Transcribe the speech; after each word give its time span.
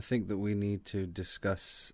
I 0.00 0.02
think 0.02 0.28
that 0.28 0.38
we 0.38 0.54
need 0.54 0.86
to 0.86 1.06
discuss, 1.06 1.92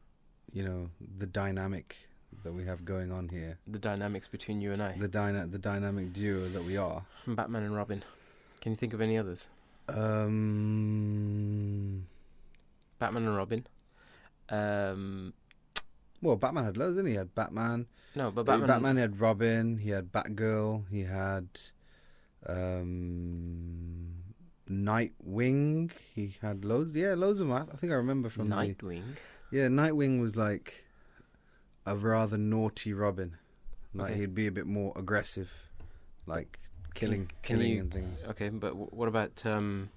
you 0.53 0.63
know, 0.63 0.91
the 1.19 1.27
dynamic 1.27 1.97
that 2.45 2.53
we 2.53 2.65
have 2.65 2.85
going 2.85 3.11
on 3.11 3.31
here, 3.31 3.59
The 3.67 3.81
dynamics 3.81 4.29
between 4.29 4.61
you 4.61 4.71
and 4.71 4.81
I, 4.81 4.97
the 4.97 5.09
dyna- 5.09 5.49
the 5.49 5.59
dynamic 5.59 6.13
duo 6.13 6.47
that 6.51 6.63
we 6.63 6.77
are. 6.77 7.05
Batman 7.27 7.65
and 7.65 7.75
Robin. 7.75 8.05
Can 8.61 8.71
you 8.71 8.77
think 8.77 8.93
of 8.95 9.01
any 9.01 9.19
others? 9.19 9.49
Um, 9.89 12.07
Batman 13.01 13.27
and 13.27 13.37
Robin. 13.37 13.67
Um, 14.51 15.33
well, 16.23 16.37
Batman 16.37 16.63
had 16.63 16.77
loads, 16.77 16.95
didn't 16.95 17.07
he? 17.07 17.13
He 17.15 17.19
had 17.19 17.35
Batman. 17.35 17.87
no, 18.15 18.31
but 18.31 18.47
Batman. 18.47 18.69
Batman. 18.69 18.95
he 18.95 19.01
had 19.01 19.21
Robin. 19.21 19.79
He 19.79 19.91
had 19.91 20.13
Batgirl. 20.13 20.85
He 20.91 21.03
had 21.03 21.49
um, 22.47 24.16
Nightwing. 24.71 25.91
He 26.15 26.37
had 26.43 26.65
loads. 26.65 26.95
Yeah, 26.95 27.15
loads 27.15 27.41
of 27.41 27.49
them. 27.49 27.69
I 27.73 27.77
think 27.77 27.93
I 27.93 27.97
remember 27.97 28.29
from 28.29 28.49
the- 28.49 28.57
Nightwing. 28.57 29.03
Yeah, 29.51 29.67
Nightwing 29.69 30.21
was 30.21 30.37
like 30.37 30.85
a 31.87 31.97
rather 31.97 32.37
naughty 32.37 32.93
Robin. 32.93 33.37
Like 33.95 34.11
Okay. 34.13 34.21
he'd 34.21 34.35
be 34.35 34.47
a 34.47 34.53
bit 34.53 34.67
more 34.67 34.93
aggressive, 34.97 35.51
like 36.27 36.59
killing, 36.95 37.27
can 37.43 37.57
killing 37.59 37.73
you- 37.73 37.81
and 37.81 37.93
things. 37.93 38.25
Okay, 38.27 38.49
but 38.51 38.69
w- 38.71 38.89
what 38.91 39.09
about 39.09 39.47
um, 39.47 39.89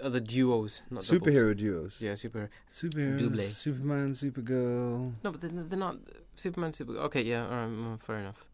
other 0.00 0.20
duos? 0.20 0.82
Not 0.90 1.04
doubles? 1.04 1.20
Superhero 1.34 1.56
duos. 1.56 2.00
Yeah, 2.00 2.14
super. 2.14 2.50
Superheroes. 2.70 3.18
Double. 3.18 3.42
Superman, 3.44 4.12
Supergirl, 4.14 5.12
No, 5.24 5.32
but 5.32 5.40
they're, 5.40 5.50
they're 5.50 5.78
not 5.78 5.96
Superman. 6.36 6.72
Super. 6.72 6.92
Okay, 6.98 7.22
yeah, 7.22 7.44
all 7.44 7.50
right, 7.50 7.68
mm, 7.68 8.00
fair 8.00 8.18
enough. 8.18 8.44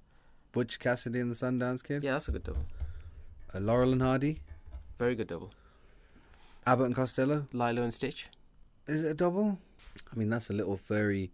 Butch 0.53 0.79
Cassidy 0.79 1.21
and 1.21 1.31
the 1.31 1.35
Sundance 1.35 1.83
Kid. 1.85 2.03
Yeah, 2.03 2.13
that's 2.13 2.29
a 2.29 2.33
good 2.33 2.45
double. 2.45 2.65
Uh, 3.55 3.61
Laurel 3.61 3.93
and 3.93 4.01
Hardy. 4.03 4.41
Very 4.99 5.15
good 5.15 5.29
double. 5.29 5.53
Abbott 6.67 6.87
and 6.87 6.95
Costello. 6.95 7.47
Lilo 7.53 7.83
and 7.83 7.95
Stitch. 7.95 8.29
Is 8.87 9.05
it 9.05 9.11
a 9.11 9.15
double? 9.15 9.59
I 10.13 10.17
mean, 10.17 10.29
that's 10.29 10.51
a 10.51 10.53
little 10.53 10.77
furry 10.77 11.31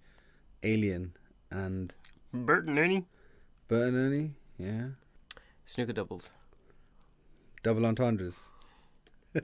alien 0.63 1.15
and 1.51 1.95
Bert 2.33 2.67
and 2.67 2.79
Ernie. 2.79 3.05
Bert 3.69 3.89
and 3.89 3.97
Ernie. 3.97 4.31
Yeah. 4.59 4.89
Snooker 5.65 5.93
doubles. 5.93 6.33
Double 7.63 7.87
entendres. 7.87 8.41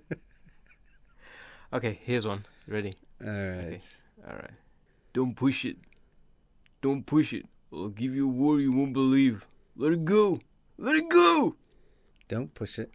Okay, 1.72 2.00
here's 2.02 2.26
one. 2.26 2.44
Ready? 2.66 2.94
All 3.24 3.30
right. 3.30 3.64
Okay. 3.64 3.78
All 4.28 4.34
right. 4.34 4.50
Don't 5.12 5.36
push 5.36 5.64
it. 5.64 5.76
Don't 6.82 7.06
push 7.06 7.32
it. 7.32 7.46
I'll 7.72 7.88
give 7.88 8.12
you 8.12 8.24
a 8.24 8.32
war 8.32 8.58
you 8.58 8.72
won't 8.72 8.92
believe. 8.92 9.46
Let 9.76 9.92
it 9.92 10.04
go. 10.04 10.40
Let 10.78 10.96
it 10.96 11.08
go. 11.08 11.54
Don't 12.26 12.52
push 12.54 12.80
it. 12.80 12.90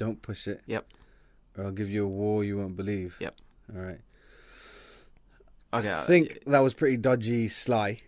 Don't 0.00 0.22
push 0.22 0.48
it. 0.48 0.62
Yep. 0.66 0.86
Or 1.58 1.66
I'll 1.66 1.72
give 1.72 1.90
you 1.90 2.06
a 2.06 2.08
war 2.08 2.42
you 2.42 2.56
won't 2.56 2.74
believe. 2.74 3.16
Yep. 3.20 3.34
All 3.76 3.82
right. 3.82 4.00
Okay. 5.74 5.90
I 5.90 6.00
uh, 6.00 6.04
think 6.04 6.38
that 6.46 6.60
was 6.60 6.72
pretty 6.72 6.96
dodgy 6.96 7.48
sly. 7.48 7.98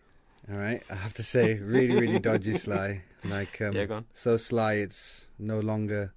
All 0.51 0.57
right. 0.57 0.83
I 0.89 0.95
have 0.95 1.13
to 1.15 1.23
say, 1.23 1.59
really, 1.59 1.95
really 1.95 2.19
dodgy 2.31 2.55
sly. 2.55 3.03
Like, 3.27 3.61
um, 3.61 3.75
Yeah, 3.75 4.01
so 4.15 4.39
sly 4.39 4.77
it's 4.77 5.29
no 5.39 5.61
longer 5.61 6.15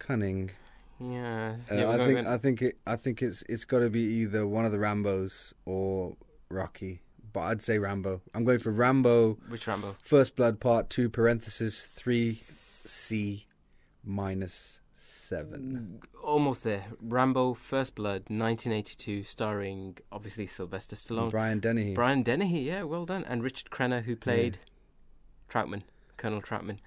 cunning. 0.00 0.50
Yeah. 0.98 1.54
Uh, 1.70 1.74
yeah 1.76 1.88
I 1.88 2.04
think 2.04 2.26
I 2.26 2.36
think 2.36 2.62
it 2.62 2.78
I 2.84 2.96
think 2.96 3.22
it's 3.22 3.44
it's 3.48 3.64
got 3.64 3.78
to 3.78 3.90
be 3.90 4.02
either 4.02 4.44
one 4.44 4.64
of 4.64 4.72
the 4.72 4.80
Rambo's 4.80 5.54
or 5.66 6.16
Rocky. 6.48 7.02
But 7.32 7.42
I'd 7.42 7.62
say 7.62 7.78
Rambo. 7.78 8.22
I'm 8.34 8.44
going 8.44 8.58
for 8.58 8.72
Rambo 8.72 9.38
Which 9.48 9.68
Rambo? 9.68 9.94
First 10.02 10.34
Blood 10.34 10.58
Part 10.58 10.90
2 10.90 11.08
parenthesis 11.08 11.86
3C 11.96 13.44
minus 14.04 14.79
7. 15.10 16.00
Almost 16.22 16.64
there. 16.64 16.86
Rambo: 17.00 17.54
First 17.54 17.94
Blood, 17.94 18.22
1982, 18.28 19.22
starring 19.24 19.98
obviously 20.12 20.46
Sylvester 20.46 20.96
Stallone, 20.96 21.30
Brian 21.30 21.60
Dennehy. 21.60 21.94
Brian 21.94 22.22
Dennehy. 22.22 22.60
Yeah, 22.60 22.84
well 22.84 23.04
done, 23.06 23.24
and 23.24 23.42
Richard 23.42 23.70
Crenna, 23.70 24.02
who 24.04 24.16
played 24.16 24.58
Troutman, 25.48 25.82
Colonel 26.16 26.40
Troutman. 26.42 26.78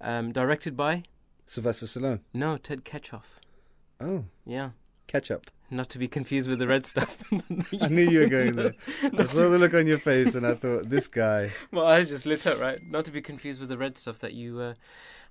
Um, 0.00 0.32
directed 0.32 0.76
by 0.76 1.04
Sylvester 1.46 1.86
Stallone. 1.86 2.20
no 2.32 2.56
Ted 2.56 2.84
Kotcheff. 2.84 3.38
Oh, 4.00 4.24
Yeah, 4.44 4.70
ketchup. 5.06 5.50
not 5.70 5.88
to 5.90 5.98
be 5.98 6.08
confused 6.08 6.48
with 6.50 6.58
the 6.58 6.66
red 6.66 6.84
stuff. 6.84 7.16
I 7.80 7.88
knew 7.88 8.08
you 8.10 8.20
were 8.20 8.26
going 8.26 8.56
there. 8.56 8.74
I 9.18 9.24
saw 9.24 9.48
the 9.48 9.58
look 9.58 9.72
on 9.74 9.86
your 9.86 9.98
face 9.98 10.34
and 10.34 10.46
I 10.46 10.54
thought, 10.54 10.90
this 10.90 11.06
guy. 11.08 11.52
My 11.70 11.82
eyes 11.82 12.08
just 12.08 12.26
lit 12.26 12.46
up, 12.46 12.60
right? 12.60 12.80
Not 12.86 13.04
to 13.06 13.12
be 13.12 13.22
confused 13.22 13.60
with 13.60 13.68
the 13.68 13.78
red 13.78 13.96
stuff 13.96 14.18
that 14.18 14.34
you 14.34 14.58
uh, 14.60 14.74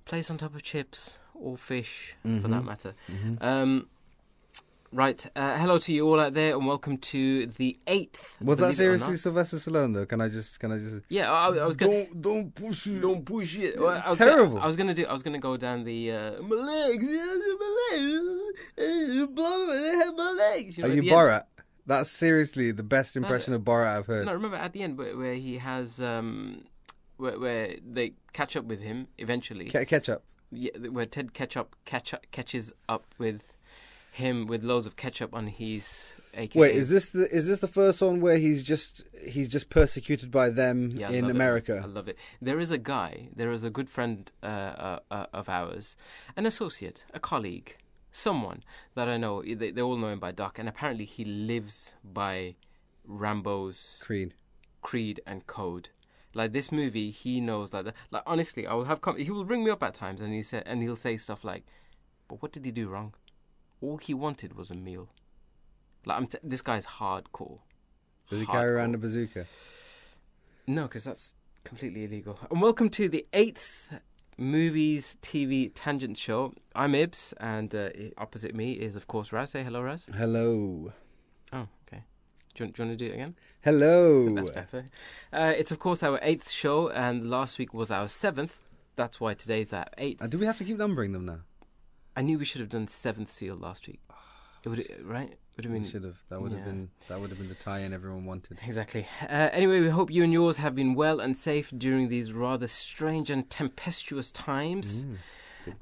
place 0.04 0.30
on 0.30 0.38
top 0.38 0.54
of 0.54 0.62
chips 0.62 1.18
or 1.34 1.56
fish, 1.56 2.14
for 2.22 2.28
that 2.48 2.62
Mhm. 2.62 2.64
matter. 2.64 2.94
Mhm. 3.10 3.42
Um, 3.42 3.88
right. 4.92 5.26
Uh, 5.34 5.56
hello 5.58 5.78
to 5.78 5.92
you 5.92 6.06
all 6.06 6.20
out 6.20 6.34
there, 6.34 6.54
and 6.56 6.66
welcome 6.66 6.96
to 6.98 7.46
the 7.46 7.78
eighth. 7.86 8.36
Was 8.40 8.58
that 8.58 8.74
seriously. 8.74 9.16
Sylvester 9.16 9.56
Stallone 9.56 9.94
though? 9.94 10.06
Can 10.06 10.20
I 10.20 10.28
just, 10.28 10.60
can 10.60 10.72
I 10.72 10.78
just. 10.78 11.00
Yeah, 11.08 11.32
I, 11.32 11.48
I 11.48 11.66
was 11.66 11.76
gonna. 11.76 12.04
Don't, 12.04 12.22
don't 12.22 12.54
push 12.54 12.86
it. 12.86 13.00
Don't 13.00 13.24
push 13.24 13.56
it. 13.58 13.80
Well, 13.80 13.96
It's 13.96 14.06
I 14.06 14.08
was 14.10 14.18
terrible. 14.18 14.54
Gonna, 14.54 14.64
I 14.64 14.66
was 14.66 14.76
gonna 14.76 14.94
do. 14.94 15.06
I 15.06 15.12
was 15.12 15.22
gonna 15.22 15.38
go 15.38 15.56
down 15.56 15.84
the 15.84 16.12
uh, 16.12 16.42
my 16.42 16.56
legs, 16.56 17.04
my 17.08 17.88
legs, 17.92 18.58
uh, 18.78 19.26
blood, 19.26 20.16
my 20.16 20.30
legs. 20.38 20.78
know, 20.78 20.86
Are 20.86 20.90
you 20.92 21.02
the 21.02 21.10
end- 21.10 21.16
Borat? 21.18 21.42
That's 21.86 22.10
seriously 22.10 22.70
the 22.72 22.82
best 22.82 23.14
impression 23.14 23.52
of 23.52 23.60
Borat 23.62 23.98
I've 23.98 24.06
heard. 24.06 24.24
No, 24.24 24.32
remember 24.32 24.56
at 24.56 24.72
the 24.72 24.82
end 24.82 24.96
where, 24.96 25.14
where 25.18 25.34
he 25.34 25.58
has 25.58 26.00
um, 26.00 26.64
where, 27.16 27.38
where 27.38 27.76
they 27.84 28.12
catch 28.32 28.56
up 28.56 28.64
with 28.64 28.80
him 28.80 29.08
eventually. 29.18 29.66
Ke- 29.70 29.86
ketchup. 29.86 30.22
yeah, 30.50 30.70
where 30.90 31.06
Ted 31.06 31.32
Ketchup 31.34 31.76
catch 31.84 32.12
up, 32.14 32.24
catches 32.30 32.72
up 32.88 33.04
with 33.18 33.42
him 34.12 34.46
with 34.46 34.62
loads 34.62 34.86
of 34.86 34.96
ketchup 34.96 35.34
on 35.34 35.46
his. 35.48 36.12
AKA. 36.36 36.60
Wait, 36.60 36.74
is 36.74 36.88
this 36.88 37.10
the 37.10 37.28
is 37.32 37.46
this 37.46 37.60
the 37.60 37.68
first 37.68 38.02
one 38.02 38.20
where 38.20 38.38
he's 38.38 38.64
just 38.64 39.04
he's 39.24 39.48
just 39.48 39.70
persecuted 39.70 40.32
by 40.32 40.50
them 40.50 40.90
Yeah, 40.90 41.10
in 41.10 41.22
love 41.26 41.30
it. 41.30 41.36
America? 41.36 41.80
I 41.84 41.86
love 41.86 42.08
it. 42.08 42.18
There 42.42 42.58
is 42.58 42.72
a 42.72 42.78
guy, 42.78 43.28
there 43.36 43.52
is 43.52 43.62
a 43.62 43.70
good 43.70 43.88
friend 43.88 44.30
uh, 44.42 44.46
uh, 44.46 44.98
uh, 45.12 45.26
of 45.32 45.48
ours, 45.48 45.96
an 46.36 46.44
associate, 46.44 47.04
a 47.14 47.20
colleague, 47.20 47.76
someone 48.10 48.64
that 48.96 49.08
I 49.08 49.16
know. 49.16 49.42
They, 49.42 49.70
they 49.70 49.80
all 49.80 49.96
know 49.96 50.08
him 50.08 50.18
by 50.18 50.32
Doc, 50.32 50.58
and 50.58 50.68
apparently 50.68 51.04
he 51.04 51.24
lives 51.24 51.92
by 52.02 52.56
Rambo's 53.06 54.02
Creed. 54.04 54.34
creed 54.82 55.20
and 55.26 55.46
code. 55.46 55.90
Like 56.34 56.52
this 56.52 56.72
movie, 56.72 57.10
he 57.10 57.40
knows 57.40 57.72
like 57.72 57.84
that. 57.84 57.94
Like 58.10 58.22
honestly, 58.26 58.66
I 58.66 58.74
will 58.74 58.84
have 58.84 59.00
com- 59.00 59.16
he 59.18 59.30
will 59.30 59.44
ring 59.44 59.64
me 59.64 59.70
up 59.70 59.82
at 59.82 59.94
times, 59.94 60.20
and 60.20 60.32
he 60.32 60.42
said, 60.42 60.64
and 60.66 60.82
he'll 60.82 60.96
say 60.96 61.16
stuff 61.16 61.44
like, 61.44 61.64
"But 62.28 62.42
what 62.42 62.52
did 62.52 62.64
he 62.64 62.72
do 62.72 62.88
wrong? 62.88 63.14
All 63.80 63.98
he 63.98 64.14
wanted 64.14 64.56
was 64.56 64.70
a 64.70 64.74
meal." 64.74 65.08
Like 66.04 66.18
I'm 66.18 66.26
t- 66.26 66.38
this 66.42 66.62
guy's 66.62 66.86
hardcore. 66.86 67.60
Does 68.28 68.40
he 68.40 68.46
carry 68.46 68.72
around 68.72 68.94
a 68.94 68.98
bazooka? 68.98 69.46
No, 70.66 70.82
because 70.82 71.04
that's 71.04 71.34
completely 71.62 72.04
illegal. 72.04 72.38
And 72.50 72.60
welcome 72.60 72.88
to 72.90 73.08
the 73.08 73.26
eighth 73.32 73.92
movies 74.36 75.16
TV 75.22 75.70
tangent 75.74 76.16
show. 76.16 76.52
I'm 76.74 76.92
Ibs, 76.92 77.32
and 77.38 77.74
uh, 77.74 77.90
opposite 78.18 78.54
me 78.54 78.72
is 78.72 78.96
of 78.96 79.06
course 79.06 79.32
Raz. 79.32 79.50
Say 79.50 79.62
hello, 79.62 79.82
Raz. 79.82 80.06
Hello. 80.16 80.92
Oh. 81.52 81.68
Do 82.54 82.62
you, 82.62 82.66
want- 82.66 82.76
do 82.76 82.82
you 82.82 82.88
want 82.88 82.98
to 82.98 83.04
do 83.04 83.10
it 83.10 83.14
again? 83.14 83.34
Hello. 83.62 84.34
That's 84.34 84.50
better. 84.50 84.84
Uh, 85.32 85.52
it's 85.56 85.70
of 85.72 85.78
course 85.78 86.02
our 86.02 86.18
eighth 86.22 86.50
show, 86.50 86.88
and 86.90 87.28
last 87.30 87.58
week 87.58 87.74
was 87.74 87.90
our 87.90 88.08
seventh. 88.08 88.58
That's 88.96 89.20
why 89.20 89.34
today's 89.34 89.72
our 89.72 89.86
eighth. 89.98 90.22
Uh, 90.22 90.26
do 90.28 90.38
we 90.38 90.46
have 90.46 90.58
to 90.58 90.64
keep 90.64 90.76
numbering 90.78 91.12
them 91.12 91.24
now? 91.26 91.40
I 92.16 92.22
knew 92.22 92.38
we 92.38 92.44
should 92.44 92.60
have 92.60 92.70
done 92.70 92.86
seventh 92.86 93.32
seal 93.32 93.56
last 93.56 93.86
week. 93.88 94.00
It 94.62 94.68
would 94.68 94.86
right. 95.02 95.36
Would 95.56 95.64
have 95.66 95.74
we 95.74 95.84
should 95.84 96.04
have. 96.04 96.16
That 96.30 96.40
would 96.40 96.52
have 96.52 96.64
been 96.64 96.90
that 97.08 97.20
would 97.20 97.30
have 97.30 97.38
been 97.38 97.48
the 97.48 97.54
tie-in 97.54 97.92
everyone 97.92 98.24
wanted. 98.24 98.58
Exactly. 98.66 99.06
Uh, 99.22 99.50
anyway, 99.52 99.80
we 99.80 99.88
hope 99.88 100.10
you 100.10 100.24
and 100.24 100.32
yours 100.32 100.56
have 100.58 100.74
been 100.74 100.94
well 100.94 101.20
and 101.20 101.36
safe 101.36 101.72
during 101.76 102.08
these 102.08 102.32
rather 102.32 102.66
strange 102.66 103.30
and 103.30 103.48
tempestuous 103.50 104.30
times. 104.30 105.04
Mm. 105.04 105.16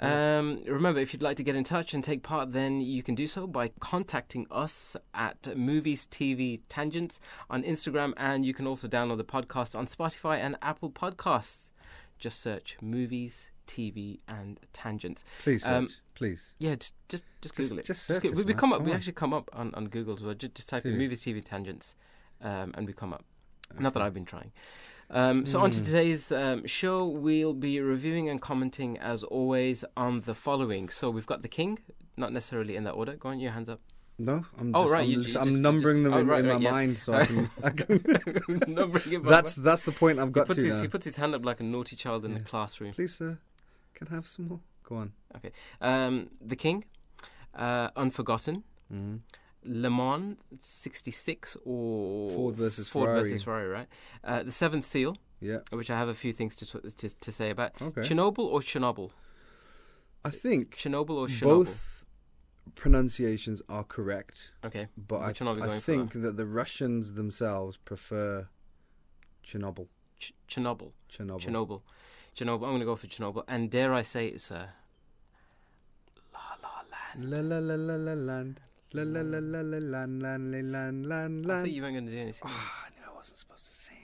Um, 0.01 0.63
remember, 0.67 1.01
if 1.01 1.13
you'd 1.13 1.23
like 1.23 1.37
to 1.39 1.43
get 1.43 1.57
in 1.57 1.65
touch 1.65 1.95
and 1.95 2.03
take 2.03 2.23
part, 2.23 2.53
then 2.53 2.81
you 2.81 3.03
can 3.03 3.15
do 3.15 3.27
so 3.27 3.47
by 3.47 3.69
contacting 3.81 4.47
us 4.51 4.97
at 5.15 5.57
Movies 5.57 6.07
TV 6.07 6.61
Tangents 6.69 7.21
on 7.51 7.63
Instagram, 7.63 8.13
and 8.17 8.45
you 8.45 8.55
can 8.55 8.67
also 8.67 8.89
download 8.89 9.19
the 9.19 9.25
podcast 9.25 9.77
on 9.77 9.87
Spotify 9.87 10.39
and 10.39 10.57
Apple 10.63 10.91
Podcasts. 10.91 11.71
Just 12.19 12.41
search 12.41 12.77
Movies 12.81 13.49
TV 13.67 14.21
and 14.29 14.61
Tangents. 14.73 15.25
please, 15.43 15.67
um, 15.67 15.89
please. 16.15 16.55
Yeah, 16.59 16.75
just 16.77 16.95
just 17.09 17.25
just 17.41 17.55
Just- 17.57 17.71
Google 17.71 17.79
it. 17.81 17.87
just 17.87 18.03
search 18.05 18.25
us, 18.25 18.33
we, 18.33 18.45
we 18.45 18.55
come 18.55 18.73
up. 18.73 18.79
Come 18.79 18.87
we 18.87 18.93
on. 18.93 18.97
actually 18.97 19.13
come 19.15 19.33
up 19.35 19.49
on, 19.53 19.75
on 19.75 19.87
Google 19.89 20.15
as 20.15 20.23
well. 20.23 20.35
Just, 20.35 20.55
just 20.55 20.69
type 20.69 20.85
in? 20.85 20.97
Movies 20.99 21.23
TV 21.23 21.43
Tangents, 21.45 21.95
um, 22.41 22.73
and 22.77 22.87
we 22.87 22.93
come 22.93 23.13
up. 23.13 23.25
Not 23.79 23.95
that 23.95 24.03
I've 24.03 24.13
been 24.15 24.25
trying. 24.27 24.53
Um, 25.13 25.45
so 25.47 25.61
on 25.61 25.71
to 25.73 25.81
Mm. 25.81 25.85
today's 25.85 26.33
um, 26.33 26.67
show, 26.67 27.07
we'll 27.07 27.53
be 27.53 27.81
reviewing 27.81 28.29
and 28.31 28.41
commenting 28.41 28.99
as 28.99 29.23
always 29.23 29.85
on 29.97 30.23
the 30.23 30.35
following. 30.35 30.89
So 30.89 31.11
we've 31.11 31.27
got 31.27 31.43
the 31.43 31.49
King, 31.49 31.79
not 32.17 32.33
necessarily 32.33 32.77
in 32.77 32.85
that 32.85 32.93
order. 32.93 33.15
Go 33.17 33.29
on, 33.29 33.39
your 33.39 33.53
hands 33.53 33.69
up. 33.69 33.81
No, 34.19 34.45
I'm 34.59 34.75
Oh, 34.75 34.83
just, 34.85 34.93
right, 34.93 35.05
I'm, 35.05 35.11
you- 35.11 35.23
just, 35.23 35.35
you 35.35 35.41
I'm 35.43 35.49
just- 35.49 35.61
numbering 35.61 36.03
them 36.05 36.15
oh, 36.15 36.19
in, 36.19 36.27
right, 36.27 36.41
in 36.41 36.47
my 36.47 36.57
yeah. 36.59 36.71
mind 36.71 36.99
so 36.99 37.13
I 37.15 37.27
can. 37.27 37.51
I 37.63 37.71
can 37.71 38.01
Numbering 38.69 39.13
it 39.15 39.23
that's 39.25 39.55
that's 39.55 39.83
the 39.85 39.93
point 39.93 40.19
I've 40.19 40.29
he 40.29 40.33
got 40.33 40.47
puts 40.47 40.59
to 40.63 40.65
his 40.67 40.81
he 40.81 40.89
puts 40.89 41.05
his 41.05 41.17
hand 41.17 41.35
up 41.35 41.45
like 41.45 41.61
a 41.61 41.65
naughty 41.65 41.97
child 41.97 42.25
in 42.25 42.33
the 42.35 42.41
classroom. 42.41 42.93
Please, 42.93 43.15
sir, 43.15 43.39
can 43.95 44.09
I 44.11 44.15
have 44.15 44.27
some 44.29 44.49
more? 44.49 44.61
Go 44.85 44.97
on. 44.97 45.13
Okay, 45.37 45.51
um, 45.81 46.29
the 46.41 46.57
King, 46.57 46.85
uh, 47.55 47.89
Unforgotten, 47.97 48.65
Mm. 48.93 49.21
Le 49.65 49.89
Mans 49.91 50.37
'66 50.61 51.57
or 51.65 52.31
Ford 52.31 52.55
versus 52.57 52.89
Ford 52.89 53.07
Ferrari. 53.07 53.21
versus 53.23 53.43
Ferrari, 53.43 53.69
right? 53.69 53.89
Uh, 54.25 54.43
the 54.43 54.53
Seventh 54.53 54.85
Seal, 54.87 55.17
Yeah. 55.41 55.59
which 55.71 55.91
I 55.91 55.99
have 55.99 56.09
a 56.09 56.15
few 56.15 56.33
things 56.33 56.55
to 56.57 56.67
to, 56.67 57.09
to 57.21 57.33
say 57.33 57.51
about. 57.51 57.73
Okay. 57.81 58.01
Chernobyl 58.03 58.45
or 58.45 58.61
Chernobyl? 58.61 59.11
I 60.25 60.31
think 60.31 60.77
Chernobyl 60.77 61.11
or 61.17 61.27
Chernobyl? 61.27 61.43
both 61.65 62.05
pronunciations 62.75 63.61
are 63.69 63.85
correct, 63.85 64.51
Okay. 64.65 64.87
but 64.97 65.17
I, 65.17 65.33
one 65.45 65.49
are 65.49 65.55
we 65.55 65.63
I 65.63 65.75
for? 65.75 65.81
think 65.81 66.13
that 66.23 66.37
the 66.37 66.47
Russians 66.47 67.15
themselves 67.15 67.77
prefer 67.77 68.49
Chernobyl. 69.45 69.89
Ch- 70.19 70.33
Chernobyl. 70.49 70.93
Chernobyl. 71.11 71.41
Chernobyl. 71.41 71.83
Chernobyl. 72.37 72.55
I'm 72.67 72.71
going 72.75 72.79
to 72.81 72.85
go 72.87 72.97
for 72.97 73.09
Chernobyl. 73.09 73.43
And 73.49 73.71
dare 73.71 73.93
I 73.93 74.03
say 74.03 74.29
it, 74.29 74.51
a 74.51 74.69
La 76.33 76.57
La 76.63 76.83
Land. 76.93 77.31
La 77.31 77.41
la 77.41 77.59
la 77.59 77.75
la 77.75 77.97
la 77.97 78.15
land. 78.15 78.61
La 78.95 79.03
la 79.05 79.21
la 79.23 79.39
la 79.39 79.61
la 79.63 79.79
lan 79.79 80.21
lan 80.21 80.51
la 80.53 80.59
lan 80.61 81.03
lan 81.05 81.43
I 81.45 81.47
lan. 81.47 81.63
thought 81.63 81.71
you 81.71 81.83
weren't 81.83 81.95
going 81.95 82.07
to 82.07 82.13
do 82.13 82.19
anything. 82.19 82.43
Ah, 82.45 82.85
I 82.87 82.91
knew 82.91 83.11
I 83.11 83.17
wasn't 83.17 83.39
supposed 83.39 83.65
to 83.67 83.73
sing. 83.73 83.97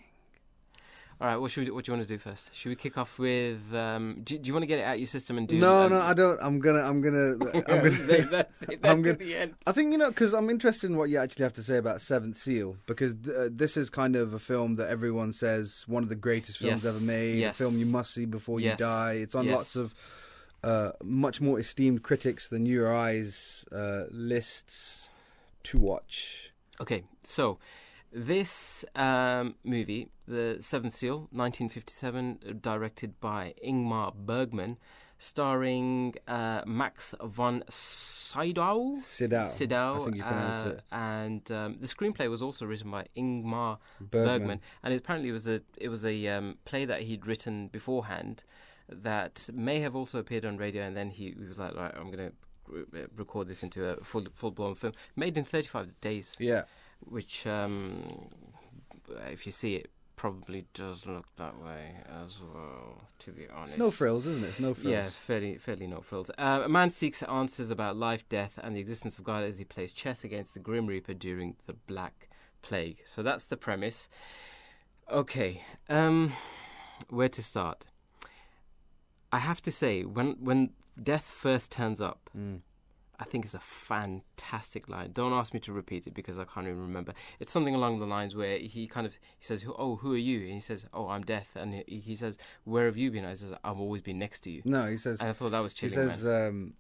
All 1.20 1.26
right. 1.26 1.37
What 1.37 1.50
should 1.50 1.64
we, 1.64 1.70
what 1.73 1.85
do 1.85 1.90
you 1.93 1.96
want 1.99 2.06
to 2.08 2.14
do 2.14 2.19
first? 2.19 2.55
Should 2.55 2.69
we 2.70 2.76
kick 2.76 2.96
off 2.96 3.19
with? 3.19 3.75
Um, 3.75 4.20
do, 4.23 4.38
do 4.38 4.46
you 4.46 4.52
want 4.55 4.62
to 4.62 4.67
get 4.69 4.79
it 4.79 4.82
out 4.85 4.94
of 4.94 5.00
your 5.00 5.06
system 5.08 5.37
and 5.37 5.49
do? 5.49 5.58
No, 5.58 5.82
um, 5.85 5.90
no, 5.90 5.99
I 5.99 6.14
don't. 6.14 6.38
I'm 6.40 6.61
gonna, 6.61 6.81
I'm 6.82 7.00
gonna, 7.02 7.32
I'm 7.55 7.62
gonna. 7.62 7.90
That, 8.31 8.50
that 8.61 8.79
I'm 8.85 9.02
to 9.02 9.12
gonna- 9.12 9.19
the 9.25 9.35
end. 9.37 9.55
I 9.67 9.73
think 9.73 9.93
you 9.93 9.99
know 9.99 10.08
because 10.11 10.32
I'm 10.32 10.49
interested 10.49 10.88
in 10.90 10.96
what 10.96 11.11
you 11.11 11.19
actually 11.19 11.43
have 11.43 11.55
to 11.55 11.62
say 11.62 11.76
about 11.76 12.00
Seventh 12.00 12.37
Seal 12.37 12.76
because 12.87 13.14
th- 13.14 13.37
uh, 13.37 13.49
this 13.50 13.76
is 13.76 13.90
kind 13.90 14.14
of 14.17 14.32
a 14.32 14.38
film 14.38 14.75
that 14.76 14.88
everyone 14.88 15.32
says 15.32 15.85
one 15.88 16.02
of 16.05 16.08
the 16.08 16.14
greatest 16.14 16.58
films 16.58 16.85
Yes, 16.85 16.94
ever 16.96 17.05
made, 17.05 17.38
yes. 17.40 17.55
a 17.55 17.58
film 17.58 17.76
you 17.79 17.87
must 17.87 18.14
see 18.14 18.25
before 18.25 18.61
Yes, 18.61 18.79
you 18.79 18.87
die. 18.87 19.12
It's 19.14 19.35
on 19.35 19.49
lots 19.50 19.75
of 19.76 19.93
uh, 20.62 20.93
much 21.02 21.40
more 21.40 21.58
esteemed 21.58 22.02
critics 22.02 22.49
than 22.49 22.66
Your 22.66 22.94
Eyes 22.94 23.64
uh, 23.72 24.05
lists 24.10 25.08
to 25.64 25.78
watch. 25.78 26.52
Okay, 26.81 27.05
so 27.25 27.58
this 28.12 28.84
um, 28.94 29.55
movie, 29.64 30.08
The 30.26 30.56
Seventh 30.60 30.94
Seal, 30.94 31.28
1957, 31.32 32.38
uh, 32.49 32.52
directed 32.60 33.20
by 33.20 33.55
Ingmar 33.64 34.14
Bergman, 34.14 34.78
starring 35.19 36.14
uh, 36.26 36.62
Max 36.64 37.14
von 37.22 37.64
Sydow. 37.69 38.94
Sydow, 38.96 39.46
Sydow, 39.46 40.00
I 40.00 40.04
think 40.04 40.16
you 40.16 40.22
pronounce 40.22 40.64
uh, 40.64 40.69
it. 40.70 40.81
And 40.93 41.52
um, 41.52 41.76
the 41.81 41.87
screenplay 41.87 42.31
was 42.31 42.40
also 42.40 42.64
written 42.64 42.90
by 42.90 43.06
Ingmar 43.16 43.78
Bergman. 44.00 44.26
Bergman, 44.26 44.61
and 44.82 44.94
it 44.94 44.99
apparently 44.99 45.32
was 45.32 45.49
a 45.49 45.61
it 45.76 45.88
was 45.88 46.04
a 46.04 46.28
um, 46.28 46.58
play 46.64 46.84
that 46.84 47.02
he'd 47.02 47.26
written 47.26 47.69
beforehand 47.69 48.44
that 48.88 49.49
may 49.52 49.81
have 49.81 49.94
also 49.94 50.19
appeared 50.19 50.44
on 50.44 50.56
radio, 50.56 50.82
and 50.85 50.96
then 50.96 51.11
he, 51.11 51.35
he 51.38 51.46
was 51.46 51.58
like, 51.58 51.75
right, 51.75 51.94
I'm 51.94 52.11
going 52.11 52.31
to 52.31 53.08
record 53.17 53.49
this 53.49 53.62
into 53.62 53.88
a 53.88 54.05
full 54.05 54.26
full 54.35 54.50
blown 54.50 54.75
film, 54.75 54.93
made 55.17 55.38
in 55.38 55.44
35 55.44 56.00
days 56.00 56.37
Yeah, 56.38 56.62
which, 57.00 57.46
um, 57.46 58.29
if 59.31 59.46
you 59.46 59.52
see 59.52 59.76
it, 59.76 59.90
probably 60.17 60.67
does 60.75 61.06
look 61.06 61.26
that 61.37 61.58
way 61.62 61.94
as 62.25 62.37
well. 62.40 63.02
To 63.20 63.31
be 63.31 63.46
honest, 63.55 63.73
it's 63.73 63.79
no 63.79 63.90
frills, 63.90 64.26
isn't 64.26 64.44
it? 64.44 64.49
It's 64.49 64.61
no 64.61 64.75
frills. 64.75 64.93
Yeah, 64.93 65.05
fairly, 65.05 65.56
fairly 65.58 65.87
no 65.87 66.00
frills. 66.00 66.31
Uh, 66.37 66.62
a 66.64 66.69
man 66.69 66.90
seeks 66.90 67.23
answers 67.23 67.70
about 67.70 67.96
life, 67.96 68.29
death, 68.29 68.58
and 68.62 68.76
the 68.76 68.81
existence 68.81 69.17
of 69.19 69.25
God 69.25 69.44
as 69.44 69.58
he 69.58 69.64
plays 69.64 69.93
chess 69.93 70.25
against 70.25 70.55
the 70.55 70.61
Grim 70.61 70.87
Reaper 70.87 71.14
during 71.14 71.56
the 71.67 71.75
Black 71.75 72.29
Plague. 72.62 73.02
So 73.06 73.23
that's 73.23 73.46
the 73.46 73.56
premise. 73.56 74.08
Okay, 75.11 75.62
um, 75.88 76.35
where 77.08 77.29
to 77.31 77.43
start? 77.43 77.87
I 79.32 79.38
have 79.38 79.60
to 79.62 79.72
say, 79.72 80.04
when 80.04 80.36
when 80.40 80.70
death 81.02 81.25
first 81.25 81.70
turns 81.72 82.00
up, 82.00 82.30
Mm. 82.36 82.60
I 83.20 83.25
think 83.25 83.44
it's 83.44 83.54
a 83.54 83.58
fantastic 83.58 84.88
line. 84.88 85.10
Don't 85.12 85.32
ask 85.32 85.52
me 85.52 85.58
to 85.60 85.72
repeat 85.72 86.06
it 86.06 86.14
because 86.14 86.38
I 86.38 86.44
can't 86.44 86.66
even 86.69 86.80
remember. 86.80 87.14
It's 87.40 87.50
something 87.50 87.75
along 87.75 87.98
the 87.98 88.06
lines 88.06 88.36
where 88.36 88.58
he 88.58 88.86
kind 88.86 89.06
of 89.08 89.14
he 89.14 89.44
says, 89.44 89.64
"Oh, 89.76 89.96
who 89.96 90.14
are 90.14 90.16
you?" 90.16 90.40
And 90.42 90.52
he 90.52 90.60
says, 90.60 90.86
"Oh, 90.94 91.08
I'm 91.08 91.22
Death." 91.22 91.50
And 91.56 91.75
he, 91.86 91.98
he 92.00 92.14
says, 92.16 92.38
"Where 92.64 92.86
have 92.86 92.96
you 92.96 93.10
been?" 93.10 93.25
I 93.25 93.34
says, 93.34 93.52
"I've 93.64 93.80
always 93.80 94.02
been 94.02 94.19
next 94.19 94.40
to 94.44 94.50
you." 94.50 94.62
No, 94.64 94.86
he 94.88 94.96
says. 94.96 95.19
And 95.20 95.28
I 95.28 95.32
thought 95.32 95.50
that 95.50 95.60
was 95.60 95.75
chilling. 95.75 95.90
He 95.90 95.94
says. 96.08 96.25
Um, 96.26 96.75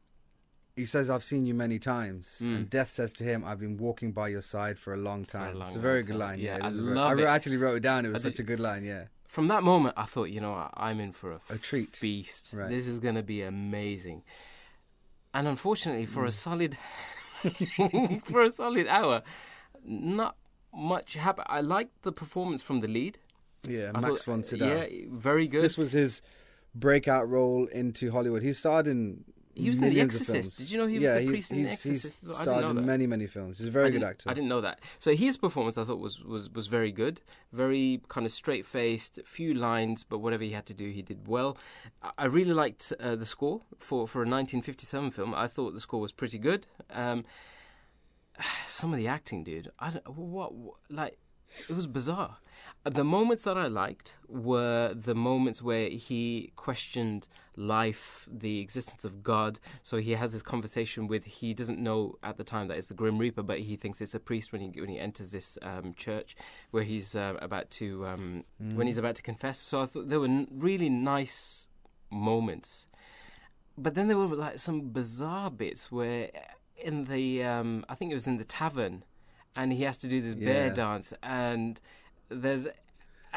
he 0.76 0.86
says, 0.86 1.10
"I've 1.10 1.24
seen 1.24 1.44
you 1.44 1.54
many 1.54 1.80
times," 1.80 2.40
Mm. 2.40 2.56
and 2.56 2.70
Death 2.70 2.90
says 2.90 3.12
to 3.14 3.24
him, 3.24 3.44
"I've 3.44 3.58
been 3.58 3.76
walking 3.76 4.12
by 4.12 4.28
your 4.28 4.42
side 4.42 4.78
for 4.78 4.94
a 4.94 4.96
long 4.96 5.22
a 5.22 5.26
time." 5.26 5.54
long, 5.58 5.66
it's 5.66 5.76
a 5.76 5.80
very 5.80 6.02
good 6.02 6.10
time. 6.12 6.18
line. 6.20 6.38
Yeah, 6.38 6.58
Yeah, 6.58 6.64
I 6.66 6.68
a 6.68 6.70
very- 6.70 6.94
love 6.94 7.18
I 7.18 7.22
actually 7.24 7.56
wrote 7.56 7.76
it 7.78 7.80
down. 7.80 8.06
It 8.06 8.12
was 8.12 8.24
I 8.24 8.28
such 8.28 8.36
did- 8.36 8.42
a 8.46 8.46
good 8.46 8.60
line. 8.60 8.84
Yeah. 8.84 9.06
From 9.28 9.46
that 9.48 9.62
moment, 9.62 9.94
I 9.96 10.04
thought, 10.04 10.30
you 10.30 10.40
know, 10.40 10.68
I'm 10.74 10.98
in 11.00 11.12
for 11.12 11.32
a, 11.32 11.40
A 11.50 11.58
treat. 11.58 11.94
feast. 11.94 12.52
Right. 12.54 12.68
This 12.70 12.86
is 12.88 12.98
going 12.98 13.14
to 13.14 13.22
be 13.22 13.42
amazing. 13.42 14.22
And 15.34 15.46
unfortunately, 15.46 16.06
for 16.06 16.24
Mm. 16.24 16.28
a 16.28 16.32
solid 16.32 16.78
for 18.24 18.42
a 18.42 18.50
solid 18.50 18.86
hour, 18.88 19.22
not 19.84 20.34
much 20.74 21.14
happened. 21.14 21.46
I 21.48 21.60
liked 21.60 22.02
the 22.02 22.10
performance 22.12 22.62
from 22.62 22.80
the 22.80 22.88
lead. 22.88 23.18
Yeah, 23.66 23.92
I 23.94 24.00
Max 24.00 24.22
thought- 24.22 24.24
von 24.24 24.44
Sydow. 24.44 24.66
Yeah, 24.66 25.06
very 25.10 25.46
good. 25.46 25.62
This 25.62 25.76
was 25.78 25.92
his 25.92 26.22
breakout 26.74 27.28
role 27.28 27.66
into 27.66 28.10
Hollywood. 28.10 28.42
He 28.42 28.52
starred 28.52 28.86
in 28.86 29.24
He 29.58 29.68
was 29.68 29.82
in 29.82 29.92
The 29.92 30.00
Exorcist. 30.00 30.58
Did 30.58 30.70
you 30.70 30.78
know 30.78 30.86
he 30.86 30.94
was 30.94 31.02
yeah, 31.02 31.14
the 31.14 31.20
he's, 31.20 31.28
priest 31.30 31.50
in 31.50 31.62
The 31.62 31.68
he's, 31.68 31.82
he's 31.82 31.96
Exorcist 31.96 32.22
well? 32.24 32.32
Didn't 32.32 32.44
starred 32.44 32.76
in 32.76 32.86
many, 32.86 33.06
many 33.06 33.26
films. 33.26 33.58
He's 33.58 33.66
a 33.66 33.70
very 33.70 33.90
good 33.90 34.02
actor. 34.02 34.30
I 34.30 34.34
didn't 34.34 34.48
know 34.48 34.60
that. 34.60 34.80
So 34.98 35.14
his 35.14 35.36
performance, 35.36 35.76
I 35.78 35.84
thought, 35.84 35.98
was 35.98 36.22
was 36.22 36.50
was 36.50 36.66
very 36.66 36.92
good. 36.92 37.20
Very 37.52 38.00
kind 38.08 38.26
of 38.26 38.32
straight 38.32 38.64
faced, 38.66 39.18
few 39.24 39.54
lines, 39.54 40.04
but 40.04 40.18
whatever 40.18 40.44
he 40.44 40.52
had 40.52 40.66
to 40.66 40.74
do, 40.74 40.90
he 40.90 41.02
did 41.02 41.26
well. 41.26 41.56
I- 42.02 42.12
I 42.18 42.24
really 42.26 42.52
liked 42.52 42.92
uh, 43.00 43.16
the 43.16 43.26
score 43.26 43.62
for 43.78 44.06
for 44.06 44.18
a 44.18 44.28
1957 44.28 45.10
film. 45.10 45.34
I 45.34 45.46
thought 45.46 45.72
the 45.72 45.80
score 45.80 46.00
was 46.00 46.12
pretty 46.12 46.38
good. 46.38 46.66
Um, 46.90 47.24
some 48.66 48.92
of 48.92 48.98
the 48.98 49.08
acting, 49.08 49.44
dude. 49.44 49.70
I 49.78 49.90
don't, 49.90 50.08
what, 50.08 50.54
what 50.54 50.76
like 50.90 51.18
it 51.68 51.74
was 51.74 51.86
bizarre. 51.86 52.38
The 52.84 53.04
moments 53.04 53.44
that 53.44 53.58
I 53.58 53.66
liked 53.66 54.16
were 54.28 54.94
the 54.94 55.14
moments 55.14 55.60
where 55.60 55.90
he 55.90 56.52
questioned 56.56 57.28
life, 57.56 58.26
the 58.30 58.60
existence 58.60 59.04
of 59.04 59.22
God. 59.22 59.58
So 59.82 59.98
he 59.98 60.12
has 60.12 60.32
this 60.32 60.42
conversation 60.42 61.06
with 61.06 61.24
he 61.24 61.52
doesn't 61.54 61.80
know 61.80 62.16
at 62.22 62.36
the 62.36 62.44
time 62.44 62.68
that 62.68 62.78
it's 62.78 62.88
the 62.88 62.94
Grim 62.94 63.18
Reaper, 63.18 63.42
but 63.42 63.58
he 63.60 63.76
thinks 63.76 64.00
it's 64.00 64.14
a 64.14 64.20
priest 64.20 64.52
when 64.52 64.60
he 64.60 64.80
when 64.80 64.88
he 64.88 64.98
enters 64.98 65.32
this 65.32 65.58
um, 65.62 65.92
church 65.94 66.36
where 66.70 66.84
he's 66.84 67.16
uh, 67.16 67.34
about 67.40 67.70
to 67.72 68.06
um, 68.06 68.44
when 68.58 68.86
he's 68.86 68.98
about 68.98 69.16
to 69.16 69.22
confess. 69.22 69.58
So 69.58 69.82
I 69.82 69.86
thought 69.86 70.08
there 70.08 70.20
were 70.20 70.26
n- 70.26 70.48
really 70.50 70.88
nice 70.88 71.66
moments, 72.10 72.86
but 73.76 73.94
then 73.94 74.08
there 74.08 74.16
were 74.16 74.26
like 74.26 74.58
some 74.58 74.90
bizarre 74.90 75.50
bits 75.50 75.90
where 75.92 76.30
in 76.76 77.04
the 77.04 77.42
um, 77.42 77.84
I 77.88 77.94
think 77.96 78.12
it 78.12 78.14
was 78.14 78.26
in 78.26 78.38
the 78.38 78.44
tavern, 78.44 79.04
and 79.58 79.66
he 79.72 79.82
has 79.88 79.96
to 79.98 80.08
do 80.14 80.18
this 80.26 80.34
bear 80.48 80.66
Yeah. 80.68 80.74
dance, 80.84 81.08
and 81.22 81.80
there's 82.44 82.66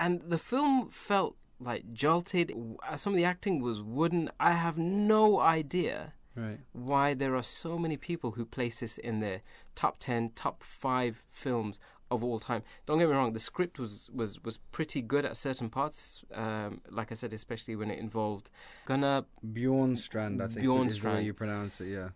and 0.04 0.13
the 0.34 0.38
film 0.38 0.90
felt 0.90 1.34
like 1.60 1.84
jolted. 1.94 2.48
Uh, 2.88 2.96
Some 3.04 3.13
of 3.13 3.18
the 3.22 3.25
acting 3.34 3.56
was 3.62 3.78
wooden. 3.82 4.30
I 4.40 4.54
have 4.66 4.78
no 4.78 5.40
idea 5.60 6.13
Right. 6.36 6.60
why 6.92 7.13
there 7.22 7.36
are 7.36 7.44
so 7.63 7.78
many 7.86 7.98
people 7.98 8.30
who 8.38 8.46
place 8.46 8.80
this 8.80 8.98
in 8.98 9.20
their 9.20 9.42
top 9.75 9.96
10 10.00 10.32
top 10.44 10.63
5 10.63 11.24
films 11.44 11.80
of 12.10 12.24
all 12.25 12.40
time 12.40 12.62
don't 12.86 13.00
get 13.00 13.08
me 13.10 13.16
wrong 13.16 13.32
the 13.34 13.40
script 13.51 13.75
was 13.80 14.10
was 14.13 14.32
was 14.48 14.58
pretty 14.78 15.01
good 15.01 15.25
at 15.25 15.36
certain 15.38 15.70
parts 15.70 16.24
um, 16.34 16.72
like 16.90 17.10
i 17.12 17.16
said 17.16 17.32
especially 17.34 17.75
when 17.75 17.90
it 17.92 18.00
involved 18.00 18.50
gunnar 18.86 19.24
Bjornstrand, 19.58 20.42
I 20.42 20.48
think, 20.48 20.58
is 20.58 20.62
the 20.63 20.68
way 20.68 20.68
Bjornstrand. 20.68 21.24
you 21.25 21.34
pronounce 21.34 21.82
it. 21.82 21.90
Yeah, 21.98 22.10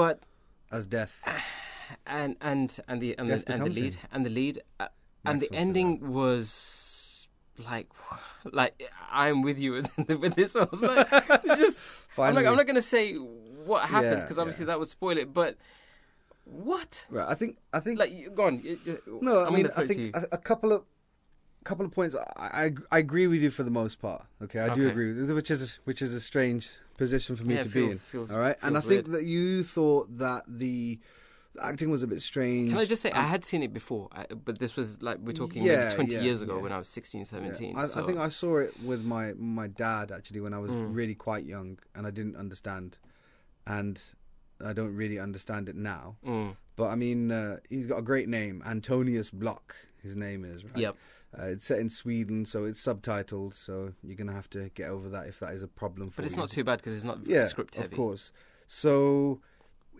but 0.00 0.16
as 0.72 0.86
death. 0.86 1.14
and 2.06 2.36
and 2.40 2.78
and 2.88 3.00
the 3.00 3.16
and 3.18 3.28
Death 3.28 3.44
the, 3.46 3.52
and 3.54 3.66
the 3.66 3.70
lead 3.80 3.94
him. 3.94 4.08
and 4.12 4.26
the 4.26 4.30
lead 4.30 4.62
uh, 4.80 4.88
and 5.24 5.40
the 5.40 5.48
ending 5.52 6.12
was 6.12 7.26
like 7.68 7.88
like 8.52 8.90
i'm 9.10 9.42
with 9.42 9.58
you 9.58 9.72
with, 10.08 10.34
this 10.36 10.54
i 10.56 10.64
was 10.70 10.80
like 10.82 11.08
just 11.58 12.06
I'm 12.18 12.34
not, 12.34 12.46
I'm 12.46 12.56
not 12.56 12.66
gonna 12.66 12.82
say 12.82 13.14
what 13.14 13.88
happens 13.88 14.16
Yeah, 14.16 14.20
because 14.20 14.38
obviously 14.38 14.64
yeah. 14.64 14.72
that 14.72 14.78
would 14.78 14.88
spoil 14.88 15.16
it 15.18 15.32
but 15.34 15.56
what 16.44 17.04
Right. 17.10 17.28
I 17.28 17.34
think. 17.34 17.58
I 17.72 17.80
think. 17.80 17.98
like 17.98 18.12
you- 18.12 18.30
go 18.30 18.44
on 18.44 18.60
you- 18.62 18.78
you- 18.84 19.18
no, 19.20 19.42
I'm 19.44 19.52
I 19.52 19.56
mean, 19.56 19.68
I 19.76 19.82
to 19.84 19.94
you. 19.94 20.12
think 20.12 20.16
a, 20.16 20.26
a 20.32 20.38
couple 20.38 20.72
of 20.72 20.84
couple 21.64 21.84
of 21.84 21.92
points. 21.92 22.14
I, 22.16 22.24
I 22.64 22.72
I 22.90 22.98
agree 22.98 23.26
with 23.26 23.42
you 23.42 23.50
for 23.50 23.62
the 23.64 23.70
most 23.70 24.00
part. 24.00 24.24
Okay, 24.42 24.58
I 24.60 24.74
do 24.74 24.88
agree, 24.88 25.12
with 25.12 25.30
which 25.32 25.50
is 25.50 25.62
a, 25.62 25.80
which 25.84 26.00
is 26.00 26.14
a 26.14 26.20
strange 26.20 26.70
position 26.96 27.36
for 27.36 27.44
me 27.44 27.56
Yeah, 27.56 27.62
to 27.62 27.68
it 27.68 27.74
be 27.74 27.80
in. 27.82 27.88
feels- 27.90 28.02
feels- 28.02 28.32
all 28.32 28.38
right, 28.40 28.56
and 28.62 28.76
I 28.78 28.80
feels 28.80 28.90
think 28.90 29.06
weird. 29.08 29.20
that 29.20 29.26
you 29.26 29.62
thought 29.62 30.16
that 30.18 30.44
the 30.48 30.98
acting 31.62 31.90
was 31.90 32.02
a 32.02 32.06
bit 32.06 32.20
strange. 32.20 32.70
Can 32.70 32.78
I 32.78 32.84
just 32.84 33.02
say, 33.02 33.10
I 33.12 33.22
had 33.22 33.44
seen 33.44 33.62
it 33.62 33.72
before, 33.72 34.08
but 34.44 34.58
this 34.58 34.76
was 34.76 35.00
like 35.02 35.18
we're 35.18 35.32
talking 35.32 35.62
Yeah, 35.62 35.90
20 35.90 36.14
yeah, 36.14 36.20
years 36.22 36.42
ago 36.42 36.56
yeah. 36.56 36.62
when 36.62 36.72
I 36.72 36.78
was 36.78 36.88
16, 36.88 37.24
17. 37.24 37.72
Yeah. 37.74 37.80
I, 37.80 37.84
so. 37.86 38.02
I 38.02 38.06
think 38.06 38.18
I 38.18 38.28
saw 38.28 38.58
it 38.58 38.74
with 38.84 39.04
my 39.04 39.32
my 39.34 39.66
dad 39.68 40.10
actually 40.12 40.40
when 40.40 40.54
I 40.54 40.58
was 40.58 40.70
Mm. 40.70 40.94
really 40.94 41.14
quite 41.14 41.44
young, 41.44 41.78
and 41.94 42.06
I 42.06 42.10
didn't 42.10 42.36
understand, 42.36 42.96
and 43.66 44.00
I 44.64 44.72
don't 44.72 44.94
really 44.94 45.18
understand 45.18 45.68
it 45.68 45.76
now. 45.76 46.16
Mm, 46.26 46.56
But 46.76 46.88
I 46.88 46.94
mean, 46.96 47.30
uh, 47.32 47.58
he's 47.68 47.86
got 47.86 47.98
a 47.98 48.02
great 48.02 48.28
name, 48.28 48.62
Antonius 48.66 49.30
Block. 49.30 49.74
His 50.02 50.14
name 50.16 50.44
is 50.44 50.64
right. 50.64 50.76
Yep. 50.78 50.96
Uh, 51.38 51.42
it's 51.46 51.64
set 51.66 51.78
in 51.78 51.90
Sweden, 51.90 52.46
so 52.46 52.64
it's 52.64 52.80
subtitled. 52.82 53.52
So 53.54 53.92
you're 54.02 54.16
gonna 54.16 54.32
have 54.32 54.48
to 54.50 54.70
get 54.70 54.88
over 54.88 55.08
that 55.10 55.26
if 55.26 55.40
that 55.40 55.52
is 55.52 55.62
a 55.62 55.68
problem 55.68 56.10
for 56.10 56.22
you. 56.22 56.24
But 56.24 56.24
it's 56.26 56.36
you. 56.36 56.40
not 56.42 56.48
too 56.50 56.64
bad 56.64 56.78
because 56.78 56.94
it's 56.96 57.04
not 57.04 57.18
yeah, 57.26 57.44
script 57.44 57.74
heavy. 57.74 57.86
of 57.86 57.92
course. 57.92 58.32
So 58.66 59.40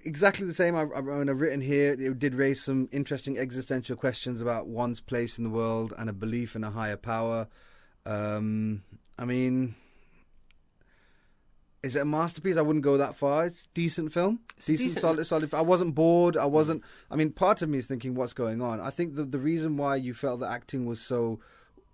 exactly 0.05 0.47
the 0.47 0.55
same. 0.55 0.75
I, 0.77 0.83
I, 0.83 0.99
I've 0.99 1.41
written 1.41 1.61
here, 1.61 1.93
it 1.93 2.19
did 2.19 2.35
raise 2.35 2.63
some 2.63 2.89
interesting 2.93 3.39
existential 3.39 3.97
questions 3.97 4.41
about 4.41 4.67
one's 4.67 5.01
place 5.01 5.39
in 5.39 5.45
the 5.45 5.51
world 5.51 5.93
and 5.99 6.09
a 6.09 6.13
belief 6.13 6.55
in 6.57 6.65
a 6.65 6.71
higher 6.71 6.97
power. 6.97 7.49
Um, 8.07 8.83
I 9.19 9.25
mean, 9.25 9.75
is 11.83 11.95
it 11.97 12.01
a 12.01 12.05
masterpiece? 12.05 12.57
I 12.57 12.63
wouldn't 12.63 12.85
go 12.85 12.97
that 12.97 13.15
far. 13.15 13.47
It's 13.47 13.65
a 13.65 13.69
decent 13.75 14.13
film, 14.13 14.41
It's 14.57 14.67
decent, 14.67 14.89
decent. 14.89 15.01
solid, 15.03 15.25
solid. 15.27 15.55
I 15.55 15.61
wasn't 15.61 15.95
bored. 15.95 16.37
I 16.37 16.47
wasn't. 16.47 16.83
I 17.11 17.17
mean, 17.17 17.31
part 17.31 17.63
of 17.63 17.69
me 17.69 17.79
is 17.79 17.87
thinking, 17.87 18.15
what's 18.15 18.33
going 18.33 18.61
on? 18.61 18.81
I 18.81 18.91
think 18.91 19.15
the 19.15 19.25
the 19.25 19.39
reason 19.39 19.77
why 19.77 19.97
you 19.97 20.13
felt 20.15 20.41
the 20.41 20.49
acting 20.49 20.87
was 20.87 21.01
so 21.01 21.41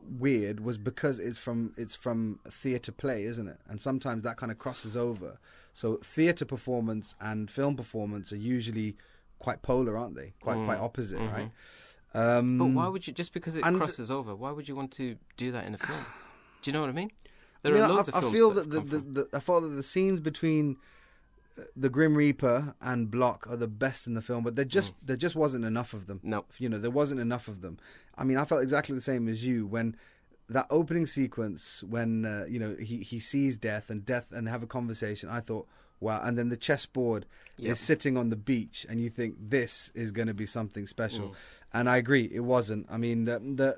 weird 0.09 0.61
was 0.61 0.79
because 0.79 1.19
it's 1.19 1.39
from 1.39 1.73
it's 1.77 1.95
from 1.95 2.41
theatre 2.51 2.93
play, 2.93 3.25
isn't 3.25 3.49
it? 3.49 3.59
And 3.69 3.81
sometimes 3.81 4.23
that 4.25 4.37
kind 4.37 4.51
of 4.53 4.59
crosses 4.59 4.97
over. 4.97 5.39
So 5.73 5.97
theatre 5.97 6.45
performance 6.45 7.15
and 7.21 7.51
film 7.51 7.77
performance 7.77 8.33
are 8.33 8.37
usually 8.37 8.97
quite 9.39 9.63
polar, 9.63 9.97
aren't 9.99 10.15
they? 10.17 10.35
Quite 10.41 10.57
Mm. 10.59 10.65
quite 10.67 10.79
opposite, 10.79 11.19
Mhm. 11.19 11.33
right? 11.33 11.51
Um, 12.15 12.59
But 12.59 12.67
why 12.67 12.89
would 12.89 13.07
you 13.07 13.13
just 13.13 13.33
because 13.33 13.57
it 13.57 13.65
and- 13.65 13.77
crosses 13.77 14.11
over? 14.11 14.35
Why 14.37 14.51
would 14.53 14.69
you 14.69 14.77
want 14.77 14.93
to 14.93 15.17
do 15.37 15.51
that 15.53 15.67
in 15.67 15.75
a 15.75 15.79
film? 15.79 15.99
Do 16.63 16.71
you 16.71 16.73
know 16.73 16.81
what 16.81 16.91
I 16.91 16.93
mean? 16.93 17.11
I 17.27 17.29
There 17.63 17.73
mean, 17.73 17.83
are 17.83 17.91
I- 17.91 17.95
loads 17.95 18.09
I, 18.11 18.13
of 18.19 18.21
films 18.25 18.35
feel 18.35 18.51
that 18.53 18.71
that 18.71 18.91
the, 18.91 18.99
the, 19.01 19.25
the 19.25 19.37
I 19.37 19.41
felt 19.41 19.63
that 19.63 19.69
the 19.71 19.83
scenes 19.83 20.21
between 20.21 20.77
the 21.77 21.89
Grim 21.89 22.17
Reaper 22.17 22.75
and 22.81 23.11
Block 23.11 23.47
are 23.49 23.57
the 23.57 23.69
best 23.69 24.07
in 24.07 24.15
the 24.15 24.21
film, 24.23 24.43
but 24.45 24.57
there 24.57 24.65
just 24.65 24.93
Mm. 24.95 25.07
there 25.07 25.17
just 25.17 25.37
wasn't 25.37 25.65
enough 25.65 25.95
of 25.95 26.07
them. 26.07 26.21
no. 26.23 26.45
You 26.59 26.69
know, 26.69 26.79
there 26.79 26.91
wasn't 26.91 27.21
enough 27.21 27.47
of 27.49 27.61
them. 27.61 27.79
I 28.17 28.25
mean, 28.25 28.39
I 28.39 28.45
felt 28.45 28.63
exactly 28.63 28.95
the 28.95 29.01
same 29.01 29.29
as 29.29 29.45
you 29.45 29.67
when 29.67 29.97
that 30.49 30.67
opening 30.69 31.07
sequence 31.07 31.83
when 31.85 32.25
uh, 32.25 32.45
you 32.49 32.59
know 32.59 32.75
he 32.77 32.99
he 32.99 33.19
sees 33.21 33.57
death 33.57 33.89
and 33.91 34.05
death 34.05 34.33
and 34.33 34.49
have 34.49 34.63
a 34.63 34.67
conversation. 34.67 35.29
I 35.29 35.41
thought, 35.41 35.67
wow, 36.05 36.21
and 36.23 36.37
then 36.39 36.49
the 36.51 36.57
chessboard 36.57 37.27
Yep. 37.57 37.73
is 37.73 37.79
sitting 37.79 38.17
on 38.17 38.31
the 38.31 38.37
beach, 38.53 38.85
and 38.89 39.01
you 39.01 39.09
think 39.09 39.37
this 39.39 39.93
is 39.95 40.11
going 40.11 40.27
to 40.27 40.35
be 40.35 40.45
something 40.45 40.87
special. 40.89 41.29
Mm. 41.29 41.35
And 41.73 41.89
I 41.89 41.97
agree, 41.99 42.29
it 42.33 42.41
wasn't. 42.41 42.87
I 42.91 42.97
mean, 42.97 43.27
the, 43.27 43.39
the 43.39 43.69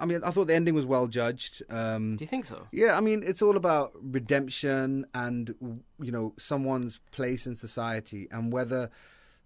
I 0.00 0.06
mean, 0.06 0.20
I 0.24 0.30
thought 0.30 0.46
the 0.46 0.54
ending 0.54 0.74
was 0.74 0.86
well 0.86 1.06
judged. 1.06 1.62
Um, 1.68 2.16
Do 2.16 2.24
you 2.24 2.28
think 2.28 2.46
so? 2.46 2.66
yeah, 2.72 2.96
I 2.96 3.00
mean, 3.02 3.22
it's 3.30 3.42
all 3.42 3.56
about 3.58 3.92
redemption 4.30 5.06
and 5.14 5.54
you 6.00 6.12
know 6.12 6.32
someone's 6.38 6.98
place 7.12 7.46
in 7.46 7.54
society 7.56 8.26
and 8.30 8.52
whether 8.52 8.90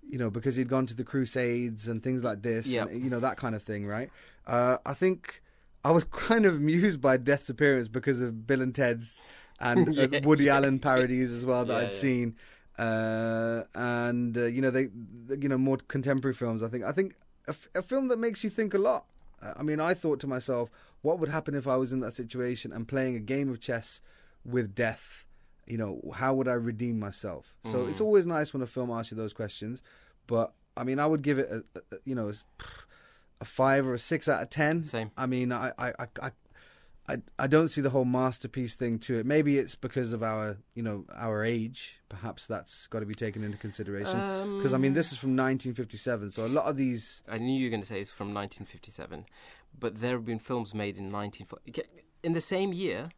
you 0.08 0.18
know 0.18 0.30
because 0.30 0.54
he'd 0.56 0.68
gone 0.68 0.86
to 0.86 0.94
the 0.94 1.04
Crusades 1.04 1.88
and 1.88 2.02
things 2.02 2.22
like 2.24 2.42
this, 2.42 2.66
Yeah. 2.68 2.86
and, 2.86 3.02
you 3.04 3.10
know 3.10 3.20
that 3.20 3.36
kind 3.36 3.54
of 3.56 3.62
thing, 3.62 3.86
right? 3.86 4.10
Uh, 4.46 4.78
I 4.86 4.94
think 4.94 5.42
I 5.84 5.90
was 5.90 6.04
kind 6.28 6.46
of 6.46 6.54
amused 6.54 7.00
by 7.00 7.16
Death's 7.16 7.50
appearance 7.50 7.88
because 7.88 8.20
of 8.20 8.46
Bill 8.46 8.62
and 8.62 8.74
Ted's 8.74 9.22
and 9.60 9.88
uh, 9.98 10.08
Yeah. 10.10 10.20
Woody 10.24 10.48
Allen 10.48 10.78
parodies 10.78 11.30
as 11.32 11.44
well 11.44 11.64
that 11.66 11.72
Yeah, 11.74 11.78
I'd 11.80 11.92
yeah. 11.92 11.98
seen, 11.98 12.36
uh, 12.78 13.62
and 13.74 14.36
uh, 14.36 14.44
you 14.46 14.60
know 14.62 14.70
they, 14.70 14.88
you 15.38 15.48
know 15.48 15.58
more 15.58 15.78
contemporary 15.88 16.34
films. 16.34 16.62
I 16.62 16.68
think 16.68 16.84
I 16.84 16.92
think 16.92 17.14
a, 17.46 17.50
f- 17.50 17.68
a 17.74 17.82
film 17.82 18.08
that 18.08 18.18
makes 18.18 18.42
you 18.44 18.50
think 18.50 18.74
a 18.74 18.78
lot. 18.78 19.06
Uh, 19.42 19.54
I 19.56 19.62
mean, 19.62 19.80
I 19.80 19.94
thought 19.94 20.20
to 20.20 20.26
myself, 20.26 20.70
what 21.02 21.18
would 21.18 21.28
happen 21.30 21.54
if 21.54 21.66
I 21.66 21.76
was 21.76 21.92
in 21.92 22.00
that 22.00 22.12
situation 22.12 22.72
and 22.72 22.86
playing 22.88 23.16
a 23.16 23.20
game 23.20 23.50
of 23.50 23.60
chess 23.60 24.02
with 24.44 24.74
death? 24.74 25.24
You 25.66 25.78
know, 25.78 26.00
how 26.14 26.34
would 26.34 26.48
I 26.48 26.54
redeem 26.54 26.98
myself? 26.98 27.54
So 27.64 27.84
Mm. 27.84 27.90
it's 27.90 28.00
always 28.00 28.26
nice 28.26 28.52
when 28.52 28.62
a 28.62 28.66
film 28.66 28.90
asks 28.90 29.12
you 29.12 29.16
those 29.16 29.32
questions. 29.32 29.82
But 30.26 30.52
I 30.76 30.84
mean, 30.84 30.98
I 30.98 31.06
would 31.06 31.22
give 31.22 31.38
it 31.38 31.48
a, 31.50 31.64
a 31.78 31.98
you 32.04 32.14
know 32.14 32.30
a 33.40 33.44
five 33.44 33.86
or 33.88 33.94
a 33.94 33.98
six 33.98 34.28
out 34.28 34.42
of 34.42 34.50
ten. 34.50 34.84
Same. 34.84 35.10
I 35.16 35.26
mean, 35.26 35.52
I 35.52 35.72
I, 35.78 35.92
I, 36.22 36.30
I 37.10 37.16
I 37.44 37.46
don't 37.46 37.68
see 37.68 37.80
the 37.80 37.90
whole 37.90 38.04
masterpiece 38.04 38.74
thing 38.74 38.98
to 39.00 39.18
it. 39.18 39.26
Maybe 39.26 39.58
it's 39.58 39.74
because 39.74 40.12
of 40.12 40.22
our 40.22 40.58
you 40.74 40.82
know 40.82 41.04
our 41.26 41.44
age. 41.44 42.00
Perhaps 42.08 42.46
that's 42.46 42.86
got 42.86 43.00
to 43.00 43.06
be 43.06 43.14
taken 43.14 43.42
into 43.44 43.58
consideration. 43.58 44.18
Because 44.56 44.72
I 44.72 44.78
mean, 44.78 44.92
Um, 44.92 44.94
this 45.00 45.12
is 45.12 45.18
from 45.18 45.30
1957, 45.36 46.30
so 46.30 46.46
a 46.46 46.48
lot 46.58 46.66
of 46.66 46.76
these. 46.76 47.22
I 47.28 47.38
knew 47.38 47.56
you 47.58 47.66
were 47.66 47.70
going 47.70 47.82
to 47.82 47.86
say 47.86 48.00
it's 48.00 48.10
from 48.10 48.28
1957, 48.34 49.26
but 49.78 49.96
there 50.00 50.12
have 50.12 50.24
been 50.24 50.38
films 50.38 50.74
made 50.74 50.96
in 50.96 51.10
1940. 51.12 51.82
In 52.22 52.32
the 52.32 52.40
same 52.40 52.72
year, 52.72 53.10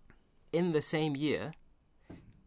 in 0.53 0.73
the 0.73 0.83
same 0.83 1.17
year, 1.17 1.53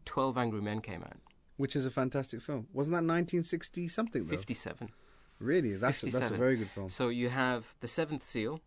12 0.04 0.38
Angry 0.38 0.62
Men 0.62 0.80
came 0.80 1.02
out. 1.02 1.18
Which 1.56 1.74
is 1.74 1.86
a 1.86 1.90
fantastic 1.90 2.42
film. 2.42 2.68
Wasn't 2.72 2.92
that 2.92 3.04
1960 3.04 3.88
something 3.88 4.24
though? 4.24 4.36
57. 4.36 4.90
Really, 5.38 5.74
that's 5.74 6.02
a, 6.02 6.06
that's 6.06 6.30
a 6.30 6.34
very 6.34 6.56
good 6.56 6.70
film. 6.70 6.88
So 6.88 7.08
you 7.08 7.28
have 7.28 7.74
The 7.80 7.86
Seventh 7.86 8.24
Seal, 8.24 8.60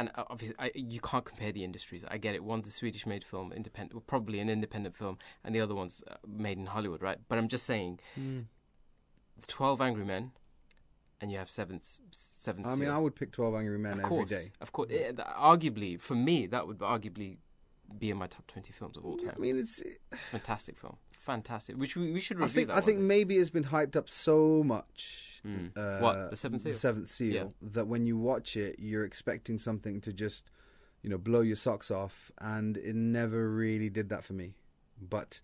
and 0.00 0.10
uh, 0.16 0.24
obviously 0.30 0.56
I, 0.58 0.70
you 0.74 1.00
can't 1.00 1.24
compare 1.24 1.52
the 1.52 1.62
industries. 1.64 2.02
I 2.14 2.16
get 2.18 2.34
it. 2.34 2.42
One's 2.42 2.66
a 2.68 2.72
Swedish-made 2.72 3.24
film, 3.24 3.52
independent, 3.52 3.94
well, 3.94 4.04
probably 4.14 4.38
an 4.40 4.48
independent 4.48 4.96
film, 4.96 5.18
and 5.44 5.54
the 5.54 5.60
other 5.60 5.74
one's 5.74 6.02
uh, 6.10 6.14
made 6.46 6.58
in 6.58 6.66
Hollywood, 6.66 7.02
right? 7.02 7.18
But 7.28 7.36
I'm 7.38 7.48
just 7.48 7.64
saying, 7.66 8.00
Mm. 8.18 8.44
the 9.40 9.46
Twelve 9.46 9.80
Angry 9.80 10.04
Men, 10.04 10.32
and 11.20 11.30
you 11.30 11.38
have 11.38 11.50
Seventh 11.50 11.86
Seventh 12.12 12.66
I 12.66 12.70
Seal. 12.70 12.78
mean, 12.80 12.88
I 12.90 12.98
would 12.98 13.14
pick 13.14 13.30
12 13.32 13.54
Angry 13.54 13.78
Men 13.78 13.98
of 14.00 14.04
course, 14.06 14.30
day. 14.30 14.52
of 14.60 14.72
course. 14.72 14.88
Yeah, 14.90 15.12
th- 15.12 15.28
arguably, 15.52 16.00
for 16.00 16.14
me, 16.14 16.46
that 16.46 16.66
would 16.66 16.78
arguably 16.78 17.36
be 17.98 18.08
in 18.10 18.16
my 18.16 18.26
top 18.26 18.46
20 18.46 18.72
films 18.72 18.96
of 18.96 19.04
all 19.04 19.16
time. 19.18 19.34
I 19.36 19.38
mean, 19.38 19.58
it's. 19.58 19.80
It's 19.80 19.98
a 20.12 20.30
fantastic 20.36 20.78
film, 20.78 20.96
fantastic. 21.30 21.76
Which 21.76 21.96
we, 21.96 22.12
we 22.12 22.20
should 22.20 22.38
I 22.38 22.40
review 22.40 22.54
think 22.54 22.68
that. 22.68 22.76
I 22.76 22.80
think 22.80 22.98
maybe 22.98 23.36
it's 23.36 23.50
been 23.50 23.64
hyped 23.64 23.96
up 23.96 24.08
so 24.08 24.62
much. 24.64 25.40
Mm. 25.46 25.70
Uh, 25.76 26.00
What, 26.00 26.30
The 26.30 26.36
Seventh 26.36 26.62
Seal? 26.62 26.72
The 26.72 26.78
Seventh 26.78 27.08
Seal. 27.08 27.34
Yeah. 27.34 27.44
That 27.62 27.86
when 27.86 28.06
you 28.06 28.16
watch 28.18 28.56
it, 28.56 28.76
you're 28.78 29.04
expecting 29.04 29.58
something 29.58 30.00
to 30.02 30.12
just, 30.12 30.50
you 31.02 31.10
know, 31.10 31.18
blow 31.18 31.40
your 31.40 31.56
socks 31.56 31.90
off, 31.90 32.30
and 32.38 32.76
it 32.76 32.94
never 32.94 33.48
really 33.50 33.88
did 33.88 34.08
that 34.10 34.24
for 34.24 34.34
me. 34.34 34.54
But 35.00 35.40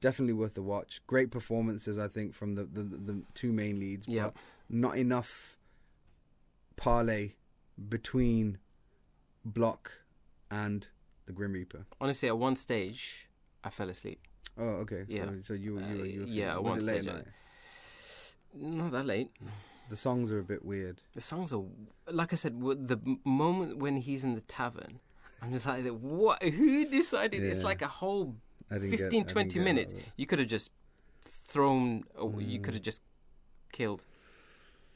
definitely 0.00 0.34
worth 0.34 0.54
the 0.54 0.62
watch. 0.62 1.00
Great 1.06 1.30
performances, 1.30 1.98
I 1.98 2.08
think, 2.08 2.34
from 2.34 2.54
the 2.54 2.64
the, 2.64 2.82
the 2.82 3.22
two 3.34 3.52
main 3.52 3.80
leads. 3.80 4.06
Yeah. 4.06 4.24
But 4.24 4.34
not 4.68 4.96
enough 4.98 5.56
parlay 6.76 7.32
between 7.88 8.58
Block 9.44 9.92
and 10.50 10.86
the 11.26 11.32
Grim 11.32 11.52
Reaper. 11.52 11.86
Honestly, 12.00 12.28
at 12.28 12.36
one 12.36 12.56
stage, 12.56 13.28
I 13.64 13.70
fell 13.70 13.88
asleep. 13.88 14.27
Oh, 14.58 14.80
okay. 14.82 15.04
Yeah. 15.08 15.26
So, 15.26 15.34
so 15.44 15.54
you 15.54 15.74
were 15.74 15.80
you 15.80 15.98
were, 15.98 16.06
you 16.06 16.20
were 16.20 16.26
Uh, 16.26 16.30
yeah, 16.30 16.56
was 16.56 16.64
one 16.64 16.78
it 16.78 16.84
late 16.84 17.06
at 17.08 17.14
night? 17.14 17.26
Not 18.54 18.92
that 18.92 19.06
late. 19.06 19.30
The 19.90 19.96
songs 19.96 20.30
are 20.32 20.38
a 20.38 20.42
bit 20.44 20.64
weird. 20.64 21.00
The 21.14 21.20
songs 21.20 21.52
are, 21.52 21.62
like 22.10 22.32
I 22.32 22.36
said, 22.36 22.60
the 22.60 22.98
moment 23.24 23.78
when 23.78 23.96
he's 23.98 24.24
in 24.24 24.34
the 24.34 24.40
tavern, 24.42 25.00
I'm 25.40 25.52
just 25.52 25.64
like, 25.64 25.86
what? 25.86 26.42
Who 26.42 26.84
decided? 26.86 27.42
It's 27.42 27.62
like 27.62 27.80
a 27.82 27.88
whole 27.88 28.36
I 28.70 28.78
15, 28.78 28.98
get, 29.22 29.28
20 29.28 29.48
get 29.48 29.56
a 29.56 29.58
lot 29.60 29.64
minutes. 29.64 29.94
You 30.16 30.26
could 30.26 30.40
have 30.40 30.48
just 30.48 30.70
thrown, 31.24 32.04
or 32.16 32.40
you 32.42 32.58
Mm. 32.58 32.64
could 32.64 32.74
have 32.74 32.82
just 32.82 33.02
killed. 33.72 34.04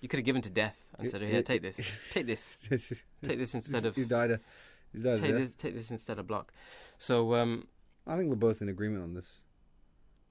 You 0.00 0.09
could 0.09 0.19
have 0.19 0.25
given 0.26 0.42
to 0.42 0.50
death 0.50 0.90
and 0.99 1.07
It- 1.07 1.11
said, 1.11 1.23
"Here, 1.23 1.38
it- 1.38 1.47
take 1.47 1.62
this, 1.62 1.76
take 2.11 2.26
this, 2.26 2.69
take 3.23 3.38
this 3.38 3.54
instead 3.54 3.85
of 3.85 3.95
he's 3.95 4.07
died. 4.09 4.33
A, 4.33 4.40
he's 4.92 5.02
died. 5.04 5.19
A 5.19 5.21
take 5.21 5.35
this, 5.37 5.54
take 5.54 5.75
this 5.75 5.90
instead 5.92 6.19
of 6.19 6.26
block." 6.26 6.52
So, 6.99 7.35
um, 7.37 7.69
I 8.07 8.16
think 8.16 8.28
we're 8.28 8.35
both 8.37 8.61
in 8.62 8.69
agreement 8.69 9.04
on 9.04 9.14
this. 9.14 9.41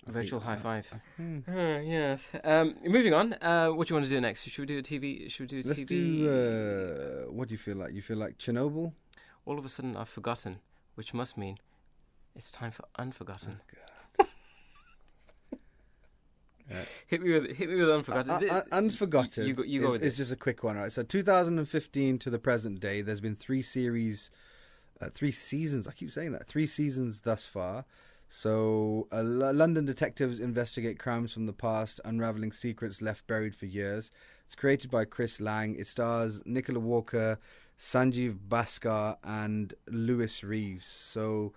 I 0.08 0.12
virtual 0.12 0.40
high 0.40 0.56
five. 0.56 0.88
Hmm. 1.18 1.40
Uh, 1.48 1.80
yes. 1.80 2.30
Um, 2.44 2.76
moving 2.84 3.14
on. 3.14 3.34
Uh, 3.34 3.70
what 3.70 3.88
do 3.88 3.92
you 3.92 3.96
want 3.96 4.06
to 4.06 4.10
do 4.10 4.20
next? 4.20 4.44
Should 4.48 4.60
we 4.62 4.66
do 4.66 4.80
a 4.80 4.82
TV? 4.82 5.30
Should 5.30 5.42
we 5.42 5.48
do 5.48 5.60
a 5.60 5.68
Let's 5.68 5.80
TV? 5.80 5.88
do. 5.88 7.26
Uh, 7.28 7.32
what 7.32 7.48
do 7.50 7.54
you 7.54 7.58
feel 7.60 7.78
like? 7.78 7.94
You 7.94 8.02
feel 8.02 8.18
like 8.18 8.38
Chernobyl? 8.38 8.94
All 9.46 9.60
of 9.60 9.66
a 9.66 9.70
sudden, 9.70 9.96
I've 9.96 10.10
forgotten, 10.10 10.60
which 10.96 11.14
must 11.14 11.38
mean 11.38 11.58
it's 12.36 12.50
time 12.52 12.72
for 12.72 12.86
Unforgotten. 12.98 13.60
Uh, 16.72 16.76
Hit 17.08 17.22
me 17.22 17.32
with 17.38 17.58
hit 17.58 17.70
me 17.70 17.76
with 17.76 17.90
Unforgotten. 17.90 18.50
Uh, 18.50 18.54
uh, 18.54 18.62
Unforgotten. 18.72 19.46
You 19.46 19.54
go. 19.54 19.64
You 19.64 19.82
go 19.82 19.88
is, 19.88 19.92
with 19.94 20.04
is 20.04 20.12
this. 20.12 20.18
just 20.20 20.32
a 20.32 20.38
quick 20.38 20.64
one, 20.64 20.78
right? 20.78 20.92
So 20.92 21.04
2015 21.04 22.18
to 22.20 22.30
the 22.30 22.40
present 22.40 22.80
day, 22.80 23.02
there's 23.02 23.20
been 23.20 23.36
three 23.36 23.62
series, 23.62 24.32
uh, 25.02 25.10
three 25.10 25.34
seasons. 25.34 25.86
I 25.86 25.92
keep 25.92 26.12
saying 26.12 26.32
that 26.32 26.48
three 26.48 26.66
seasons 26.68 27.22
thus 27.22 27.46
far. 27.46 27.84
So 28.34 29.10
uh, 29.12 29.18
L- 29.18 29.54
London 29.54 29.86
detectives 29.86 30.40
investigate 30.40 30.98
crimes 30.98 31.34
from 31.34 31.48
the 31.48 31.54
past, 31.54 32.00
unraveling 32.06 32.54
secrets 32.54 33.02
left 33.02 33.28
buried 33.28 33.54
for 33.54 33.66
years. 33.66 34.10
It's 34.46 34.56
created 34.56 34.90
by 34.90 35.04
Chris 35.04 35.42
Lang. 35.42 35.76
It 35.76 35.86
stars 35.86 36.42
Nicola 36.46 36.80
Walker, 36.80 37.40
Sanjeev 37.78 38.38
Bhaskar, 38.48 39.18
and 39.22 39.74
Lewis 39.90 40.46
Reeves. 40.46 40.88
So. 40.88 41.52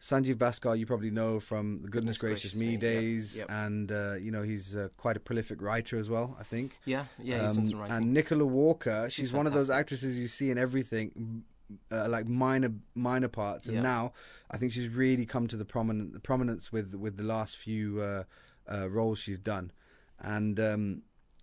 Sanjeev 0.00 0.36
Bhaskar, 0.36 0.78
you 0.78 0.86
probably 0.86 1.10
know 1.10 1.40
from 1.40 1.82
the 1.82 1.90
Goodness, 1.90 2.16
Goodness 2.16 2.18
Gracious, 2.18 2.52
Gracious 2.52 2.58
Me 2.58 2.66
Me, 2.68 2.72
yep, 2.72 2.80
days, 2.80 3.36
yep. 3.36 3.50
and 3.50 3.92
uh, 3.92 4.14
you 4.14 4.30
know 4.30 4.42
he's 4.42 4.74
uh, 4.74 4.88
quite 4.96 5.14
a 5.18 5.20
prolific 5.20 5.60
writer 5.60 5.98
as 5.98 6.08
well. 6.08 6.38
I 6.40 6.42
think. 6.42 6.78
Yeah, 6.86 7.04
yeah. 7.22 7.46
He's 7.46 7.56
done 7.56 7.66
some 7.66 7.82
Um, 7.82 7.90
and 7.90 8.14
Nicola 8.14 8.46
Walker, 8.46 9.10
she's, 9.10 9.26
She's 9.26 9.32
one 9.34 9.46
of 9.46 9.52
those 9.52 9.68
actresses 9.68 10.18
you 10.18 10.26
see 10.26 10.50
in 10.50 10.56
everything, 10.56 11.44
uh, 11.90 12.08
like 12.08 12.26
minor 12.28 12.72
minor 12.94 13.28
parts. 13.28 13.66
And 13.66 13.76
Yeah. 13.76 13.82
now 13.82 14.12
I 14.50 14.56
think 14.58 14.72
she's 14.72 14.88
really 14.88 15.26
come 15.26 15.46
to 15.48 15.56
the 15.56 15.64
prominent 15.64 16.22
prominence 16.22 16.72
with 16.72 16.94
with 16.94 17.16
the 17.16 17.24
last 17.24 17.56
few 17.56 18.00
uh, 18.00 18.24
uh, 18.72 18.88
roles 18.88 19.18
she's 19.18 19.38
done. 19.38 19.72
And 20.18 20.58
um, 20.60 21.02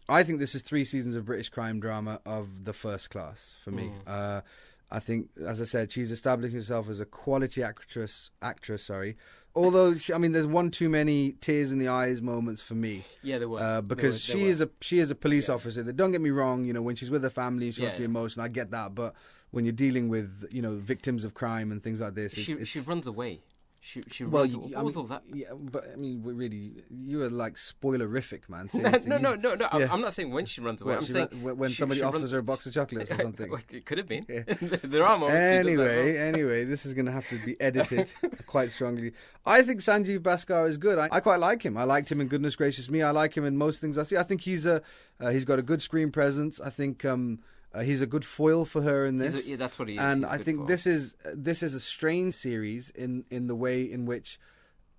I 0.09 0.23
think 0.23 0.39
this 0.39 0.55
is 0.55 0.61
three 0.61 0.83
seasons 0.85 1.15
of 1.15 1.25
British 1.25 1.49
crime 1.49 1.79
drama 1.79 2.19
of 2.25 2.65
the 2.65 2.73
first 2.73 3.09
class 3.09 3.55
for 3.63 3.71
me. 3.71 3.91
Mm. 4.05 4.07
Uh, 4.07 4.41
I 4.89 4.99
think, 4.99 5.31
as 5.45 5.59
I 5.59 5.65
said, 5.65 5.91
she's 5.91 6.11
establishing 6.11 6.55
herself 6.55 6.87
as 6.89 7.01
a 7.01 7.05
quality 7.05 7.61
actress. 7.61 8.31
Actress, 8.41 8.85
sorry. 8.85 9.17
Although, 9.53 9.95
she, 9.95 10.13
I 10.13 10.17
mean, 10.17 10.31
there's 10.31 10.47
one 10.47 10.69
too 10.71 10.87
many 10.87 11.33
tears 11.41 11.71
in 11.73 11.79
the 11.79 11.89
eyes 11.89 12.21
moments 12.21 12.61
for 12.61 12.75
me. 12.75 13.03
Yeah, 13.21 13.39
there 13.39 13.49
were 13.49 13.59
Uh, 13.59 13.81
because 13.81 14.25
there 14.27 14.37
were, 14.37 14.43
she 14.43 14.47
is 14.47 14.61
a 14.61 14.69
she 14.79 14.99
is 14.99 15.11
a 15.11 15.15
police 15.15 15.49
officer. 15.49 15.83
Don't 15.91 16.11
get 16.11 16.21
me 16.21 16.29
wrong. 16.29 16.63
You 16.63 16.71
know, 16.73 16.81
when 16.83 16.95
she's 16.95 17.09
with 17.11 17.23
her 17.23 17.29
family, 17.29 17.69
she 17.71 17.81
Yeah, 17.81 17.85
wants 17.87 17.95
to 17.95 17.99
be 17.99 18.03
yeah. 18.03 18.09
emotional. 18.15 18.45
I 18.45 18.49
get 18.49 18.71
that, 18.71 18.95
but 18.95 19.13
when 19.51 19.65
you're 19.65 19.71
dealing 19.71 20.09
with 20.09 20.45
you 20.51 20.61
know 20.61 20.75
victims 20.75 21.23
of 21.23 21.33
crime 21.33 21.71
and 21.71 21.81
things 21.81 22.01
like 22.01 22.15
this, 22.15 22.37
it's, 22.37 22.45
she 22.45 22.51
it's, 22.53 22.69
she 22.69 22.79
runs 22.79 23.07
away. 23.07 23.41
She 23.79 24.01
she 24.11 24.25
well, 24.25 24.41
runs. 24.43 24.53
away. 24.53 24.73
I 24.73 24.77
What 24.77 24.85
was 24.85 24.95
mean, 24.97 25.01
all 25.03 25.07
that? 25.07 25.23
Yeah, 25.33 25.53
but 25.53 25.89
I 25.93 25.95
mean, 25.95 26.21
really, 26.23 26.73
you 26.89 27.21
are 27.23 27.29
like 27.29 27.53
spoilerific, 27.55 28.49
man. 28.49 28.67
No, 28.73 28.83
Seriously, 28.83 29.09
no, 29.09 29.17
no, 29.35 29.55
no, 29.55 29.67
yeah. 29.77 29.87
I'm 29.91 30.01
not 30.01 30.11
saying 30.13 30.31
when 30.33 30.45
she 30.45 30.59
runs 30.61 30.81
away. 30.81 30.95
I'm 30.95 31.03
saying 31.05 31.29
ran- 31.41 31.57
when 31.57 31.69
she- 31.69 31.77
somebody 31.77 31.99
she 32.01 32.03
offers 32.03 32.21
runs- 32.21 32.31
her 32.31 32.39
a 32.39 32.43
box 32.43 32.65
of 32.65 32.73
chocolates 32.73 33.11
or 33.11 33.15
something. 33.27 33.49
It 33.71 33.85
could 33.85 33.97
have 33.99 34.07
been. 34.07 34.25
Yeah. 34.27 34.41
there 34.83 35.05
are 35.05 35.17
moments. 35.17 35.35
that. 35.35 35.65
Anyway, 35.65 36.17
anyway, 36.17 36.65
this 36.65 36.85
is 36.85 36.93
going 36.95 37.05
to 37.05 37.11
have 37.13 37.29
to 37.29 37.37
be 37.45 37.55
edited 37.61 38.11
quite 38.45 38.71
strongly. 38.71 39.13
I 39.45 39.61
think 39.61 39.79
Sanjeev 39.79 40.19
Bhaskar 40.19 40.67
is 40.67 40.77
good. 40.77 40.97
I, 40.97 41.07
I 41.11 41.19
quite 41.21 41.39
like 41.39 41.61
him. 41.63 41.77
I 41.77 41.85
liked 41.85 42.11
him 42.11 42.19
in 42.19 42.27
Goodness 42.27 42.57
Gracious 42.57 42.89
Me. 42.89 43.01
I 43.03 43.11
like 43.11 43.37
him 43.37 43.45
in 43.45 43.55
most 43.57 43.79
things 43.79 43.97
I 43.97 44.03
see. 44.03 44.17
I 44.17 44.23
think 44.23 44.41
he's 44.41 44.65
a 44.65 44.81
uh, 45.21 45.29
he's 45.29 45.45
got 45.45 45.59
a 45.59 45.63
good 45.63 45.81
screen 45.81 46.11
presence. 46.11 46.59
I 46.59 46.71
think 46.71 47.05
um, 47.05 47.39
uh, 47.77 47.81
he's 47.83 48.01
a 48.01 48.05
good 48.07 48.25
foil 48.25 48.65
for 48.65 48.81
her 48.81 49.05
in 49.05 49.17
this. 49.17 49.47
a- 49.47 49.51
yeah, 49.51 49.55
that's 49.57 49.77
what 49.79 49.87
he 49.87 49.95
is. 49.95 50.01
and 50.01 50.23
He's 50.23 50.33
I 50.33 50.37
think 50.37 50.67
this 50.67 50.85
is 50.87 51.15
this 51.33 51.61
is 51.63 51.73
a 51.75 51.79
strange 51.79 52.33
series 52.35 52.89
in 52.89 53.23
in 53.29 53.47
the 53.47 53.55
way 53.55 53.83
in 53.83 54.05
which 54.05 54.39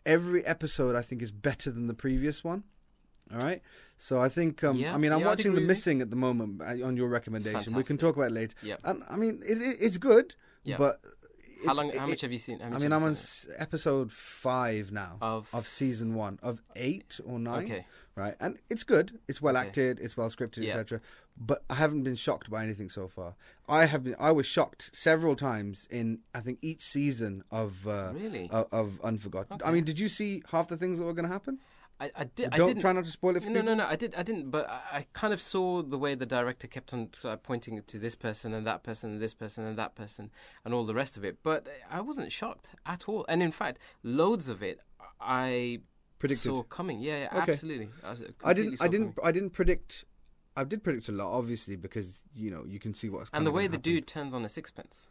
every 0.06 0.44
episode 0.46 0.94
I 0.94 1.02
think 1.02 1.22
is 1.22 1.30
better 1.32 1.70
than 1.70 1.86
the 1.86 1.94
previous 1.94 2.42
one. 2.44 2.64
All 3.30 3.40
right, 3.40 3.60
so 3.98 4.18
I 4.20 4.30
think 4.30 4.64
um, 4.64 4.76
Yeah, 4.78 4.94
I 4.94 4.98
mean 4.98 5.12
I'm 5.12 5.20
yeah, 5.20 5.26
watching 5.26 5.54
The. 5.54 5.60
Missing 5.60 6.00
at 6.00 6.08
the 6.08 6.16
moment 6.16 6.62
uh, 6.62 6.86
on 6.86 6.96
your 6.96 7.08
recommendation. 7.08 7.74
We 7.74 7.84
can 7.84 7.98
talk 7.98 8.16
about 8.16 8.30
it 8.30 8.34
later. 8.34 8.54
Yep. 8.62 8.80
And 8.84 9.02
I 9.10 9.16
mean 9.16 9.42
it, 9.46 9.58
it, 9.60 9.76
it's 9.80 9.98
good, 9.98 10.34
Yeah. 10.64 10.78
but 10.78 11.00
How 11.66 11.74
long? 11.74 11.90
How 11.90 12.06
it- 12.06 12.08
much 12.08 12.20
have 12.22 12.32
you 12.32 12.38
seen? 12.38 12.58
I 12.62 12.78
mean, 12.78 12.90
I'm 12.92 13.02
on 13.02 13.10
s- 13.12 13.46
episode 13.58 14.10
five 14.12 14.92
now 14.92 15.18
Of- 15.20 15.48
of 15.52 15.68
season 15.68 16.14
one 16.14 16.38
of 16.42 16.62
eight 16.76 17.20
or 17.24 17.38
nine. 17.38 17.64
Okay. 17.64 17.86
Right, 18.18 18.34
and 18.40 18.58
it's 18.68 18.84
good. 18.84 19.18
It's 19.28 19.40
well 19.40 19.56
Okay. 19.56 19.66
acted. 19.66 20.00
It's 20.00 20.16
well 20.16 20.28
scripted, 20.28 20.58
Yeah. 20.64 20.70
etc. 20.70 21.00
But 21.36 21.62
I 21.70 21.74
haven't 21.76 22.02
been 22.02 22.16
shocked 22.16 22.50
by 22.50 22.62
anything 22.64 22.88
so 22.90 23.08
far. 23.08 23.34
I 23.68 23.84
have 23.86 24.02
been. 24.04 24.16
I 24.18 24.32
was 24.32 24.46
shocked 24.46 24.90
several 24.92 25.36
times 25.36 25.86
in 25.90 26.20
I 26.34 26.40
think 26.40 26.58
each 26.62 26.82
season 26.82 27.44
of 27.50 27.86
uh, 27.86 28.12
Really? 28.14 28.48
of, 28.50 28.66
of 28.72 29.00
Unforgotten. 29.02 29.58
I 29.64 29.70
mean, 29.70 29.84
did 29.84 29.98
you 29.98 30.08
see 30.08 30.42
half 30.50 30.68
the 30.68 30.76
things 30.76 30.98
that 30.98 31.04
were 31.04 31.14
going 31.14 31.26
to 31.28 31.32
happen? 31.32 31.58
I, 32.00 32.12
I 32.14 32.24
did. 32.24 32.48
I 32.52 32.58
Don't 32.58 32.68
didn't. 32.68 32.80
try 32.82 32.92
not 32.92 33.04
to 33.06 33.10
spoil 33.10 33.34
it 33.36 33.42
for 33.42 33.48
No, 33.50 33.60
people. 33.60 33.74
no, 33.74 33.82
no. 33.82 33.86
I 33.90 33.96
did. 33.96 34.14
I 34.16 34.22
didn't. 34.22 34.50
But 34.52 34.68
I, 34.70 34.80
I 34.98 35.06
kind 35.14 35.32
of 35.32 35.40
saw 35.42 35.82
the 35.82 35.98
way 35.98 36.14
the 36.14 36.26
director 36.26 36.68
kept 36.68 36.94
on 36.94 37.08
uh, 37.24 37.34
pointing 37.36 37.82
to 37.82 37.98
this 37.98 38.14
person 38.14 38.54
and 38.54 38.64
that 38.68 38.84
person 38.84 39.10
and 39.10 39.20
this 39.20 39.34
person 39.34 39.64
and 39.64 39.76
that 39.78 39.96
person 39.96 40.30
and 40.64 40.72
all 40.72 40.84
the 40.84 40.94
rest 40.94 41.16
of 41.16 41.24
it. 41.24 41.38
But 41.42 41.66
I 41.90 42.00
wasn't 42.00 42.30
shocked 42.30 42.70
at 42.86 43.08
all. 43.08 43.26
And 43.28 43.42
in 43.42 43.50
fact, 43.50 43.80
loads 44.04 44.48
of 44.48 44.62
it 44.62 44.78
I 45.20 45.80
Predicted. 46.18 46.44
saw 46.44 46.62
coming. 46.64 47.00
Yeah, 47.00 47.18
yeah 47.32 47.40
Okay. 47.42 47.52
absolutely. 47.52 47.88
I, 48.02 48.08
uh, 48.10 48.16
I 48.44 48.52
didn't. 48.52 48.82
I 48.82 48.88
didn't. 48.88 49.12
coming. 49.14 49.28
I 49.28 49.32
didn't 49.32 49.50
predict. 49.50 50.04
I 50.56 50.64
did 50.64 50.82
predict 50.82 51.08
a 51.08 51.12
lot, 51.12 51.30
obviously, 51.32 51.76
because 51.76 52.24
you 52.34 52.50
know 52.50 52.64
you 52.66 52.80
can 52.80 52.92
see 52.94 53.08
what's. 53.08 53.30
Coming. 53.30 53.38
And 53.38 53.46
the 53.46 53.52
way 53.52 53.66
the 53.68 53.72
happen. 53.72 53.82
dude 53.82 54.06
turns 54.06 54.34
on 54.34 54.44
a 54.44 54.48
sixpence. 54.48 55.10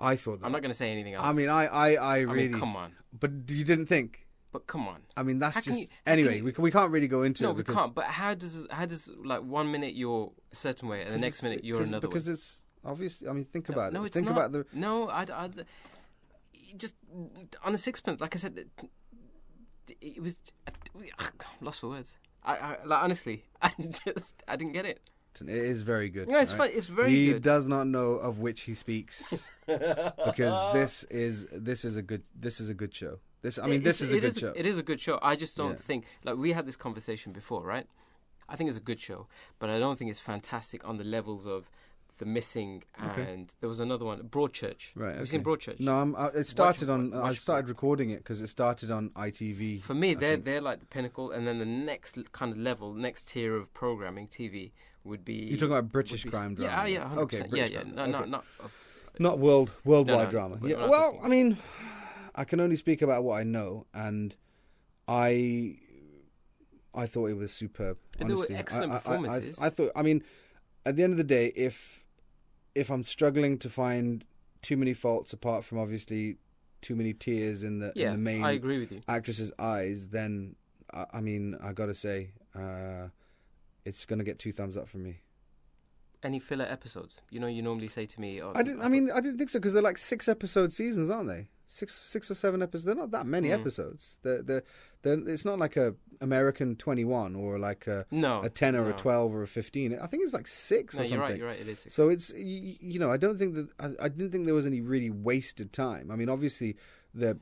I 0.00 0.16
thought 0.16 0.40
that. 0.40 0.46
I'm 0.46 0.52
not 0.52 0.62
going 0.62 0.70
to 0.72 0.76
say 0.76 0.90
anything 0.90 1.14
else. 1.14 1.24
I 1.24 1.32
mean, 1.32 1.48
I, 1.48 1.66
I, 1.66 1.88
I 1.94 2.14
I 2.14 2.18
really. 2.20 2.48
mean, 2.48 2.58
come 2.58 2.74
on. 2.76 2.92
But 3.18 3.30
you 3.48 3.64
didn't 3.64 3.86
think. 3.86 4.26
But 4.52 4.66
come 4.66 4.88
on. 4.88 5.02
I 5.16 5.22
mean, 5.22 5.38
that's 5.38 5.56
How 5.56 5.60
just 5.60 5.80
you- 5.80 5.86
anyway. 6.06 6.38
you- 6.38 6.44
we, 6.44 6.52
we 6.58 6.70
can't 6.70 6.90
really 6.90 7.08
go 7.08 7.22
into 7.22 7.42
No, 7.42 7.50
it 7.50 7.52
No, 7.52 7.56
we 7.58 7.64
can't. 7.64 7.94
But 7.94 8.06
how 8.06 8.32
does 8.34 8.66
how 8.70 8.86
does 8.86 9.10
like 9.22 9.42
one 9.42 9.70
minute 9.70 9.94
you're 9.94 10.32
a 10.50 10.56
certain 10.56 10.88
way 10.88 11.02
and 11.02 11.14
the 11.14 11.18
next 11.18 11.42
minute 11.42 11.62
you're 11.64 11.82
another 11.82 12.08
because 12.08 12.26
way? 12.26 12.32
it's 12.34 12.66
obviously. 12.84 13.28
I 13.28 13.32
mean, 13.32 13.44
think 13.44 13.68
No, 13.68 13.74
about 13.74 13.92
no, 13.92 14.02
it. 14.02 14.06
it's 14.06 14.14
think 14.14 14.26
not. 14.26 14.32
about 14.32 14.52
the. 14.52 14.64
No, 14.72 15.08
I, 15.08 15.22
I, 15.30 15.50
just 16.76 16.94
on 17.62 17.74
a 17.74 17.78
sixpence. 17.78 18.20
Like 18.20 18.34
I 18.34 18.38
said, 18.38 18.64
it, 19.90 19.96
it 20.16 20.22
was 20.22 20.36
I'm 20.96 21.26
lost 21.60 21.80
for 21.80 21.88
words. 21.88 22.16
I, 22.44 22.56
I 22.56 22.76
like, 22.84 23.02
honestly, 23.02 23.44
I 23.62 23.70
just 24.04 24.42
I 24.48 24.56
didn't 24.56 24.72
get 24.72 24.84
it. 24.86 25.00
It 25.38 25.48
is 25.50 25.82
very 25.82 26.08
good. 26.08 26.28
No, 26.28 26.38
it's 26.38 26.52
right? 26.52 26.70
fun. 26.70 26.78
It's 26.78 26.86
very 26.86 27.10
he 27.10 27.32
good. 27.34 27.42
does 27.42 27.68
not 27.68 27.86
know 27.86 28.12
of 28.12 28.38
which 28.38 28.62
he 28.62 28.72
speaks 28.72 29.50
because 29.66 30.72
this 30.72 31.04
is 31.04 31.46
this 31.52 31.84
is 31.84 31.96
a 31.96 32.02
good 32.02 32.22
this 32.34 32.60
is 32.60 32.70
a 32.70 32.74
good 32.74 32.94
show. 32.94 33.18
This 33.42 33.58
I 33.58 33.66
mean, 33.66 33.82
this 33.82 34.00
is 34.00 34.12
a 34.12 34.16
it 34.16 34.20
good 34.20 34.38
show. 34.38 34.52
It 34.56 34.64
is 34.66 34.78
a 34.78 34.82
good 34.82 35.00
show. 35.00 35.18
I 35.22 35.36
just 35.36 35.56
don't 35.56 35.70
Yeah. 35.72 35.76
think 35.76 36.04
like 36.24 36.36
we 36.36 36.52
had 36.52 36.66
this 36.66 36.76
conversation 36.76 37.32
before, 37.32 37.64
right? 37.64 37.86
I 38.48 38.56
think 38.56 38.68
it's 38.68 38.78
a 38.78 38.82
good 38.82 39.00
show, 39.00 39.26
but 39.58 39.68
I 39.68 39.78
don't 39.78 39.98
think 39.98 40.10
it's 40.10 40.20
fantastic 40.20 40.86
on 40.88 40.96
the 40.96 41.04
levels 41.04 41.46
of 41.46 41.70
the 42.18 42.24
missing 42.24 42.82
Okay. 43.10 43.22
and 43.22 43.54
there 43.60 43.68
was 43.68 43.80
another 43.80 44.04
one, 44.04 44.20
Broadchurch. 44.22 44.90
Right, 44.94 45.12
Have 45.12 45.20
you 45.20 45.26
seen 45.26 45.44
Broadchurch? 45.44 45.78
No, 45.80 45.94
I'm, 46.00 46.16
I, 46.16 46.28
it 46.28 46.46
started 46.46 46.88
on. 46.90 47.10
watch 47.10 47.30
I 47.30 47.34
started 47.34 47.68
recording 47.68 48.10
it 48.10 48.18
because 48.18 48.40
it 48.42 48.48
started 48.48 48.90
on 48.90 49.10
ITV. 49.10 49.82
For 49.82 49.94
me, 49.94 50.10
I 50.12 50.14
they're 50.14 50.32
think. 50.34 50.44
they're 50.44 50.60
like 50.60 50.80
the 50.80 50.86
pinnacle, 50.86 51.30
and 51.30 51.46
then 51.46 51.58
the 51.58 51.64
next 51.66 52.18
kind 52.32 52.52
of 52.52 52.58
level, 52.58 52.94
next 52.94 53.28
tier 53.28 53.54
of 53.56 53.72
programming 53.74 54.28
TV 54.28 54.72
would 55.04 55.24
be. 55.24 55.34
You're 55.34 55.58
talking 55.58 55.72
about 55.76 55.90
British 55.92 56.24
be- 56.24 56.30
crime 56.30 56.56
Yeah, 56.58 56.66
drama. 56.68 56.82
ah, 56.82 56.84
yeah, 56.86 57.08
hundred 57.08 57.20
Okay, 57.22 57.36
percent. 57.38 57.50
Yeah, 57.50 57.62
British 57.62 57.72
yeah. 57.74 57.80
crime. 57.82 57.94
No, 57.94 58.02
Okay. 58.02 58.12
no, 58.12 58.24
not. 58.24 58.44
Of, 58.60 58.72
not 59.18 59.38
world 59.38 59.70
worldwide 59.84 60.16
No, 60.18 60.24
no, 60.24 60.30
drama. 60.30 60.58
Yeah. 60.62 60.76
not 60.78 60.88
Well, 60.88 61.12
talking- 61.12 61.24
I 61.24 61.28
mean, 61.28 61.58
I 62.34 62.44
can 62.44 62.60
only 62.60 62.76
speak 62.76 63.02
about 63.02 63.24
what 63.24 63.38
I 63.40 63.44
know, 63.44 63.86
and 63.94 64.34
I 65.08 65.78
I 66.94 67.06
thought 67.06 67.26
it 67.26 67.36
was 67.36 67.52
superb. 67.52 67.98
And 68.18 68.30
there 68.30 68.36
were 68.36 68.42
honestly. 68.42 68.56
I- 68.56 68.58
excellent 68.58 68.92
I, 68.92 68.94
I- 68.94 68.98
I- 68.98 69.00
performances. 69.02 69.58
I, 69.60 69.68
thought. 69.68 69.92
I 69.94 70.02
mean, 70.02 70.22
at 70.84 70.96
the 70.96 71.02
end 71.02 71.12
of 71.12 71.18
the 71.18 71.24
day, 71.24 71.52
if 71.54 72.04
if 72.76 72.90
I'm 72.90 73.02
struggling 73.02 73.58
to 73.58 73.70
find 73.70 74.24
too 74.62 74.76
many 74.76 74.92
faults 74.92 75.32
apart 75.32 75.64
from 75.64 75.78
obviously 75.78 76.36
too 76.82 76.94
many 76.94 77.14
tears 77.14 77.62
in 77.62 77.78
the 77.78 77.92
yeah, 77.96 78.08
in 78.08 78.12
the 78.12 78.18
main 78.18 78.44
I 78.44 78.52
agree 78.52 78.78
with 78.78 78.92
you. 78.92 79.00
actress's 79.08 79.52
eyes, 79.58 80.08
then 80.08 80.54
I, 80.92 81.06
I 81.14 81.20
mean, 81.20 81.56
I 81.60 81.72
gotta 81.72 81.94
say, 81.94 82.32
uh, 82.54 83.08
it's 83.84 84.04
gonna 84.04 84.24
get 84.24 84.38
two 84.38 84.52
thumbs 84.52 84.76
up 84.76 84.88
from 84.88 85.02
me. 85.02 85.20
Any 86.22 86.38
filler 86.38 86.66
episodes? 86.66 87.22
You 87.30 87.40
know, 87.40 87.46
you 87.46 87.62
normally 87.62 87.88
say 87.88 88.04
to 88.06 88.20
me, 88.20 88.42
oh, 88.42 88.52
I 88.54 88.62
didn't. 88.62 88.82
I 88.82 88.88
mean, 88.88 89.10
I 89.10 89.20
didn't 89.20 89.38
think 89.38 89.50
so 89.50 89.58
because 89.58 89.72
they're 89.72 89.82
like 89.82 89.98
six 89.98 90.28
episode 90.28 90.72
seasons, 90.72 91.10
aren't 91.10 91.28
they? 91.28 91.48
Six, 91.68 91.94
six 91.94 92.30
or 92.30 92.34
seven 92.34 92.62
episodes. 92.62 92.84
They're 92.84 92.94
not 92.94 93.10
that 93.10 93.26
many 93.26 93.48
Mm. 93.48 93.54
episodes. 93.60 94.18
They're, 94.22 94.40
they're, 94.42 94.62
they're, 95.02 95.28
it's 95.28 95.44
not 95.44 95.58
like 95.58 95.76
a 95.76 95.94
American 96.20 96.76
twenty 96.76 97.04
one 97.04 97.34
or 97.34 97.58
like 97.58 97.86
a, 97.88 98.06
no, 98.10 98.40
a 98.42 98.48
ten 98.48 98.76
or 98.76 98.84
no. 98.84 98.90
a 98.90 98.92
twelve 98.92 99.34
or 99.34 99.42
a 99.42 99.48
fifteen. 99.48 99.98
I 100.00 100.06
think 100.06 100.22
it's 100.22 100.32
like 100.32 100.46
six 100.46 100.94
No, 100.96 101.00
or 101.00 101.04
you're 101.04 101.08
something. 101.10 101.28
right. 101.30 101.38
You're 101.38 101.48
right. 101.48 101.60
It 101.60 101.68
is. 101.68 101.80
Six. 101.80 101.94
So 101.94 102.08
it's 102.08 102.32
you, 102.34 102.76
you 102.80 102.98
know 103.00 103.10
I 103.10 103.16
don't 103.16 103.36
think 103.36 103.54
that 103.56 103.68
I, 103.80 104.04
I 104.06 104.08
didn't 104.08 104.30
think 104.30 104.44
there 104.46 104.54
was 104.54 104.66
any 104.66 104.80
really 104.80 105.10
wasted 105.10 105.72
time. 105.72 106.10
I 106.10 106.16
mean, 106.16 106.28
obviously 106.28 106.76
the 107.12 107.38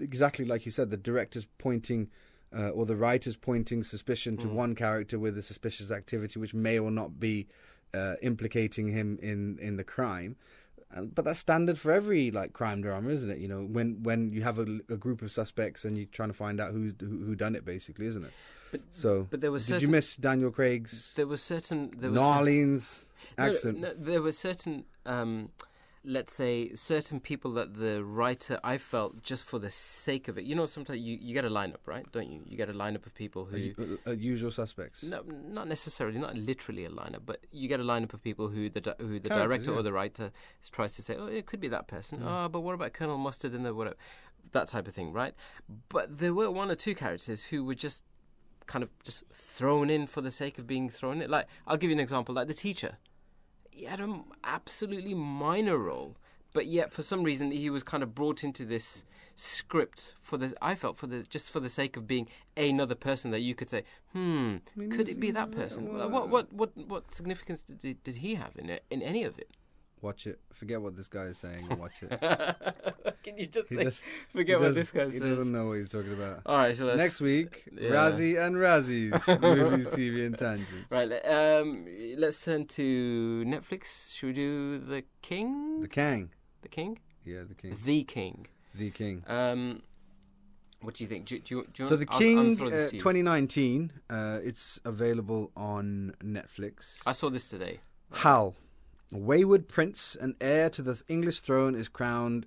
exactly 0.00 0.44
like 0.44 0.64
you 0.66 0.70
said, 0.70 0.90
the 0.90 0.96
director's 0.96 1.46
pointing. 1.58 2.08
Uh, 2.54 2.68
or 2.68 2.84
the 2.84 2.94
writer's 2.94 3.34
pointing 3.34 3.82
suspicion 3.82 4.36
to 4.36 4.46
Mm. 4.46 4.52
one 4.52 4.74
character 4.74 5.18
with 5.18 5.38
a 5.38 5.40
suspicious 5.40 5.90
activity, 5.90 6.38
which 6.38 6.52
may 6.52 6.78
or 6.78 6.90
not 6.90 7.18
be 7.18 7.46
uh, 7.94 8.16
implicating 8.20 8.88
him 8.88 9.18
in, 9.22 9.58
in 9.58 9.76
the 9.78 9.84
crime. 9.84 10.36
And, 10.94 11.14
but 11.14 11.24
that's 11.24 11.40
standard 11.40 11.78
for 11.78 11.90
every 11.92 12.30
like 12.30 12.52
crime 12.52 12.82
drama, 12.82 13.10
isn't 13.10 13.30
it? 13.30 13.38
You 13.38 13.48
know, 13.48 13.62
when 13.62 14.02
when 14.02 14.32
you 14.32 14.42
have 14.42 14.58
a, 14.58 14.80
a 14.90 14.96
group 14.96 15.22
of 15.22 15.30
suspects 15.32 15.84
and 15.84 15.96
you're 15.96 16.06
trying 16.12 16.28
to 16.28 16.34
find 16.34 16.60
out 16.60 16.72
who's 16.72 16.94
who, 17.00 17.24
who 17.24 17.34
done 17.34 17.54
it, 17.54 17.64
basically, 17.64 18.06
isn't 18.06 18.24
it? 18.24 18.32
But- 18.70 18.80
so, 18.90 19.26
but 19.30 19.40
there 19.40 19.52
was 19.52 19.66
did 19.66 19.82
you 19.82 19.88
miss 19.88 20.16
Daniel 20.16 20.50
Craig's 20.50 21.14
there 21.14 21.26
was 21.26 21.42
certain. 21.42 21.92
There 21.96 22.10
was 22.10 22.20
certain- 22.22 22.46
Narlene's 22.46 23.06
No, 23.38 23.44
accent? 23.44 23.78
no, 23.80 23.92
there 23.94 24.22
were 24.22 24.32
certain, 24.32 24.84
um, 25.06 25.50
let's 26.04 26.34
say, 26.34 26.74
certain 26.74 27.20
people 27.20 27.52
that 27.52 27.74
the 27.74 28.02
writer 28.04 28.58
I 28.64 28.78
felt 28.78 29.22
just 29.22 29.44
for 29.44 29.58
the 29.58 29.70
sake 29.70 30.28
of 30.28 30.38
it. 30.38 30.44
You 30.44 30.54
know, 30.54 30.66
sometimes 30.66 31.00
you, 31.00 31.16
you 31.20 31.34
get 31.34 31.44
a 31.44 31.50
lineup, 31.50 31.86
right? 31.86 32.04
Don't 32.12 32.28
you? 32.28 32.42
You 32.46 32.56
get 32.56 32.68
a 32.68 32.72
lineup 32.72 33.06
of 33.06 33.14
people 33.14 33.44
who. 33.44 33.98
Uh, 34.06 34.10
uh, 34.10 34.12
usual 34.12 34.50
suspects. 34.50 35.02
No, 35.02 35.22
not 35.22 35.68
necessarily, 35.68 36.18
not 36.18 36.36
literally 36.36 36.84
a 36.84 36.90
lineup, 36.90 37.20
but 37.24 37.40
you 37.52 37.68
get 37.68 37.80
a 37.80 37.84
lineup 37.84 38.14
of 38.14 38.22
people 38.22 38.48
who 38.48 38.68
the 38.68 38.96
who 38.98 39.18
the 39.18 39.28
Characters, 39.28 39.48
director 39.48 39.70
yeah. 39.72 39.76
or 39.78 39.82
the 39.82 39.92
writer 39.92 40.32
tries 40.70 40.92
to 40.94 41.02
say, 41.02 41.16
oh, 41.16 41.26
it 41.26 41.46
could 41.46 41.60
be 41.60 41.68
that 41.68 41.86
person. 41.86 42.20
Mm. 42.20 42.26
Oh, 42.44 42.48
but 42.48 42.60
what 42.60 42.74
about 42.74 42.92
Colonel 42.92 43.18
Mustard 43.18 43.54
and 43.54 43.64
the 43.64 43.74
whatever, 43.74 43.96
that 44.52 44.68
type 44.68 44.88
of 44.88 44.94
thing, 44.94 45.12
right? 45.12 45.34
But 45.88 46.18
there 46.18 46.34
were 46.34 46.50
one 46.50 46.70
or 46.70 46.74
two 46.74 46.94
characters 46.94 47.44
who 47.44 47.64
were 47.64 47.74
just 47.74 48.04
kind 48.66 48.82
of 48.82 48.90
just 49.02 49.24
thrown 49.32 49.90
in 49.90 50.06
for 50.06 50.20
the 50.20 50.30
sake 50.30 50.58
of 50.58 50.66
being 50.66 50.88
thrown 50.88 51.22
in. 51.22 51.30
Like 51.30 51.46
I'll 51.66 51.76
give 51.76 51.90
you 51.90 51.96
an 51.96 52.00
example, 52.00 52.34
like 52.34 52.48
the 52.48 52.54
teacher. 52.54 52.98
He 53.72 53.86
had 53.86 54.00
an 54.00 54.24
absolutely 54.44 55.14
minor 55.14 55.78
role, 55.78 56.16
but 56.52 56.66
yet 56.66 56.92
for 56.92 57.02
some 57.02 57.22
reason 57.22 57.50
he 57.50 57.70
was 57.70 57.82
kind 57.82 58.02
of 58.02 58.14
brought 58.14 58.44
into 58.44 58.64
this 58.66 59.06
script 59.34 60.14
for 60.20 60.36
this. 60.36 60.54
I 60.60 60.74
felt 60.74 60.98
for 60.98 61.06
the 61.06 61.22
just 61.22 61.50
for 61.50 61.58
the 61.58 61.70
sake 61.70 61.96
of 61.96 62.06
being 62.06 62.28
another 62.56 62.94
person 62.94 63.30
that 63.30 63.40
you 63.40 63.54
could 63.54 63.70
say, 63.70 63.84
hmm, 64.12 64.56
I 64.76 64.78
mean, 64.78 64.90
could 64.90 65.08
it 65.08 65.18
be 65.18 65.30
that 65.30 65.50
person? 65.50 65.94
well, 65.94 66.10
what 66.10 66.28
what 66.28 66.52
what 66.52 66.70
what 66.86 67.14
significance 67.14 67.62
did, 67.62 68.02
did 68.04 68.16
he 68.16 68.34
have 68.34 68.56
in 68.56 68.68
it, 68.68 68.84
in 68.90 69.00
any 69.00 69.24
of 69.24 69.38
it? 69.38 69.48
Watch 70.02 70.26
it. 70.26 70.40
Forget 70.52 70.82
what 70.82 70.96
this 70.96 71.06
guy 71.08 71.22
is 71.26 71.38
saying 71.38 71.64
and 71.70 71.78
watch 71.78 72.02
it. 72.02 72.10
Can 73.22 73.38
you 73.38 73.46
just 73.46 73.68
He 73.68 73.76
say, 73.76 73.84
does- 73.84 74.02
forget 74.32 74.60
what 74.60 74.74
this 74.74 74.90
guy 74.90 75.04
He 75.06 75.12
says? 75.12 75.20
doesn't 75.20 75.52
know 75.52 75.68
what 75.68 75.74
he's 75.78 75.88
talking 75.88 76.12
about. 76.12 76.42
All 76.44 76.58
right, 76.58 76.74
so 76.76 76.86
let's 76.86 76.98
Next 76.98 77.20
week, 77.20 77.62
yeah. 77.72 77.90
Razzie 77.90 78.36
and 78.44 78.56
Razzies 78.56 79.40
movies, 79.40 79.88
TV, 79.90 80.26
and 80.26 80.36
tangents. 80.36 80.90
Right, 80.90 81.08
le- 81.08 81.60
um, 81.62 81.86
let's 82.18 82.44
turn 82.44 82.66
to 82.66 83.44
Netflix. 83.46 84.12
Should 84.12 84.26
we 84.26 84.32
do 84.32 84.78
The 84.80 85.04
King? 85.22 85.80
The 85.82 85.88
Kang. 85.88 86.30
The 86.62 86.68
King? 86.68 86.98
Yeah, 87.24 87.42
the 87.48 87.54
King. 87.54 87.78
The 87.84 88.02
King. 88.04 88.46
The 88.74 88.90
King. 88.90 89.22
Um, 89.28 89.82
what 90.80 90.94
do 90.94 91.04
you 91.04 91.08
think? 91.08 91.26
Do, 91.26 91.38
do, 91.38 91.54
you- 91.58 91.68
do 91.72 91.82
you 91.84 91.88
So 91.88 91.94
the 91.94 92.06
I'll- 92.08 92.14
I'll 92.14 92.20
King, 92.20 92.56
throw 92.56 92.70
this 92.70 92.86
uh, 92.86 92.90
to 92.90 92.94
you. 92.96 93.00
2019. 93.00 93.92
Uh, 94.10 94.40
it's 94.42 94.80
available 94.84 95.52
on 95.56 96.14
Netflix. 96.24 97.02
I 97.06 97.12
saw 97.12 97.30
this 97.30 97.48
today. 97.48 97.78
Hal, 98.12 98.56
wayward 99.12 99.68
prince 99.68 100.16
and 100.18 100.34
heir 100.40 100.70
to 100.70 100.82
the 100.82 101.02
English 101.08 101.40
throne, 101.40 101.74
is 101.74 101.88
crowned 101.88 102.46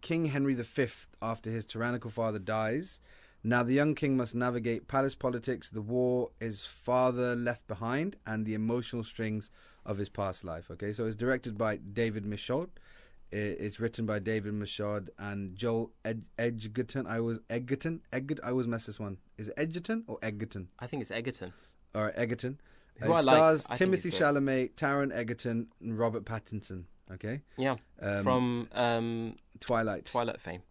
King 0.00 0.26
Henry 0.26 0.54
V 0.54 0.86
after 1.20 1.50
his 1.50 1.64
tyrannical 1.64 2.10
father 2.10 2.38
dies. 2.38 3.00
Now 3.44 3.62
the 3.62 3.74
young 3.74 3.94
king 3.94 4.16
must 4.16 4.34
navigate 4.34 4.88
palace 4.88 5.14
politics, 5.14 5.70
the 5.70 5.80
war 5.80 6.30
his 6.40 6.66
father 6.66 7.36
left 7.36 7.66
behind, 7.68 8.16
and 8.26 8.44
the 8.44 8.54
emotional 8.54 9.04
strings 9.04 9.50
of 9.84 9.98
his 9.98 10.08
past 10.08 10.42
life. 10.42 10.70
Okay, 10.70 10.92
so 10.92 11.06
it's 11.06 11.14
directed 11.14 11.56
by 11.56 11.76
David 11.76 12.24
Michôd. 12.24 12.68
It's 13.30 13.80
written 13.80 14.06
by 14.06 14.20
David 14.20 14.54
Michôd 14.54 15.08
and 15.18 15.56
Joel 15.56 15.92
Ed- 16.04 16.24
Edgerton. 16.38 17.06
I 17.06 17.20
was 17.20 17.40
Edgerton. 17.50 18.00
Edgerton. 18.12 18.44
I 18.44 18.50
always 18.50 18.66
mess 18.66 18.86
this 18.86 19.00
one. 19.00 19.18
Is 19.36 19.48
it 19.48 19.54
Edgerton 19.56 20.04
or 20.06 20.18
Edgerton? 20.22 20.68
I 20.78 20.86
think 20.86 21.02
it's 21.02 21.10
Egerton. 21.10 21.52
All 21.94 22.04
right, 22.04 22.14
Egerton. 22.16 22.60
Who 23.00 23.12
I 23.12 23.20
it 23.20 23.24
like. 23.24 23.36
stars 23.36 23.66
I 23.68 23.74
Timothy. 23.74 24.10
Chalamet, 24.10 24.74
Taron 24.74 25.14
Egerton, 25.14 25.68
and 25.82 25.98
Robert 25.98 26.24
Pattinson. 26.24 26.84
Okay, 27.12 27.42
Yeah, 27.56 27.76
um, 28.02 28.22
from 28.24 28.68
um, 28.72 29.36
Twilight. 29.60 30.06
Twilight 30.06 30.40
fame. 30.40 30.62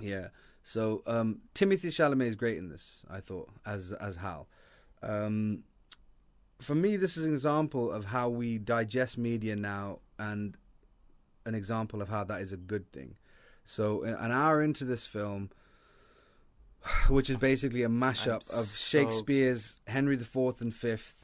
Yeah. 0.00 0.28
So 0.62 1.02
um, 1.06 1.40
Timothy 1.54 1.88
Chalamet 1.88 2.26
is 2.26 2.36
great 2.36 2.58
in 2.58 2.68
this. 2.68 3.04
I 3.10 3.20
thought 3.20 3.48
as 3.64 3.92
as 3.92 4.16
Hal. 4.16 4.48
Um, 5.02 5.64
for 6.60 6.74
me, 6.74 6.96
this 6.96 7.16
is 7.16 7.24
an 7.24 7.32
example 7.32 7.90
of 7.90 8.06
how 8.06 8.28
we 8.28 8.58
digest 8.58 9.16
media 9.16 9.56
now, 9.56 10.00
and 10.18 10.56
an 11.46 11.54
example 11.54 12.02
of 12.02 12.10
how 12.10 12.24
that 12.24 12.42
is 12.42 12.52
a 12.52 12.56
good 12.58 12.92
thing. 12.92 13.14
So 13.64 14.02
an 14.02 14.30
hour 14.32 14.60
into 14.62 14.84
this 14.84 15.06
film, 15.06 15.50
which 17.08 17.30
is 17.30 17.36
basically 17.38 17.82
a 17.82 17.88
mashup 17.88 18.52
I'm 18.52 18.58
of 18.60 18.66
so- 18.66 18.88
Shakespeare's 18.88 19.80
Henry 19.86 20.16
IV 20.16 20.60
and 20.60 20.74
Fifth 20.74 21.17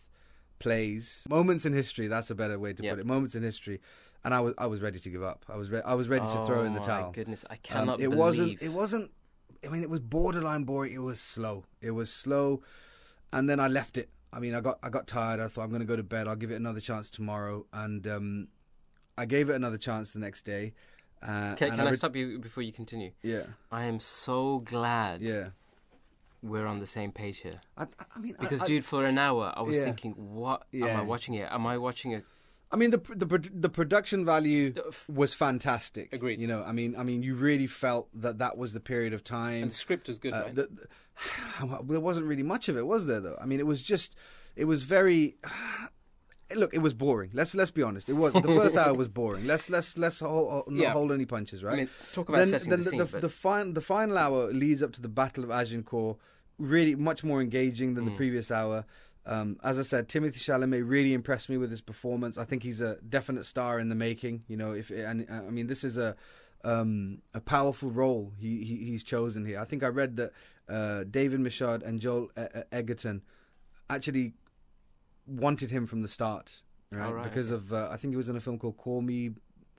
plays, 0.64 1.26
moments 1.28 1.64
in 1.66 1.72
history. 1.72 2.06
That's 2.08 2.30
a 2.30 2.34
better 2.34 2.58
way 2.58 2.72
to 2.72 2.82
Yep. 2.82 2.92
put 2.92 2.98
it. 3.00 3.06
Moments 3.06 3.34
in 3.34 3.42
history, 3.42 3.80
and 4.24 4.30
I 4.34 4.40
was 4.40 4.54
I 4.58 4.66
was 4.66 4.80
ready 4.80 4.98
to 4.98 5.10
give 5.14 5.22
up. 5.22 5.44
I 5.48 5.56
was 5.56 5.68
re- 5.70 5.82
I 5.92 5.94
was 5.94 6.08
ready 6.08 6.26
to 6.34 6.38
throw 6.46 6.64
in 6.64 6.72
the 6.72 6.80
Oh, 6.80 6.90
towel. 6.92 7.06
My 7.10 7.12
goodness, 7.12 7.44
I 7.50 7.54
Um, 7.54 7.60
cannot 7.62 8.00
it 8.00 8.08
believe 8.08 8.18
wasn't. 8.18 8.62
It 8.62 8.72
wasn't. 8.82 9.10
I 9.64 9.68
mean, 9.72 9.82
it 9.82 9.90
was 9.90 10.00
borderline 10.00 10.64
boring. 10.64 10.92
It 10.92 10.98
was 11.12 11.20
slow. 11.20 11.64
It 11.80 11.92
was 12.00 12.10
slow, 12.12 12.62
and 13.32 13.48
then 13.48 13.60
I 13.60 13.68
left 13.68 13.96
it. 14.02 14.08
I 14.32 14.40
mean, 14.40 14.54
I 14.54 14.60
got 14.60 14.78
I 14.82 14.88
got 14.90 15.06
tired. 15.06 15.38
I 15.40 15.48
thought 15.48 15.62
I'm 15.64 15.70
going 15.70 15.86
to 15.88 15.92
go 15.94 15.96
to 15.96 16.02
bed. 16.16 16.26
I'll 16.28 16.36
give 16.44 16.50
it 16.50 16.56
another 16.56 16.80
chance 16.80 17.08
tomorrow, 17.10 17.66
and 17.72 18.06
um, 18.16 18.48
I 19.16 19.24
gave 19.26 19.48
it 19.50 19.54
another 19.54 19.78
chance 19.78 20.12
the 20.12 20.18
next 20.18 20.42
day. 20.54 20.72
Uh, 21.22 21.54
Can, 21.54 21.70
can 21.70 21.80
I 21.80 21.90
re- 21.90 21.92
stop 22.02 22.14
you 22.16 22.38
before 22.38 22.62
you 22.62 22.72
continue? 22.72 23.12
Yeah, 23.22 23.44
I 23.70 23.84
am 23.84 23.98
so 24.00 24.58
glad 24.60 25.22
yeah. 25.22 25.50
We're 26.50 26.66
on 26.66 26.78
the 26.78 26.86
same 26.86 27.10
page 27.12 27.38
here. 27.38 27.60
I, 27.76 27.84
I 28.14 28.18
mean, 28.18 28.34
Because, 28.38 28.62
I, 28.62 28.66
dude, 28.66 28.84
for 28.84 29.04
an 29.04 29.18
hour, 29.18 29.52
I 29.56 29.62
was 29.62 29.76
Yeah. 29.76 29.84
thinking, 29.86 30.12
what 30.12 30.58
am 30.72 31.00
I 31.00 31.02
watching 31.02 31.34
here? 31.34 31.48
Am 31.50 31.66
I 31.66 31.78
watching 31.78 32.14
a 32.14 32.22
I 32.72 32.76
mean, 32.76 32.90
the 32.90 32.98
the 33.24 33.50
the 33.66 33.68
production 33.68 34.24
value 34.24 34.74
was 35.08 35.32
fantastic. 35.34 36.12
Agreed. 36.12 36.40
You 36.40 36.48
know, 36.48 36.64
I 36.64 36.72
mean, 36.72 36.96
I 36.96 37.04
mean, 37.04 37.22
you 37.22 37.34
really 37.36 37.68
felt 37.68 38.08
that 38.24 38.38
that 38.38 38.56
was 38.58 38.72
the 38.72 38.80
period 38.80 39.12
of 39.12 39.22
time. 39.22 39.62
And 39.62 39.70
the 39.70 39.74
script 39.74 40.08
was 40.08 40.18
good, 40.18 40.32
Uh, 40.34 40.42
right? 40.42 40.54
the- 40.54 40.68
the- 40.78 41.82
there 41.88 42.00
wasn't 42.00 42.26
really 42.26 42.42
much 42.42 42.68
of 42.68 42.76
it, 42.76 42.84
was 42.86 43.06
there? 43.06 43.20
Though 43.20 43.38
I 43.40 43.46
mean, 43.46 43.60
it 43.60 43.66
was 43.66 43.80
just, 43.82 44.16
it 44.56 44.64
was 44.64 44.82
very. 44.82 45.36
Look, 46.54 46.74
it 46.74 46.80
was 46.80 46.92
boring. 46.94 47.30
Let's 47.32 47.54
let's 47.54 47.70
be 47.70 47.82
honest. 47.82 48.08
It 48.08 48.12
was 48.24 48.32
the 48.34 48.42
first 48.42 48.76
hour 48.76 48.92
was 48.92 49.08
boring. 49.08 49.46
Let's 49.46 49.70
let's 49.70 49.96
let's 49.96 50.20
hold, 50.20 50.68
not 50.68 50.82
Yeah. 50.82 50.92
hold 50.92 51.10
any 51.10 51.24
punches, 51.24 51.64
right? 51.64 51.72
I 51.72 51.76
mean, 51.76 51.88
talk 52.12 52.28
about 52.28 52.38
then, 52.38 52.48
setting 52.48 52.70
then 52.70 52.80
the 52.80 52.90
scene. 52.90 52.98
the, 52.98 53.04
but 53.06 53.20
the, 53.22 53.28
fin- 53.30 53.72
the 53.72 53.80
final 53.80 54.18
hour 54.18 54.52
leads 54.52 54.82
up 54.82 54.92
to 54.92 55.00
the 55.00 55.08
Battle 55.08 55.42
of 55.44 55.50
Agincourt, 55.50 56.18
really 56.58 56.94
much 56.94 57.24
more 57.24 57.40
engaging 57.40 57.94
than 57.94 58.04
the 58.04 58.10
Mm. 58.12 58.16
previous 58.16 58.50
hour. 58.50 58.84
Um, 59.26 59.58
as 59.64 59.78
I 59.78 59.82
said, 59.82 60.08
Timothy 60.08 60.38
Chalamet 60.38 60.82
really 60.86 61.14
impressed 61.14 61.48
me 61.48 61.56
with 61.56 61.70
his 61.70 61.80
performance. 61.80 62.36
I 62.36 62.44
think 62.44 62.62
he's 62.62 62.80
a 62.82 62.96
definite 63.08 63.46
star 63.46 63.78
in 63.80 63.88
the 63.88 63.94
making. 63.94 64.44
You 64.48 64.56
know, 64.58 64.72
if 64.72 64.90
and 64.90 65.26
uh, 65.30 65.34
I 65.46 65.50
mean, 65.50 65.66
this 65.66 65.82
is 65.84 65.96
a 65.98 66.14
um, 66.62 67.22
a 67.32 67.40
powerful 67.40 67.90
role 67.90 68.32
he, 68.38 68.64
he 68.64 68.76
he's 68.84 69.02
chosen 69.02 69.44
here. 69.46 69.58
I 69.60 69.64
think 69.64 69.82
I 69.82 69.88
read 69.88 70.16
that 70.16 70.32
uh, 70.68 71.04
David 71.04 71.40
Michôd 71.40 71.82
and 71.82 72.00
Joel 72.00 72.30
E- 72.38 72.42
E- 72.58 72.62
Egerton 72.72 73.22
actually 73.90 74.34
wanted 75.26 75.70
him 75.70 75.86
from 75.86 76.02
the 76.02 76.08
start, 76.08 76.60
right? 76.90 77.10
Right, 77.12 77.24
because 77.24 77.50
okay. 77.52 77.56
of 77.64 77.72
uh, 77.72 77.88
I 77.90 77.96
think 77.96 78.12
he 78.12 78.16
was 78.16 78.28
in 78.28 78.36
a 78.36 78.40
film 78.40 78.58
called 78.58 78.76
Call 78.76 79.00
Me, 79.02 79.30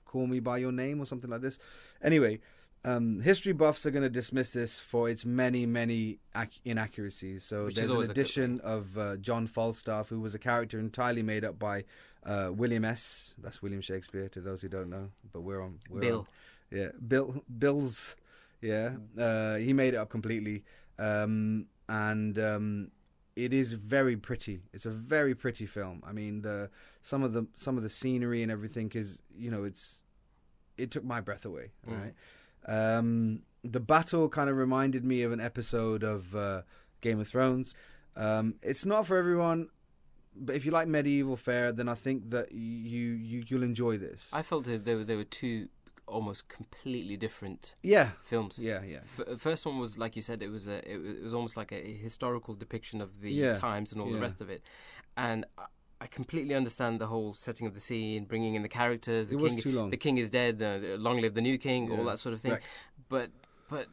Call 0.04 0.26
Me 0.26 0.40
by 0.40 0.58
Your 0.58 0.72
Name 0.72 1.00
or 1.00 1.06
something 1.06 1.30
like 1.30 1.40
this. 1.40 1.58
Anyway, 2.02 2.40
um, 2.86 3.20
history 3.20 3.52
buffs 3.52 3.84
are 3.84 3.90
going 3.90 4.04
to 4.04 4.08
dismiss 4.10 4.50
this 4.50 4.78
for 4.78 5.10
its 5.10 5.24
many, 5.24 5.66
many 5.66 6.18
ac- 6.36 6.60
inaccuracies. 6.64 7.44
So 7.44 7.66
Which 7.66 7.74
there's 7.74 7.90
an 7.90 8.10
addition 8.10 8.60
of 8.60 8.96
uh, 8.96 9.16
John 9.16 9.46
Falstaff, 9.46 10.08
who 10.08 10.20
was 10.20 10.34
a 10.34 10.38
character 10.38 10.78
entirely 10.78 11.22
made 11.22 11.44
up 11.44 11.58
by 11.58 11.84
uh, 12.24 12.50
William 12.54 12.84
S. 12.84 13.34
That's 13.38 13.60
William 13.60 13.80
Shakespeare, 13.80 14.28
to 14.30 14.40
those 14.40 14.62
who 14.62 14.68
don't 14.68 14.88
know. 14.88 15.10
But 15.32 15.40
we're 15.40 15.60
on. 15.62 15.80
We're 15.90 16.00
Bill. 16.00 16.18
on- 16.20 16.26
yeah, 16.78 16.88
Bill. 17.06 17.42
Bill's. 17.58 18.16
Yeah, 18.62 18.92
uh, 19.18 19.56
he 19.56 19.72
made 19.74 19.94
it 19.94 19.98
up 19.98 20.08
completely, 20.08 20.64
um, 20.98 21.66
and 21.88 22.38
um, 22.38 22.90
it 23.36 23.52
is 23.52 23.72
very 23.72 24.16
pretty. 24.16 24.62
It's 24.72 24.86
a 24.86 24.90
very 24.90 25.34
pretty 25.34 25.66
film. 25.66 26.02
I 26.06 26.12
mean, 26.12 26.40
the 26.40 26.70
some 27.02 27.22
of 27.22 27.32
the 27.34 27.46
some 27.54 27.76
of 27.76 27.82
the 27.82 27.90
scenery 27.90 28.42
and 28.42 28.50
everything 28.50 28.90
is, 28.94 29.20
you 29.36 29.50
know, 29.50 29.64
it's 29.64 30.00
it 30.78 30.90
took 30.90 31.04
my 31.04 31.20
breath 31.20 31.44
away. 31.44 31.70
Mm. 31.86 32.12
Um, 32.66 33.40
the 33.64 33.80
battle 33.80 34.28
kind 34.28 34.48
of 34.50 34.56
reminded 34.56 35.04
me 35.04 35.22
of 35.22 35.32
an 35.32 35.40
episode 35.40 36.02
of 36.02 36.34
uh, 36.36 36.62
Game 37.00 37.20
of 37.20 37.28
Thrones. 37.28 37.74
Um, 38.16 38.54
it's 38.62 38.84
not 38.84 39.06
for 39.06 39.16
everyone, 39.16 39.68
but 40.34 40.54
if 40.56 40.64
you 40.64 40.70
like 40.70 40.88
medieval 40.88 41.36
fare, 41.36 41.72
then 41.72 41.88
I 41.88 41.94
think 41.94 42.30
that 42.30 42.52
you 42.52 43.12
you 43.12 43.44
you'll 43.48 43.62
enjoy 43.62 43.98
this. 43.98 44.30
I 44.32 44.42
felt 44.42 44.64
that 44.64 44.84
there 44.84 44.96
were, 44.98 45.04
there 45.04 45.16
were 45.16 45.24
two 45.24 45.68
almost 46.06 46.48
completely 46.48 47.16
different 47.16 47.74
yeah, 47.82 48.10
films. 48.24 48.60
yeah, 48.62 48.80
yeah. 48.84 49.00
F- 49.18 49.40
first 49.40 49.66
one 49.66 49.78
was 49.80 49.98
like 49.98 50.14
you 50.14 50.22
said, 50.22 50.40
it 50.42 50.48
was 50.50 50.68
a 50.68 50.78
it, 50.90 50.98
was- 50.98 51.16
it 51.18 51.24
was 51.24 51.34
almost 51.34 51.56
like 51.56 51.72
a 51.72 51.82
historical 51.94 52.54
depiction 52.54 53.00
of 53.00 53.20
the 53.20 53.32
Yeah, 53.32 53.54
times 53.54 53.92
and 53.92 54.00
all 54.00 54.10
the 54.10 54.20
rest 54.20 54.40
of 54.40 54.48
it, 54.48 54.62
and 55.16 55.44
I, 56.00 56.06
completely 56.06 56.54
understand 56.54 57.00
the 57.00 57.06
whole 57.06 57.32
setting 57.34 57.66
of 57.66 57.74
the 57.74 57.80
scene, 57.80 58.24
bringing 58.24 58.54
in 58.54 58.62
the 58.62 58.68
characters. 58.68 59.28
The 59.30 59.36
It 59.36 59.40
was 59.40 59.52
king, 59.54 59.62
too 59.62 59.72
long. 59.72 59.90
The 59.90 59.96
king 59.96 60.18
is 60.18 60.30
dead. 60.30 60.58
The, 60.58 60.96
long 60.98 61.20
live 61.20 61.34
the 61.34 61.40
new 61.40 61.58
king. 61.58 61.90
Yeah. 61.90 61.98
All 61.98 62.04
that 62.04 62.18
sort 62.18 62.32
of 62.34 62.40
thing. 62.40 62.58
But 63.08 63.30
but 63.68 63.88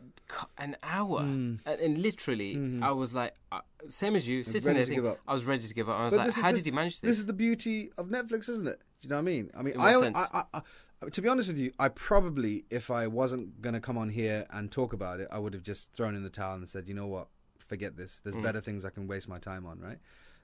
an 0.60 0.78
hour, 0.84 1.22
Mm. 1.22 1.60
and, 1.66 1.80
and 1.82 1.98
literally, 2.02 2.56
Mhm. 2.56 2.84
I 2.84 2.92
was 2.92 3.16
like, 3.16 3.34
uh, 3.52 3.62
same 3.88 4.16
as 4.16 4.28
you, 4.28 4.44
sitting 4.44 4.74
there. 4.76 4.86
Thinking. 4.86 5.16
I 5.28 5.34
was 5.34 5.46
ready 5.46 5.68
to 5.68 5.74
give 5.74 5.90
up. 5.90 6.00
I 6.00 6.06
was 6.06 6.14
But 6.14 6.20
like, 6.20 6.28
is- 6.28 6.36
how 6.36 6.52
this- 6.52 6.60
did 6.60 6.68
you 6.68 6.74
manage 6.74 7.02
This 7.02 7.10
this 7.12 7.20
is 7.20 7.26
the 7.26 7.34
beauty 7.34 7.92
of 7.98 8.08
Netflix, 8.10 8.48
isn't 8.50 8.68
it? 8.68 8.80
Do 9.02 9.08
you 9.08 9.10
know 9.10 9.16
what 9.16 9.22
I 9.22 9.24
mean? 9.24 9.52
I 9.58 9.62
mean, 9.64 9.74
I, 9.80 10.44
I, 10.54 10.62
to 11.10 11.22
be 11.24 11.28
honest 11.28 11.48
with 11.48 11.58
you, 11.58 11.72
I 11.80 11.90
probably, 11.90 12.66
if 12.70 12.92
I 12.92 13.08
wasn't 13.08 13.62
gonna 13.62 13.82
come 13.82 13.98
on 13.98 14.10
here 14.10 14.46
and 14.52 14.72
talk 14.72 14.94
about 14.94 15.20
it, 15.20 15.28
I 15.32 15.40
would 15.40 15.54
have 15.56 15.64
just 15.64 15.92
thrown 15.92 16.16
in 16.16 16.22
the 16.24 16.30
towel 16.30 16.56
and 16.56 16.70
said, 16.70 16.88
you 16.88 16.94
know 16.94 17.08
what, 17.08 17.30
forget 17.58 17.98
this. 17.98 18.20
There's 18.20 18.36
Mm. 18.36 18.44
better 18.44 18.62
things 18.62 18.86
I 18.86 18.92
can 18.92 19.08
waste 19.08 19.28
my 19.28 19.40
time 19.40 19.66
on, 19.66 19.80
right? 19.80 20.00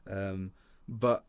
Um, 0.09 0.53
but 0.87 1.25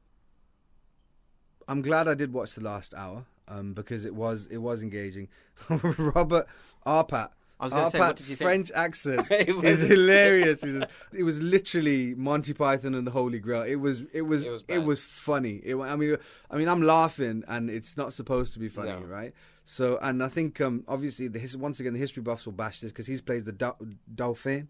I'm 1.71 1.83
glad 1.83 2.09
I 2.09 2.15
did 2.15 2.33
watch 2.33 2.55
the 2.55 2.63
last 2.63 2.95
hour 2.95 3.25
um, 3.49 3.73
because 3.75 4.05
it 4.05 4.15
was 4.15 4.47
it 4.51 4.59
was 4.59 4.83
engaging. 4.83 5.29
Robert 5.69 6.47
Arpat. 6.87 7.31
I 7.59 7.65
was 7.65 7.73
going 7.75 7.85
to 7.85 7.91
say, 7.91 7.99
what 7.99 8.17
did 8.17 8.29
you 8.31 8.37
think? 8.37 8.47
French 8.49 8.71
accent 8.75 9.27
It 9.31 9.51
is 9.51 9.81
was- 9.81 9.81
hilarious. 9.83 10.65
It 10.65 11.23
was- 11.23 11.41
literally 11.43 12.15
Monty 12.15 12.55
Python 12.55 12.95
and 12.95 13.07
the 13.07 13.11
Holy 13.11 13.39
Grail. 13.39 13.63
It 13.63 13.77
was 13.77 14.03
it 14.13 14.23
was 14.23 14.43
It 14.45 14.63
it 14.69 14.79
was 14.79 14.87
was, 14.87 15.01
funny. 15.03 15.57
It, 15.63 15.77
I 15.77 15.95
mean 15.97 16.17
I 16.51 16.57
mean 16.57 16.69
I'm 16.69 16.83
laughing 16.83 17.45
and 17.49 17.69
it's 17.71 17.97
not 17.97 18.13
supposed 18.15 18.53
to 18.55 18.59
be 18.59 18.69
funny, 18.69 18.91
No. 18.91 19.01
right? 19.01 19.33
So 19.65 19.99
and 20.03 20.23
I 20.25 20.29
think 20.29 20.61
um, 20.61 20.85
obviously 20.89 21.29
the 21.29 21.41
once 21.59 21.79
again 21.81 21.93
the 21.93 21.99
history 21.99 22.23
buffs 22.23 22.47
will 22.47 22.55
bash 22.65 22.81
this 22.81 22.93
because 22.93 23.07
he's 23.07 23.21
plays 23.21 23.45
the 23.45 23.53
Dau- 23.53 23.77
Dauphin. 24.13 24.69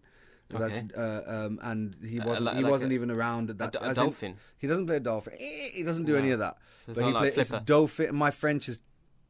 That's, 0.59 0.93
uh, 0.95 1.23
um, 1.47 1.59
and 1.61 1.95
he 2.05 2.19
Uh, 2.19 2.25
wasn't 2.27 2.45
like- 2.45 2.55
he 2.57 2.63
like 2.63 2.71
wasn't 2.71 2.91
a- 2.91 2.95
even 2.95 3.11
around 3.11 3.49
at 3.49 3.55
A, 3.55 3.59
that. 3.59 3.71
d- 3.73 3.79
a 3.81 3.83
as 3.83 3.97
in- 3.97 4.03
dolphin. 4.03 4.35
he 4.57 4.67
doesn't 4.67 4.85
play 4.87 4.97
a 4.97 4.99
dolphin. 4.99 5.33
Eh, 5.39 5.69
He 5.73 5.83
doesn't 5.83 6.05
do 6.05 6.13
No. 6.13 6.19
any 6.19 6.31
of 6.31 6.39
that. 6.39 6.57
So 6.85 6.93
but 6.93 7.03
he 7.05 7.11
like 7.11 7.33
play, 7.33 7.41
it's 7.41 7.49
Flipper. 7.49 7.65
Dauphin. 7.65 8.15
My 8.15 8.31
French 8.31 8.67
is 8.69 8.81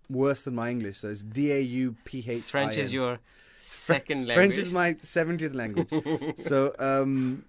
worse 0.10 0.42
than 0.42 0.56
my 0.56 0.70
English, 0.70 0.98
so 1.00 1.10
it's 1.10 1.24
D 1.24 1.52
A 1.52 1.60
U 1.62 1.96
P 2.06 2.24
H. 2.28 2.44
French 2.44 2.78
is 2.78 2.92
your 2.94 3.20
second 3.62 4.28
language. 4.28 4.36
French 4.56 4.58
is 4.58 4.70
my 4.70 4.96
seventieth 5.00 5.54
language. 5.56 5.90
so 6.40 6.74
um, 6.80 7.46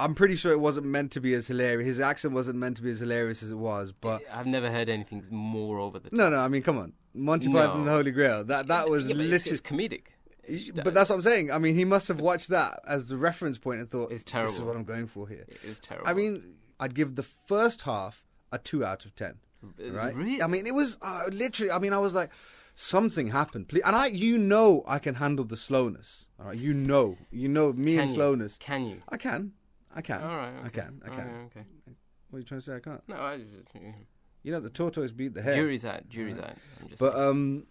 I'm 0.00 0.14
pretty 0.14 0.36
sure 0.36 0.52
it 0.52 0.60
wasn't 0.60 0.86
meant 0.86 1.10
to 1.12 1.20
be 1.20 1.34
as 1.34 1.48
hilarious. 1.48 1.86
His 1.86 2.00
accent 2.00 2.32
wasn't 2.32 2.58
meant 2.58 2.76
to 2.76 2.82
be 2.82 2.90
as 2.90 3.00
hilarious 3.00 3.42
as 3.42 3.50
it 3.50 3.56
was. 3.58 3.92
But 3.92 4.22
I've 4.32 4.46
never 4.46 4.70
heard 4.70 4.88
anything 4.88 5.24
more 5.30 5.78
over 5.78 5.98
the 5.98 6.10
top. 6.10 6.16
no, 6.16 6.28
no. 6.30 6.38
I 6.38 6.46
mean, 6.48 6.62
come 6.62 6.78
on, 6.78 6.92
Monty 7.14 7.48
No. 7.48 7.58
Python 7.60 7.78
and 7.78 7.86
the 7.88 7.90
Holy 7.92 8.12
Grail. 8.12 8.44
That 8.44 8.68
that 8.68 8.88
was 8.88 9.08
Yeah, 9.08 9.16
but 9.16 9.22
it's, 9.26 9.46
literally. 9.46 9.54
it's 9.58 9.60
comedic. 9.60 10.02
But 10.84 10.94
that's 10.94 11.10
what 11.10 11.16
I'm 11.16 11.22
saying. 11.22 11.50
I 11.50 11.58
mean, 11.58 11.74
he 11.76 11.84
must 11.84 12.08
have 12.08 12.20
watched 12.20 12.48
that 12.48 12.80
as 12.86 13.08
the 13.08 13.16
reference 13.16 13.58
point 13.58 13.80
and 13.80 13.90
thought, 13.90 14.10
It's 14.12 14.24
"This 14.24 14.44
is 14.46 14.52
terrible. 14.58 14.66
what 14.66 14.76
I'm 14.76 14.84
going 14.84 15.06
for 15.06 15.28
here." 15.28 15.44
It 15.48 15.58
is 15.64 15.78
terrible. 15.78 16.08
I 16.08 16.14
mean, 16.14 16.54
I'd 16.80 16.94
give 16.94 17.14
the 17.16 17.22
first 17.22 17.82
half 17.82 18.24
a 18.52 18.58
two 18.58 18.84
out 18.84 19.04
of 19.04 19.14
ten. 19.14 19.34
Uh, 19.62 19.90
Right? 19.92 20.14
Really? 20.14 20.42
I 20.42 20.46
mean, 20.46 20.66
it 20.66 20.74
was 20.74 20.96
uh, 21.02 21.22
literally. 21.32 21.70
I 21.72 21.78
mean, 21.78 21.92
I 21.92 21.98
was 21.98 22.14
like, 22.14 22.30
something 22.74 23.26
happened, 23.28 23.68
please. 23.68 23.82
And 23.84 23.94
I, 23.96 24.06
you 24.06 24.38
know, 24.38 24.84
I 24.86 24.98
can 24.98 25.16
handle 25.16 25.44
the 25.44 25.56
slowness. 25.56 26.26
All 26.40 26.46
right, 26.46 26.56
you 26.58 26.72
know, 26.72 27.16
you 27.30 27.48
know 27.48 27.72
me 27.72 27.92
Can 27.94 28.00
and 28.02 28.08
you? 28.10 28.14
slowness. 28.14 28.56
Can 28.58 28.86
you? 28.86 29.02
I 29.08 29.16
can, 29.16 29.52
I 29.94 30.00
can, 30.02 30.22
All 30.22 30.36
right. 30.36 30.52
I 30.62 30.66
okay. 30.68 30.80
can, 30.82 31.02
I 31.04 31.08
can. 31.08 31.18
right, 31.18 31.44
okay. 31.46 31.64
What 32.30 32.36
are 32.36 32.40
you 32.40 32.44
trying 32.46 32.60
to 32.60 32.64
say? 32.66 32.76
I 32.76 32.80
can't. 32.80 33.02
No, 33.08 33.16
I, 33.16 33.40
You 34.44 34.52
know, 34.52 34.60
the 34.60 34.70
tortoise 34.70 35.10
beat 35.12 35.34
the 35.34 35.42
hare. 35.42 35.54
jury's 35.56 35.84
out. 35.84 36.08
Jury's 36.08 36.38
out. 36.38 36.54
I'm 36.80 36.88
just 36.88 37.00
But 37.00 37.14
saying. 37.14 37.28
um, 37.28 37.66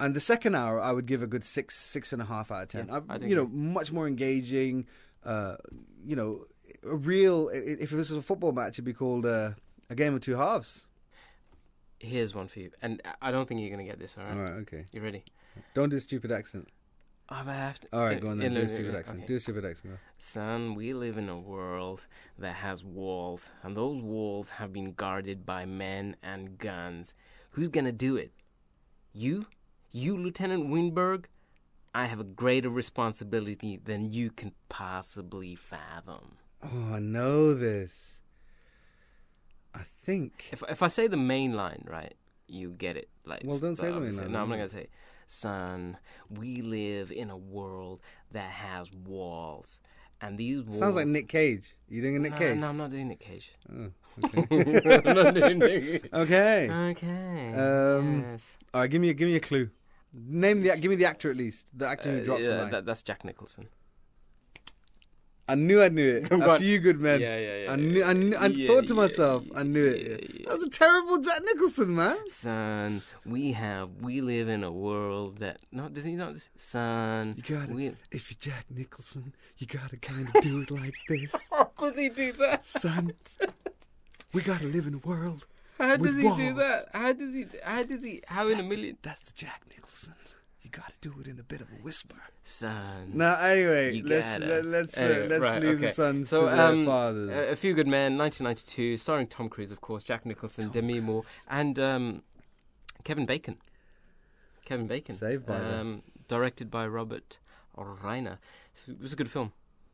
and 0.00 0.16
the 0.16 0.20
second 0.20 0.54
hour, 0.56 0.80
I 0.80 0.90
would 0.92 1.06
give 1.06 1.22
a 1.22 1.26
good 1.26 1.44
six, 1.44 1.76
six 1.76 2.12
and 2.12 2.20
a 2.20 2.24
half 2.24 2.50
out 2.50 2.62
of 2.62 2.68
ten. 2.68 2.88
Yeah, 2.88 3.00
I, 3.08 3.16
you 3.18 3.36
know, 3.36 3.46
much 3.46 3.92
more 3.92 4.06
engaging. 4.08 4.86
Uh, 5.24 5.56
you 6.04 6.16
know, 6.16 6.46
a 6.82 6.96
real. 6.96 7.48
If 7.52 7.90
this 7.90 8.10
was 8.10 8.12
a 8.12 8.22
football 8.22 8.52
match, 8.52 8.74
it'd 8.74 8.84
be 8.84 8.92
called 8.94 9.26
uh, 9.26 9.50
a 9.88 9.94
game 9.94 10.14
of 10.14 10.20
two 10.22 10.36
halves. 10.36 10.86
Here's 11.98 12.34
one 12.34 12.48
for 12.48 12.60
you, 12.60 12.70
and 12.80 13.02
I- 13.20 13.30
don't 13.30 13.46
think 13.46 13.60
you're 13.60 13.70
gonna 13.70 13.84
get 13.84 13.98
this. 13.98 14.16
All 14.16 14.24
right. 14.24 14.32
All 14.34 14.42
right, 14.42 14.52
okay. 14.62 14.86
You 14.92 15.02
ready? 15.02 15.22
Don't 15.74 15.90
do 15.90 15.96
a 15.96 16.00
stupid 16.00 16.32
accent. 16.32 16.68
Oh, 17.28 17.42
I 17.46 17.52
have 17.52 17.78
to. 17.80 17.88
All 17.92 18.04
right, 18.04 18.18
go 18.20 18.28
on 18.30 18.38
then. 18.38 18.54
no, 18.54 18.60
do 18.60 18.66
a 18.66 18.68
stupid 18.68 18.94
accent. 18.94 19.18
okay. 19.18 19.26
Do 19.26 19.36
a 19.36 19.40
stupid 19.40 19.64
accent. 19.66 19.94
Son, 20.18 20.74
we 20.74 20.94
live 20.94 21.18
in 21.18 21.28
a 21.28 21.38
world 21.38 22.06
that 22.38 22.54
has 22.54 22.82
walls, 22.82 23.50
and 23.62 23.76
those 23.76 24.02
walls 24.02 24.48
have 24.50 24.72
been 24.72 24.94
guarded 24.94 25.44
by 25.44 25.66
men 25.66 26.16
and 26.22 26.56
guns. 26.58 27.14
Who's 27.50 27.68
gonna 27.68 27.92
do 27.92 28.16
it? 28.16 28.32
You? 29.12 29.46
You, 29.92 30.16
Lieutenant 30.16 30.68
Weinberg? 30.68 31.28
I 31.92 32.06
have 32.06 32.20
a 32.20 32.24
greater 32.24 32.70
responsibility 32.70 33.80
than 33.82 34.12
you 34.12 34.30
can 34.30 34.52
possibly 34.68 35.56
fathom. 35.56 36.36
Oh, 36.62 36.94
I 36.94 36.98
know 37.00 37.54
this. 37.54 38.20
I 39.74 39.80
think. 40.04 40.48
If 40.52 40.62
if 40.68 40.82
I 40.82 40.88
say 40.88 41.08
the 41.08 41.16
main 41.16 41.54
line, 41.54 41.84
right, 41.88 42.14
you 42.46 42.70
get 42.70 42.96
it. 42.96 43.08
Like, 43.24 43.42
Well, 43.44 43.58
don't 43.58 43.76
say 43.76 43.90
the 43.90 44.00
main 44.00 44.16
line, 44.16 44.32
No, 44.32 44.42
I'm 44.42 44.48
not 44.48 44.56
gonna 44.56 44.68
say. 44.68 44.88
Son, 45.26 45.96
we 46.28 46.60
live 46.62 47.10
in 47.12 47.30
a 47.30 47.36
world 47.36 48.00
that 48.32 48.50
has 48.50 48.90
walls, 48.92 49.80
and 50.20 50.36
these 50.38 50.62
walls. 50.62 50.78
Sounds 50.78 50.96
like 50.96 51.06
Nick 51.06 51.28
Cage. 51.28 51.74
You 51.88 52.02
doing 52.02 52.16
a 52.16 52.18
Nick 52.18 52.32
no, 52.32 52.38
Cage? 52.38 52.58
No, 52.58 52.68
I'm 52.68 52.76
not 52.76 52.90
doing 52.90 53.08
Nick 53.08 53.20
Cage. 53.20 53.52
Oh, 53.72 53.90
okay. 54.34 55.02
I'm 55.04 55.16
not 55.16 55.34
doing 55.34 55.58
Nick 55.58 56.02
Cage. 56.02 56.10
okay. 56.12 56.70
Okay. 56.70 57.52
Um, 57.54 58.24
yes. 58.30 58.50
All 58.74 58.80
right. 58.82 58.90
Give 58.90 59.00
me 59.00 59.10
a 59.10 59.14
give 59.14 59.28
me 59.28 59.36
a 59.36 59.40
clue. 59.40 59.70
Name 60.12 60.62
the 60.62 60.76
give 60.76 60.90
me 60.90 60.96
the 60.96 61.06
actor 61.06 61.30
at 61.30 61.36
least. 61.36 61.66
The 61.72 61.86
actor 61.86 62.10
who 62.10 62.20
Uh, 62.20 62.24
drops 62.24 62.42
yeah, 62.42 62.48
the 62.50 62.56
line. 62.62 62.70
that, 62.72 62.84
that's 62.86 63.02
Jack 63.02 63.24
Nicholson. 63.24 63.68
I 65.48 65.56
knew 65.56 65.82
I 65.82 65.88
knew 65.88 66.08
it. 66.16 66.28
Come 66.28 66.42
a 66.46 66.48
on. 66.50 66.58
few 66.60 66.78
good 66.78 67.00
men. 67.00 67.20
Yeah, 67.20 67.36
yeah, 67.36 67.56
yeah, 67.64 67.72
I 67.72 67.76
knew. 67.76 68.04
I, 68.04 68.12
knew, 68.12 68.36
I 68.36 68.46
yeah, 68.46 68.68
thought 68.68 68.86
to 68.86 68.94
yeah, 68.94 69.00
myself, 69.00 69.44
I 69.54 69.64
knew 69.64 69.84
it. 69.84 70.00
yeah, 70.00 70.28
yeah. 70.40 70.48
That 70.48 70.58
was 70.58 70.62
a 70.64 70.70
terrible 70.70 71.18
Jack 71.18 71.42
Nicholson, 71.44 71.94
man. 71.96 72.16
Son, 72.30 73.02
we 73.26 73.50
have 73.52 73.90
we 74.00 74.20
live 74.20 74.48
in 74.48 74.62
a 74.62 74.70
world 74.70 75.38
that 75.38 75.60
no 75.72 75.88
does 75.88 76.04
he 76.04 76.14
not 76.14 76.36
son 76.56 77.34
You 77.36 77.56
gotta. 77.56 77.72
we 77.72 77.92
If 78.12 78.30
you're 78.30 78.38
Jack 78.54 78.66
Nicholson, 78.70 79.34
you 79.58 79.66
gotta 79.66 79.96
kind 79.96 80.28
of 80.32 80.40
do 80.42 80.60
it 80.60 80.70
like 80.70 80.94
this, 81.08 81.34
How 81.50 81.70
does 81.78 81.98
he 81.98 82.08
do 82.10 82.32
that? 82.34 82.64
son. 82.64 83.14
We 84.32 84.42
gotta 84.42 84.66
live 84.66 84.86
in 84.86 84.94
a 84.94 84.98
world. 84.98 85.46
How 85.80 85.96
does 85.96 86.16
he 86.16 86.22
do 86.22 86.54
that? 86.54 86.88
How 86.92 87.12
does 87.12 87.34
he 87.34 87.46
how 87.62 87.82
does 87.82 88.04
he 88.04 88.22
how 88.26 88.48
in 88.48 88.60
a 88.60 88.62
million 88.62 88.98
That's 89.02 89.22
the 89.22 89.32
Jack 89.34 89.62
Nicholson. 89.68 90.14
You 90.60 90.70
gotta 90.70 90.92
do 91.00 91.14
it 91.20 91.26
in 91.26 91.38
a 91.40 91.42
bit 91.42 91.62
of 91.62 91.68
a 91.68 91.82
whisper. 91.82 92.16
son 92.44 93.12
Now, 93.14 93.40
anyway, 93.40 94.02
let's 94.04 94.38
gotta. 94.38 94.46
let, 94.46 94.64
let's 94.66 94.98
uh, 94.98 95.26
let's 95.28 95.42
right, 95.42 95.62
leave 95.62 95.78
okay. 95.78 95.86
the 95.86 95.92
sons 95.92 96.28
So, 96.28 96.48
to 96.48 96.54
their 96.54 96.66
um, 96.66 96.84
fathers. 96.84 97.52
A, 97.52 97.56
Few 97.56 97.72
Good 97.72 97.86
Men, 97.86 98.18
1992, 98.18 98.98
starring 98.98 99.26
Tom 99.26 99.48
Cruise, 99.48 99.72
of 99.72 99.80
course, 99.80 100.02
Jack 100.02 100.26
Nicholson, 100.26 100.68
Demi 100.68 101.00
Moore, 101.00 101.22
and 101.48 101.78
um, 101.78 102.22
Kevin 103.04 103.24
Bacon. 103.24 103.56
Kevin 104.66 104.86
Bacon. 104.86 105.14
Saved 105.14 105.46
by 105.46 105.56
um, 105.56 106.02
Directed 106.28 106.70
by 106.70 106.86
Robert 106.86 107.38
Reiner. 107.76 108.36
It 108.86 109.00
was 109.00 109.14
a 109.14 109.16
good 109.16 109.30
film. 109.30 109.52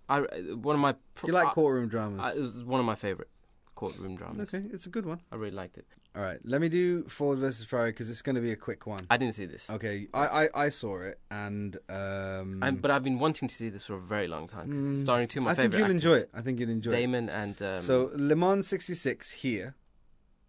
I 0.08 0.20
one 0.20 0.74
of 0.74 0.80
my. 0.80 0.96
you 1.24 1.32
like 1.32 1.48
courtroom 1.48 1.88
dramas? 1.88 2.20
I, 2.20 2.30
it 2.32 2.40
was 2.40 2.64
one 2.64 2.80
of 2.80 2.86
my 2.86 2.96
favorite 2.96 3.28
courtroom 3.76 4.16
dramas. 4.16 4.48
okay, 4.52 4.64
it's 4.72 4.86
a 4.86 4.88
good 4.90 5.06
one. 5.06 5.20
I 5.30 5.36
really 5.36 5.54
liked 5.54 5.78
it. 5.78 5.86
All 6.16 6.22
right, 6.22 6.40
let 6.44 6.60
me 6.60 6.68
do 6.68 7.04
Ford 7.04 7.38
versus 7.38 7.64
Ferrari 7.66 7.90
because 7.92 8.08
it's 8.10 8.22
going 8.22 8.34
to 8.36 8.40
be 8.40 8.50
a 8.50 8.56
quick 8.56 8.86
one. 8.86 9.00
I 9.10 9.16
didn't 9.18 9.34
see 9.34 9.46
this, 9.46 9.68
Okay, 9.70 10.08
I, 10.14 10.26
I, 10.44 10.48
I 10.64 10.68
saw 10.70 11.00
it 11.02 11.20
and 11.30 11.76
um, 11.88 12.58
I'm, 12.62 12.76
but 12.76 12.90
I've 12.90 13.04
been 13.04 13.18
wanting 13.18 13.48
to 13.48 13.54
see 13.54 13.68
this 13.68 13.84
for 13.84 13.94
a 13.94 14.00
very 14.00 14.26
long 14.26 14.46
time. 14.48 14.66
'cause 14.70 14.84
it's 14.84 14.98
Mm, 14.98 15.00
starring 15.02 15.28
two 15.28 15.40
of 15.40 15.44
my 15.44 15.50
I 15.50 15.54
think 15.54 15.72
favorite 15.74 15.78
you'll 15.78 15.86
actors, 15.96 16.02
enjoy 16.04 16.16
it. 16.24 16.30
I 16.34 16.40
think 16.42 16.58
you'll 16.58 16.70
enjoy 16.70 16.90
it. 16.90 16.96
Damon 16.96 17.28
and 17.28 17.60
um, 17.62 17.78
So 17.78 18.10
Le 18.14 18.34
Mans 18.34 18.66
66 18.66 19.30
here, 19.42 19.74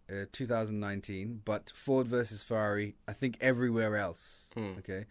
uh, 0.09 0.25
2019, 0.31 1.41
but 1.43 1.71
Ford 1.75 2.07
versus 2.07 2.43
Ferrari, 2.43 2.95
I 3.07 3.13
think 3.13 3.37
everywhere 3.41 3.97
else. 3.97 4.45
Hmm. 4.53 4.73
Okay. 4.79 5.05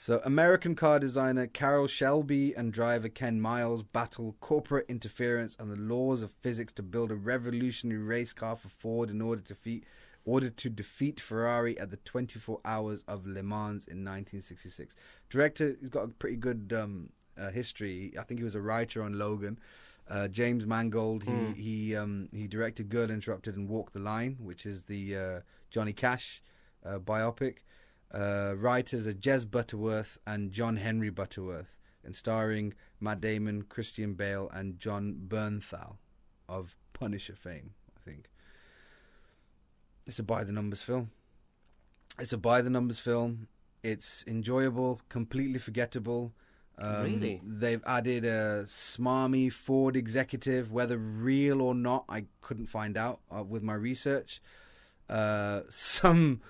So 0.00 0.20
American 0.24 0.76
car 0.76 1.00
designer 1.00 1.48
Carroll 1.48 1.88
Shelby 1.88 2.54
and 2.54 2.72
driver 2.72 3.08
Ken 3.08 3.40
Miles 3.40 3.82
battle 3.82 4.36
corporate 4.38 4.86
interference 4.88 5.56
and 5.58 5.72
the 5.72 5.76
laws 5.76 6.22
of 6.22 6.30
physics 6.30 6.72
to 6.74 6.84
build 6.84 7.10
a 7.10 7.16
revolutionary 7.16 8.00
race 8.00 8.32
car 8.32 8.54
for 8.54 8.68
Ford 8.68 9.10
in 9.10 9.20
order 9.20 9.42
to 9.42 9.48
defeat 9.54 9.82
order 10.24 10.50
to 10.50 10.70
defeat 10.70 11.18
Ferrari 11.18 11.76
at 11.80 11.90
the 11.90 11.96
24 11.96 12.60
Hours 12.64 13.02
of 13.08 13.26
Le 13.26 13.42
Mans 13.42 13.88
in 13.88 14.04
1966. 14.04 14.94
Director, 15.30 15.76
he's 15.80 15.90
got 15.90 16.04
a 16.04 16.08
pretty 16.08 16.36
good 16.36 16.72
um, 16.72 17.08
uh, 17.36 17.50
history. 17.50 18.12
I 18.16 18.22
think 18.22 18.38
he 18.38 18.44
was 18.44 18.54
a 18.54 18.60
writer 18.60 19.02
on 19.02 19.18
Logan. 19.18 19.58
Uh, 20.08 20.28
James 20.28 20.64
Mangold. 20.64 21.24
He 21.24 21.30
Hmm. 21.30 21.52
he 21.54 21.96
um, 21.96 22.28
he 22.32 22.46
directed 22.46 22.88
Girl 22.88 23.10
Interrupted 23.10 23.56
and 23.56 23.68
Walk 23.68 23.92
the 23.92 23.98
Line, 23.98 24.36
which 24.38 24.64
is 24.64 24.84
the 24.84 25.16
uh, 25.16 25.40
Johnny 25.70 25.92
Cash 25.92 26.40
uh, 26.86 27.00
biopic. 27.00 27.56
Uh, 28.12 28.54
writers 28.56 29.06
are 29.06 29.12
Jez 29.12 29.48
Butterworth 29.50 30.18
and 30.26 30.50
John 30.50 30.76
Henry 30.76 31.10
Butterworth, 31.10 31.76
and 32.04 32.16
starring 32.16 32.74
Matt 33.00 33.20
Damon, 33.20 33.62
Christian 33.62 34.14
Bale, 34.14 34.48
and 34.52 34.78
Jon 34.78 35.20
Bernthal 35.28 35.96
of 36.48 36.76
Punisher 36.92 37.34
fame. 37.34 37.74
I 37.96 38.00
think 38.08 38.30
it's 40.06 40.18
a 40.18 40.22
by 40.22 40.42
the 40.44 40.52
numbers 40.52 40.82
film. 40.82 41.10
It's 42.18 42.32
a 42.32 42.38
by 42.38 42.62
the 42.62 42.70
numbers 42.70 42.98
film. 42.98 43.48
It's 43.82 44.24
enjoyable, 44.26 45.00
completely 45.08 45.58
forgettable. 45.58 46.32
Um, 46.78 47.04
Really? 47.04 47.40
They've 47.44 47.82
added 47.86 48.24
a 48.24 48.64
smarmy 48.66 49.52
Ford 49.52 49.96
executive, 49.96 50.72
whether 50.72 50.96
real 50.96 51.60
or 51.60 51.74
not, 51.74 52.04
I 52.08 52.24
couldn't 52.40 52.66
find 52.66 52.96
out 52.96 53.20
uh, 53.34 53.42
with 53.42 53.62
my 53.62 53.74
research. 53.74 54.40
Uh, 55.08 55.62
some 55.68 56.40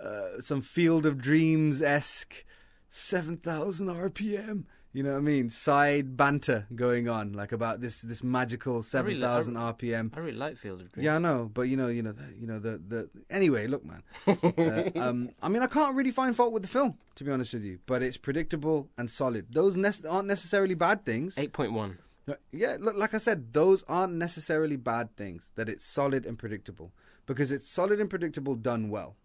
uh, 0.00 0.40
some 0.40 0.60
Field 0.60 1.06
of 1.06 1.18
Dreams 1.20 1.82
esque 1.82 2.44
seven 2.90 3.36
thousand 3.36 3.88
RPM. 3.88 4.64
You 4.92 5.02
know 5.02 5.10
what 5.12 5.18
I 5.18 5.20
mean? 5.20 5.50
Side 5.50 6.16
banter 6.16 6.66
going 6.74 7.06
on, 7.06 7.34
like 7.34 7.52
about 7.52 7.82
this 7.82 8.00
this 8.00 8.22
magical 8.22 8.82
seven 8.82 9.20
thousand 9.20 9.54
really- 9.56 9.72
RPM. 9.72 10.10
I 10.16 10.20
really 10.20 10.38
like 10.38 10.56
Field 10.56 10.80
of 10.80 10.90
Dreams. 10.92 11.04
Yeah, 11.04 11.16
I 11.16 11.18
know, 11.18 11.50
but 11.52 11.62
you 11.62 11.76
know, 11.76 11.88
you 11.88 12.02
know, 12.02 12.12
the, 12.12 12.24
you 12.40 12.46
know 12.46 12.58
the 12.58 12.80
the. 12.88 13.10
Anyway, 13.28 13.66
look, 13.66 13.84
man. 13.84 14.02
uh, 14.26 14.98
um, 14.98 15.30
I 15.42 15.50
mean, 15.50 15.62
I 15.62 15.66
can't 15.66 15.94
really 15.94 16.12
find 16.12 16.34
fault 16.34 16.52
with 16.52 16.62
the 16.62 16.68
film, 16.68 16.96
to 17.16 17.24
be 17.24 17.30
honest 17.30 17.52
with 17.52 17.64
you. 17.64 17.78
But 17.84 18.02
it's 18.02 18.16
predictable 18.16 18.88
and 18.96 19.10
solid. 19.10 19.46
Those 19.50 19.76
ne- 19.76 20.08
aren't 20.08 20.28
necessarily 20.28 20.74
bad 20.74 21.04
things. 21.04 21.38
Eight 21.38 21.52
point 21.52 21.72
one. 21.74 21.98
Uh, 22.26 22.34
Yeah, 22.50 22.78
look, 22.80 22.96
like 22.96 23.12
I 23.12 23.18
said, 23.18 23.52
those 23.52 23.84
aren't 23.88 24.14
necessarily 24.14 24.76
bad 24.76 25.14
things. 25.14 25.52
That 25.56 25.68
it's 25.68 25.84
solid 25.84 26.24
and 26.24 26.38
predictable 26.38 26.92
because 27.26 27.52
it's 27.52 27.68
solid 27.68 28.00
and 28.00 28.08
predictable 28.08 28.54
done 28.54 28.88
well. 28.88 29.16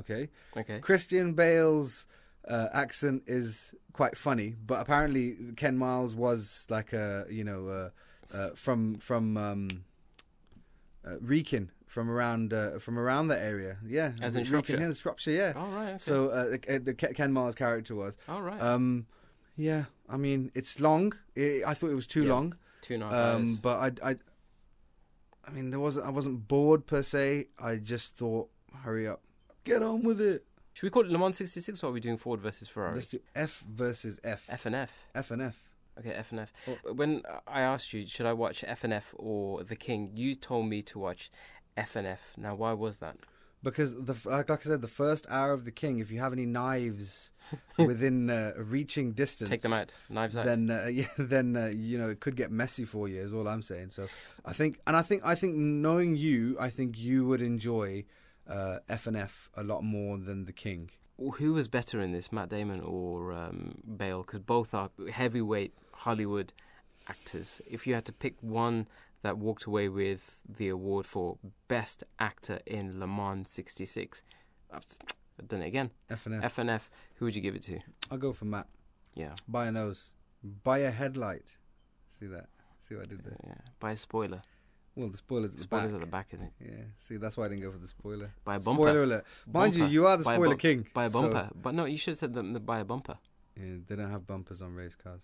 Okay, 0.00 0.28
Okay. 0.56 0.78
Christian 0.80 1.34
Bale's 1.34 2.06
uh, 2.48 2.68
accent 2.72 3.22
is 3.26 3.74
quite 3.92 4.16
funny, 4.16 4.54
but 4.66 4.80
apparently 4.80 5.36
Ken 5.56 5.76
Miles 5.76 6.14
was 6.16 6.66
like 6.68 6.92
a 6.92 7.26
you 7.30 7.44
know 7.44 7.68
uh, 7.68 8.36
uh, 8.36 8.50
from 8.54 8.96
from 8.98 9.36
um, 9.36 9.84
uh, 11.06 11.16
Wrekin 11.20 11.70
from 11.86 12.08
around 12.10 12.52
uh, 12.52 12.78
from 12.78 12.98
around 12.98 13.28
that 13.28 13.42
area. 13.42 13.76
Yeah, 13.86 14.12
As 14.22 14.36
in 14.36 14.44
Shropshire? 14.44 14.78
Hill, 14.78 14.94
Shropshire. 14.94 15.32
Yeah. 15.34 15.52
All 15.56 15.70
right. 15.70 15.88
Okay. 15.90 15.98
So 15.98 16.28
uh, 16.28 16.56
the, 16.66 16.78
the 16.78 16.94
Ken 16.94 17.32
Miles 17.32 17.54
character 17.54 17.94
was. 17.94 18.14
all 18.28 18.42
right. 18.42 18.60
Um, 18.60 19.06
yeah, 19.56 19.84
I 20.08 20.16
mean 20.16 20.50
it's 20.54 20.80
long. 20.80 21.12
I 21.36 21.62
I 21.66 21.74
thought 21.74 21.90
it 21.90 21.94
was 21.96 22.06
too 22.06 22.22
Yeah. 22.24 22.32
long. 22.34 22.54
Two 22.80 22.94
and 22.94 23.02
a 23.02 23.06
half 23.06 23.14
Um, 23.14 23.40
hours. 23.42 23.58
but 23.60 24.00
I, 24.02 24.10
I, 24.10 24.16
I 25.46 25.50
mean, 25.50 25.70
there 25.70 25.80
wasn't. 25.80 26.06
I 26.06 26.10
wasn't 26.10 26.48
bored 26.48 26.86
per 26.86 27.02
se. 27.02 27.48
I 27.58 27.76
just 27.76 28.14
thought, 28.14 28.48
hurry 28.84 29.06
up, 29.06 29.20
get 29.64 29.82
on 29.82 30.02
with 30.02 30.20
it. 30.20 30.44
Should 30.72 30.86
we 30.86 30.90
call 30.90 31.04
it 31.04 31.10
Le 31.10 31.18
Mans 31.18 31.36
66 31.36 31.82
or 31.82 31.88
are 31.88 31.92
we 31.92 32.00
doing 32.00 32.16
Ford 32.16 32.40
versus 32.40 32.68
Ferrari? 32.68 32.94
Let's 32.94 33.08
do 33.08 33.20
F 33.34 33.60
versus 33.60 34.20
F. 34.22 34.46
F 34.48 34.66
and 34.66 34.74
F. 34.74 35.08
F 35.14 35.30
and 35.30 35.42
F. 35.42 35.68
Okay, 35.98 36.12
FNF. 36.12 36.48
Oh. 36.66 36.92
When 36.94 37.22
I 37.46 37.60
asked 37.60 37.92
you, 37.92 38.06
should 38.06 38.24
I 38.24 38.32
watch 38.32 38.64
F 38.66 38.84
and 38.84 38.92
F 38.92 39.14
or 39.18 39.64
The 39.64 39.76
King, 39.76 40.12
you 40.14 40.34
told 40.34 40.66
me 40.66 40.80
to 40.82 40.98
watch 40.98 41.30
F 41.76 41.96
and 41.96 42.06
F. 42.06 42.32
Now, 42.38 42.54
why 42.54 42.72
was 42.72 43.00
that? 43.00 43.16
because 43.62 43.94
the 43.94 44.16
like 44.24 44.48
like 44.48 44.66
I 44.66 44.70
said, 44.70 44.82
the 44.82 44.88
first 44.88 45.26
hour 45.28 45.52
of 45.52 45.64
the 45.64 45.70
king. 45.70 45.98
If 45.98 46.10
you 46.10 46.20
have 46.20 46.32
any 46.32 46.46
knives 46.46 47.32
within 47.78 48.30
uh, 48.30 48.52
reaching 48.56 49.12
distance, 49.12 49.50
Take 49.50 49.62
them 49.62 49.72
out, 49.72 49.94
knives 50.08 50.36
out. 50.36 50.46
Then 50.46 50.70
uh, 50.70 50.86
yeah, 50.92 51.06
then 51.18 51.56
uh, 51.56 51.66
you 51.66 51.98
know 51.98 52.10
it 52.10 52.20
could 52.20 52.36
get 52.36 52.50
messy 52.50 52.84
for 52.84 53.08
you. 53.08 53.20
Is 53.20 53.32
all 53.32 53.48
I'm 53.48 53.62
saying. 53.62 53.90
So 53.90 54.06
I 54.44 54.52
think, 54.52 54.80
and 54.86 54.96
I 54.96 55.02
think, 55.02 55.22
I 55.24 55.34
think 55.34 55.56
knowing 55.56 56.16
you, 56.16 56.56
I 56.58 56.70
think 56.70 56.98
you 56.98 57.26
would 57.26 57.42
enjoy 57.42 58.04
uh, 58.50 58.78
FNF 58.88 59.48
a 59.56 59.62
lot 59.62 59.82
more 59.82 60.18
than 60.18 60.44
the 60.44 60.52
king. 60.52 60.90
Who 61.36 61.52
was 61.52 61.68
better 61.68 62.00
in 62.00 62.12
this, 62.12 62.32
Matt 62.32 62.48
Damon 62.48 62.80
or 62.80 63.32
um, 63.32 63.74
Bale? 63.96 64.22
Because 64.22 64.40
both 64.40 64.74
are 64.74 64.90
heavyweight 65.12 65.74
Hollywood 65.92 66.52
actors. 67.08 67.60
If 67.68 67.86
you 67.86 67.94
had 67.94 68.04
to 68.06 68.12
pick 68.12 68.36
one 68.40 68.88
that 69.22 69.36
walked 69.36 69.64
away 69.64 69.88
with 69.88 70.40
the 70.48 70.68
award 70.70 71.04
for 71.06 71.36
Best 71.68 72.04
Actor 72.18 72.60
in 72.66 72.98
Le 72.98 73.06
Mans 73.06 73.50
'66, 73.50 74.22
I've 74.72 74.84
done 75.46 75.60
it 75.62 75.66
again. 75.66 75.90
FNF. 76.10 76.42
FNF. 76.42 76.80
Who 77.16 77.26
would 77.26 77.34
you 77.34 77.42
give 77.42 77.54
it 77.54 77.62
to? 77.64 77.78
I'll 78.10 78.16
go 78.18 78.32
for 78.32 78.46
Matt. 78.46 78.66
Yeah, 79.14 79.34
By 79.46 79.66
a 79.66 79.72
nose. 79.72 80.12
By 80.64 80.78
a 80.78 80.90
headlight. 80.90 81.52
See 82.18 82.26
that? 82.26 82.46
See 82.80 82.94
what 82.94 83.04
I 83.04 83.08
did 83.08 83.24
there? 83.24 83.36
yeah. 83.46 83.54
By 83.78 83.92
a 83.92 83.96
spoiler. 83.96 84.40
Well, 85.00 85.08
the 85.08 85.16
spoilers 85.16 85.50
at 85.52 85.56
the 85.56 85.62
Spoilers 85.62 85.92
back. 85.92 85.94
at 85.94 86.00
the 86.00 86.06
back, 86.06 86.26
isn't 86.34 86.46
it? 86.46 86.52
Yeah. 86.60 86.84
See, 86.98 87.16
that's 87.16 87.36
why 87.36 87.46
I 87.46 87.48
didn't 87.48 87.62
go 87.62 87.72
for 87.72 87.78
the 87.78 87.88
spoiler. 87.88 88.30
By 88.44 88.56
a 88.56 88.60
bumper. 88.60 88.82
Spoiler 88.82 89.02
alert. 89.04 89.24
Mind 89.52 89.74
you, 89.74 89.80
Bumper. 89.82 89.92
you 89.92 90.06
are 90.06 90.16
the 90.16 90.24
By 90.24 90.34
spoiler 90.34 90.54
bu- 90.56 90.58
king. 90.58 90.86
By 90.92 91.04
a 91.06 91.10
so- 91.10 91.22
bumper. 91.22 91.48
But 91.60 91.74
no, 91.74 91.84
you 91.86 91.96
should 91.96 92.12
have 92.12 92.18
said 92.18 92.34
them 92.34 92.52
by 92.64 92.80
a 92.80 92.84
bumper. 92.84 93.16
yeah, 93.56 93.76
they 93.88 93.96
don't 93.96 94.10
have 94.10 94.26
bumpers 94.26 94.60
on 94.62 94.74
race 94.74 94.94
cars. 94.94 95.22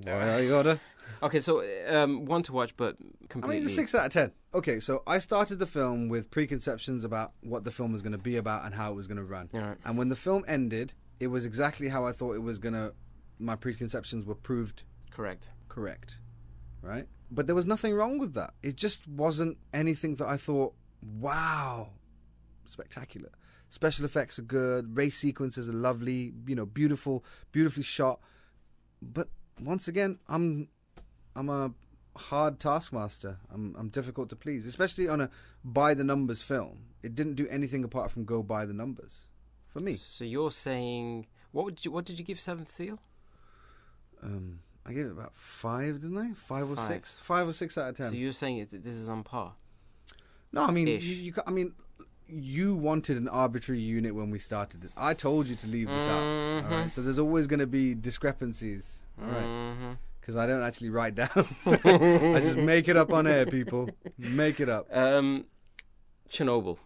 Why 0.00 0.12
are 0.34 0.42
you 0.42 0.48
gotta? 0.50 0.80
Okay, 1.22 1.38
so 1.38 1.62
um, 1.88 2.24
one 2.24 2.42
to 2.44 2.52
watch, 2.52 2.76
but 2.76 2.96
completely. 3.28 3.58
I 3.58 3.60
mean, 3.60 3.68
six 3.68 3.94
out 3.94 4.06
of 4.06 4.12
ten. 4.12 4.32
Okay, 4.54 4.80
so 4.80 5.02
I 5.06 5.18
started 5.18 5.58
the 5.58 5.66
film 5.66 6.08
with 6.08 6.30
preconceptions 6.30 7.04
about 7.04 7.32
what 7.42 7.64
the 7.64 7.70
film 7.70 7.92
was 7.92 8.02
going 8.02 8.12
to 8.12 8.18
be 8.18 8.36
about 8.36 8.64
and 8.64 8.74
how 8.74 8.90
it 8.90 8.94
was 8.94 9.06
going 9.06 9.18
to 9.18 9.24
run. 9.24 9.48
Right. 9.52 9.76
And 9.84 9.96
when 9.98 10.08
the 10.08 10.16
film 10.16 10.44
ended, 10.48 10.94
it 11.20 11.26
was 11.28 11.44
exactly 11.46 11.88
how 11.88 12.06
I 12.06 12.12
thought 12.12 12.32
it 12.34 12.42
was 12.42 12.58
going 12.58 12.74
to. 12.74 12.94
My 13.38 13.54
preconceptions 13.56 14.24
were 14.24 14.34
proved 14.34 14.84
Correct. 15.10 15.50
correct, 15.68 16.18
right? 16.80 17.06
But 17.34 17.46
there 17.46 17.54
was 17.54 17.64
nothing 17.64 17.94
wrong 17.94 18.18
with 18.18 18.34
that. 18.34 18.52
It 18.62 18.76
just 18.76 19.08
wasn't 19.08 19.56
anything 19.72 20.16
that 20.16 20.28
I 20.28 20.36
thought, 20.36 20.74
wow, 21.00 21.88
spectacular. 22.66 23.30
Special 23.70 24.04
effects 24.04 24.38
are 24.38 24.42
good, 24.42 24.98
race 24.98 25.16
sequences 25.16 25.66
are 25.66 25.72
lovely, 25.72 26.34
you 26.46 26.54
know, 26.54 26.66
beautiful, 26.66 27.24
beautifully 27.50 27.84
shot. 27.84 28.20
But 29.00 29.28
once 29.58 29.88
again, 29.88 30.18
I'm 30.28 30.68
I'm 31.34 31.48
a 31.48 31.72
hard 32.16 32.60
taskmaster. 32.60 33.38
I'm 33.50 33.74
I'm 33.78 33.88
difficult 33.88 34.28
to 34.28 34.36
please, 34.36 34.66
especially 34.66 35.08
on 35.08 35.22
a 35.22 35.30
by 35.64 35.94
the 35.94 36.04
numbers 36.04 36.42
film. 36.42 36.80
It 37.02 37.14
didn't 37.14 37.36
do 37.36 37.48
anything 37.48 37.82
apart 37.82 38.10
from 38.10 38.26
go 38.26 38.42
by 38.42 38.66
the 38.66 38.74
numbers 38.74 39.26
for 39.68 39.80
me. 39.80 39.94
So 39.94 40.24
you're 40.24 40.50
saying 40.50 41.26
what 41.52 41.64
would 41.64 41.82
you 41.82 41.92
what 41.92 42.04
did 42.04 42.18
you 42.18 42.26
give 42.26 42.38
Seventh 42.38 42.70
Seal? 42.70 42.98
Um, 44.22 44.60
I 44.84 44.92
gave 44.92 45.06
it 45.06 45.12
about 45.12 45.34
five, 45.34 46.00
didn't 46.00 46.18
I? 46.18 46.32
Five 46.34 46.70
or 46.70 46.76
Five. 46.76 46.86
six? 46.86 47.16
Five 47.16 47.48
or 47.48 47.52
six 47.52 47.78
out 47.78 47.90
of 47.90 47.96
ten. 47.96 48.10
So 48.10 48.16
you're 48.16 48.32
saying 48.32 48.58
it, 48.58 48.84
this 48.84 48.96
is 48.96 49.08
on 49.08 49.22
par. 49.22 49.52
No, 50.52 50.62
I 50.66 50.70
mean, 50.70 50.86
you, 50.88 50.94
Ish. 50.96 51.04
you, 51.04 51.32
ca- 51.32 51.44
I 51.46 51.50
mean, 51.50 51.72
you 52.28 52.74
wanted 52.74 53.16
an 53.16 53.28
arbitrary 53.28 53.80
unit 53.80 54.14
when 54.14 54.30
we 54.30 54.38
started 54.38 54.80
this. 54.80 54.92
I 54.96 55.14
told 55.14 55.46
you 55.46 55.54
to 55.56 55.66
leave 55.68 55.88
this 55.88 56.06
out. 56.08 56.22
All 56.22 56.62
Mhm. 56.62 56.70
right, 56.70 56.90
so 56.90 57.00
there's 57.00 57.18
always 57.18 57.46
going 57.46 57.60
to 57.60 57.66
be 57.66 57.94
discrepancies. 57.94 59.02
All 59.20 59.28
right, 59.28 59.44
Mhm. 59.44 59.98
because 60.20 60.36
I 60.36 60.46
don't 60.46 60.62
actually 60.62 60.90
write 60.90 61.14
down. 61.14 61.30
I 61.66 62.40
just 62.40 62.56
make 62.56 62.88
it 62.88 62.96
up 62.96 63.12
on 63.12 63.26
air, 63.26 63.46
people. 63.46 63.88
Make 64.18 64.60
it 64.60 64.68
up. 64.68 64.94
Um, 64.94 65.44
Chernobyl. 66.28 66.78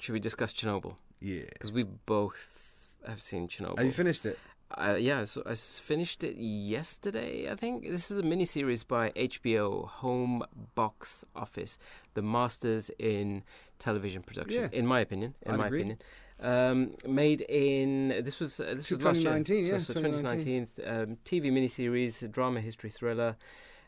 Should 0.00 0.12
we 0.12 0.20
discuss 0.20 0.52
Chernobyl? 0.52 0.96
Yeah. 1.20 1.44
Because 1.52 1.72
we 1.72 1.84
both 1.84 2.94
have 3.06 3.22
seen 3.22 3.48
Chernobyl. 3.48 3.76
Have 3.78 3.86
you 3.86 3.92
finished 3.92 4.26
it? 4.26 4.38
Uh, 4.76 4.96
yeah, 4.98 5.24
so 5.24 5.42
I 5.46 5.54
finished 5.54 6.24
it 6.24 6.36
yesterday. 6.36 7.50
I 7.50 7.54
think 7.54 7.88
this 7.88 8.10
is 8.10 8.18
a 8.18 8.22
miniseries 8.22 8.86
by 8.86 9.10
HBO, 9.10 9.88
Home 9.88 10.42
Box 10.74 11.24
Office, 11.36 11.78
the 12.14 12.22
masters 12.22 12.90
in 12.98 13.44
television 13.78 14.22
production. 14.22 14.62
Yeah. 14.62 14.78
In 14.78 14.86
my 14.86 15.00
opinion, 15.00 15.34
in 15.42 15.52
I'd 15.52 15.58
my 15.58 15.66
agree. 15.66 15.80
opinion, 15.80 15.98
um, 16.40 16.90
made 17.06 17.42
in 17.42 18.08
this 18.24 18.40
was 18.40 18.58
uh, 18.58 18.74
this 18.76 18.90
was 18.90 19.02
last 19.02 19.20
year. 19.20 19.38
2019, 19.38 19.66
so, 19.66 19.72
yeah, 19.72 19.78
so 19.78 19.92
2019. 19.94 20.66
2019 20.66 21.02
um, 21.12 21.18
TV 21.24 21.52
miniseries, 21.52 22.30
drama, 22.32 22.60
history, 22.60 22.90
thriller. 22.90 23.36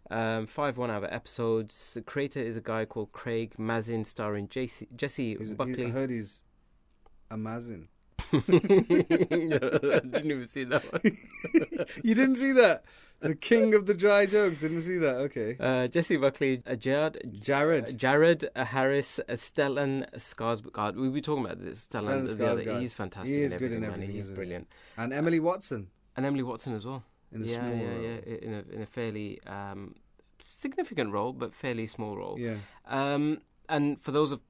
Um, 0.08 0.46
five 0.46 0.78
one-hour 0.78 1.12
episodes. 1.12 1.94
The 1.94 2.00
creator 2.02 2.40
is 2.40 2.56
a 2.56 2.60
guy 2.60 2.84
called 2.84 3.10
Craig 3.10 3.58
Mazin, 3.58 4.04
starring 4.04 4.46
JC, 4.46 4.86
Jessie 4.94 5.30
He's, 5.30 5.48
he's, 5.48 5.52
I 5.52 5.56
Buckley. 5.56 5.88
heard 5.90 6.10
he's 6.10 6.42
Amazon. 7.28 7.88
I 8.32 8.38
didn't 8.48 10.30
even 10.30 10.46
see 10.46 10.64
that 10.64 10.82
one. 10.92 11.02
you 12.02 12.14
didn't 12.14 12.36
see 12.36 12.52
that? 12.52 12.84
The 13.20 13.34
king 13.34 13.74
of 13.74 13.86
the 13.86 13.94
dry 13.94 14.26
jokes. 14.26 14.60
Didn't 14.60 14.82
see 14.82 14.98
that? 14.98 15.16
Okay. 15.16 15.56
Uh, 15.58 15.88
Jessie 15.88 16.16
Buckley, 16.18 16.62
uh, 16.66 16.74
Jared, 16.76 17.38
Jared. 17.40 17.86
uh, 17.88 17.92
Jared 17.92 18.48
uh, 18.54 18.64
Harris, 18.66 19.18
uh, 19.20 19.32
Stellan 19.32 20.06
Skarsgård. 20.16 20.96
We 20.96 21.08
were 21.08 21.20
talking 21.20 21.44
about 21.44 21.62
this. 21.64 21.88
Stellan, 21.88 22.26
Stellan 22.28 22.36
the 22.38 22.46
other- 22.50 22.64
Skarsgård. 22.64 22.80
he's 22.80 22.92
fantastic. 22.92 23.34
He 23.34 23.42
is 23.42 23.52
in 23.52 23.58
good 23.58 23.72
in 23.72 23.84
everything, 23.84 24.10
He's 24.10 24.30
brilliant. 24.30 24.68
And 24.98 25.12
Emily 25.12 25.40
Watson 25.40 25.88
And 26.16 26.26
Emily 26.26 26.42
Watson 26.42 26.74
as 26.74 26.84
well. 26.84 27.04
in 27.32 27.42
a 27.42 27.46
yeah, 27.46 27.54
small 27.66 27.76
yeah, 27.76 27.88
role. 27.88 28.02
yeah, 28.02 28.34
in 28.42 28.52
a 28.54 28.74
in 28.74 28.82
a 28.82 28.86
fairly 28.86 29.40
um, 29.46 29.94
significant 30.46 31.12
role, 31.12 31.32
but 31.32 31.54
fairly 31.54 31.86
small 31.86 32.16
role. 32.16 32.38
Yeah. 32.38 32.56
Um, 32.86 33.40
and 33.68 33.98
for 34.00 34.12
those 34.12 34.30
of 34.30 34.42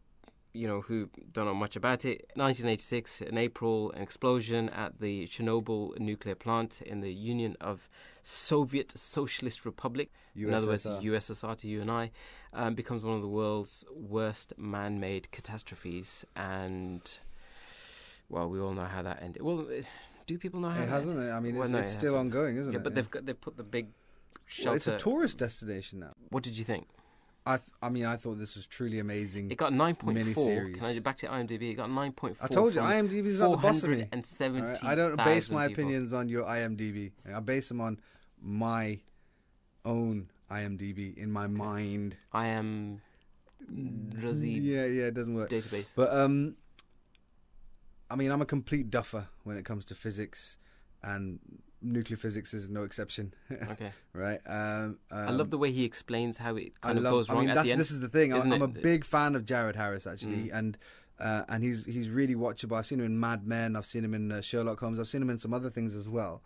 you 0.57 0.67
know 0.67 0.81
who 0.81 1.09
don't 1.33 1.47
know 1.47 1.55
much 1.55 1.77
about 1.77 2.05
it, 2.05 2.23
1986 2.35 3.21
in 3.23 3.37
April, 3.39 3.93
an 3.93 4.03
explosion 4.03 4.69
at 4.71 4.99
the 5.01 5.27
Chernobyl 5.27 5.99
nuclear 5.99 6.35
plant 6.35 6.81
in 6.83 7.01
the 7.01 7.13
Union 7.13 7.57
of 7.61 7.89
Soviet 8.23 8.93
Socialist 8.97 9.65
Republic. 9.65 10.11
in 10.35 10.53
other 10.53 10.67
words, 10.67 10.87
USSR. 10.87 11.03
USSR 11.03 11.57
to 11.59 11.69
you 11.69 11.81
and 11.81 11.91
I, 11.91 12.11
um, 12.53 12.75
becomes 12.75 13.03
one 13.03 13.15
of 13.17 13.23
the 13.23 13.29
world's 13.29 13.85
worst 13.95 14.53
man-made 14.57 15.31
catastrophes, 15.31 16.25
and 16.35 17.19
well, 18.29 18.49
we 18.49 18.59
all 18.61 18.73
know 18.73 18.85
how 18.87 19.03
that 19.03 19.23
ended. 19.23 19.43
Well, 19.43 19.67
do 20.27 20.39
people 20.39 20.61
know 20.61 20.71
how 20.71 20.79
It 20.83 20.87
that 20.87 20.89
hasn't 20.89 21.19
it? 21.21 21.31
I 21.31 21.39
mean, 21.41 21.55
Well, 21.55 21.65
it's, 21.65 21.73
no, 21.73 21.79
it's 21.79 21.93
it 21.93 21.95
still 21.95 22.17
ongoing, 22.17 22.57
isn't 22.57 22.73
Yeah, 22.73 22.79
it? 22.81 22.83
but 22.83 22.95
they've 22.95 23.11
got 23.11 23.27
they've 23.27 23.41
put 23.41 23.57
the 23.57 23.63
big 23.63 23.89
shelter. 24.47 24.69
Well, 24.71 24.77
it's 24.77 24.87
a 24.89 24.97
tourist 24.97 25.39
destination 25.39 26.01
now. 26.01 26.13
what 26.31 26.43
did 26.43 26.57
you 26.59 26.65
think? 26.65 26.89
I, 27.47 27.59
th- 27.59 27.71
I 27.81 27.89
mean, 27.91 28.05
I 28.05 28.17
thought 28.17 28.39
this 28.39 28.57
was 28.57 28.67
truly 28.67 28.99
amazing. 28.99 29.53
It 29.53 29.57
got 29.57 29.73
nine 29.73 29.95
point 29.95 30.19
four. 30.35 30.47
Miniseries. 30.47 30.75
Can 30.75 30.85
I 30.85 30.95
get 30.95 31.05
back 31.05 31.17
to 31.19 31.29
IMDb? 31.29 31.71
It 31.71 31.75
got 31.75 31.91
nine 31.91 32.13
point 32.13 32.37
four. 32.37 32.45
I 32.45 32.49
told 32.53 32.75
you, 32.75 32.81
IMDb 32.81 33.27
is 33.27 33.39
not 33.39 33.53
the 33.53 33.57
boss 33.59 33.85
of 33.85 33.91
me. 33.91 34.09
Right? 34.13 34.79
I 34.83 34.95
don't 34.97 35.17
base 35.17 35.49
my 35.51 35.67
opinions 35.67 36.13
on 36.13 36.29
your 36.29 36.45
IMDb. 36.45 37.13
I 37.33 37.39
base 37.41 37.69
them 37.69 37.81
on 37.81 38.01
my 38.43 38.99
own 39.85 40.29
IMDb 40.51 41.17
in 41.17 41.31
my 41.31 41.47
mind. 41.47 42.17
I 42.33 42.49
am 42.49 43.01
Razi 43.73 44.61
Yeah, 44.63 44.87
yeah, 44.87 45.05
it 45.05 45.15
doesn't 45.15 45.35
work. 45.35 45.49
database. 45.49 45.87
But 45.95 46.13
um, 46.13 46.57
I 48.11 48.17
mean, 48.17 48.33
I'm 48.33 48.43
a 48.43 48.47
complete 48.47 48.91
duffer 48.91 49.29
when 49.45 49.57
it 49.57 49.65
comes 49.65 49.85
to 49.87 49.95
physics, 49.95 50.59
and 51.03 51.39
nuclear 51.93 52.17
physics 52.17 52.53
is 52.55 52.69
no 52.69 52.83
exception, 52.85 53.33
Okay. 53.71 53.93
right? 54.13 54.41
Um, 54.47 54.99
I 55.11 55.31
love 55.31 55.51
the 55.51 55.59
way 55.59 55.73
he 55.73 55.85
explains 55.85 56.37
how 56.37 56.57
it 56.57 56.73
I 56.83 56.89
kind 56.89 56.99
of 56.99 57.05
love. 57.05 57.13
goes 57.13 57.31
I 57.31 57.33
wrong 57.35 57.41
mean, 57.43 57.51
at 57.51 57.55
that's 57.55 57.67
the 57.67 57.73
end. 57.73 57.81
this 57.81 57.91
is 57.91 58.01
the 58.01 58.09
thing. 58.09 58.33
I'm, 58.33 58.63
a 58.63 58.69
big 58.69 59.05
fan 59.05 59.35
of 59.37 59.45
Jared 59.45 59.77
Harris 59.77 60.07
actually, 60.07 60.49
Mm. 60.51 60.59
and 60.59 60.79
uh, 61.19 61.45
and 61.49 61.65
he's 61.65 61.85
he's 61.87 62.11
really 62.11 62.35
watchable. 62.35 62.77
I've 62.77 62.87
seen 62.87 63.01
him 63.01 63.07
in 63.07 63.19
Mad 63.19 63.47
Men. 63.47 63.75
I've 63.77 63.87
seen 63.87 64.05
him 64.05 64.13
in 64.15 64.31
uh, 64.31 64.41
Sherlock 64.43 64.81
Holmes. 64.81 65.01
I've 65.01 65.09
seen 65.09 65.23
him 65.23 65.31
in 65.31 65.39
some 65.39 65.55
other 65.55 65.71
things 65.71 65.95
as 65.97 66.09
well. 66.09 66.43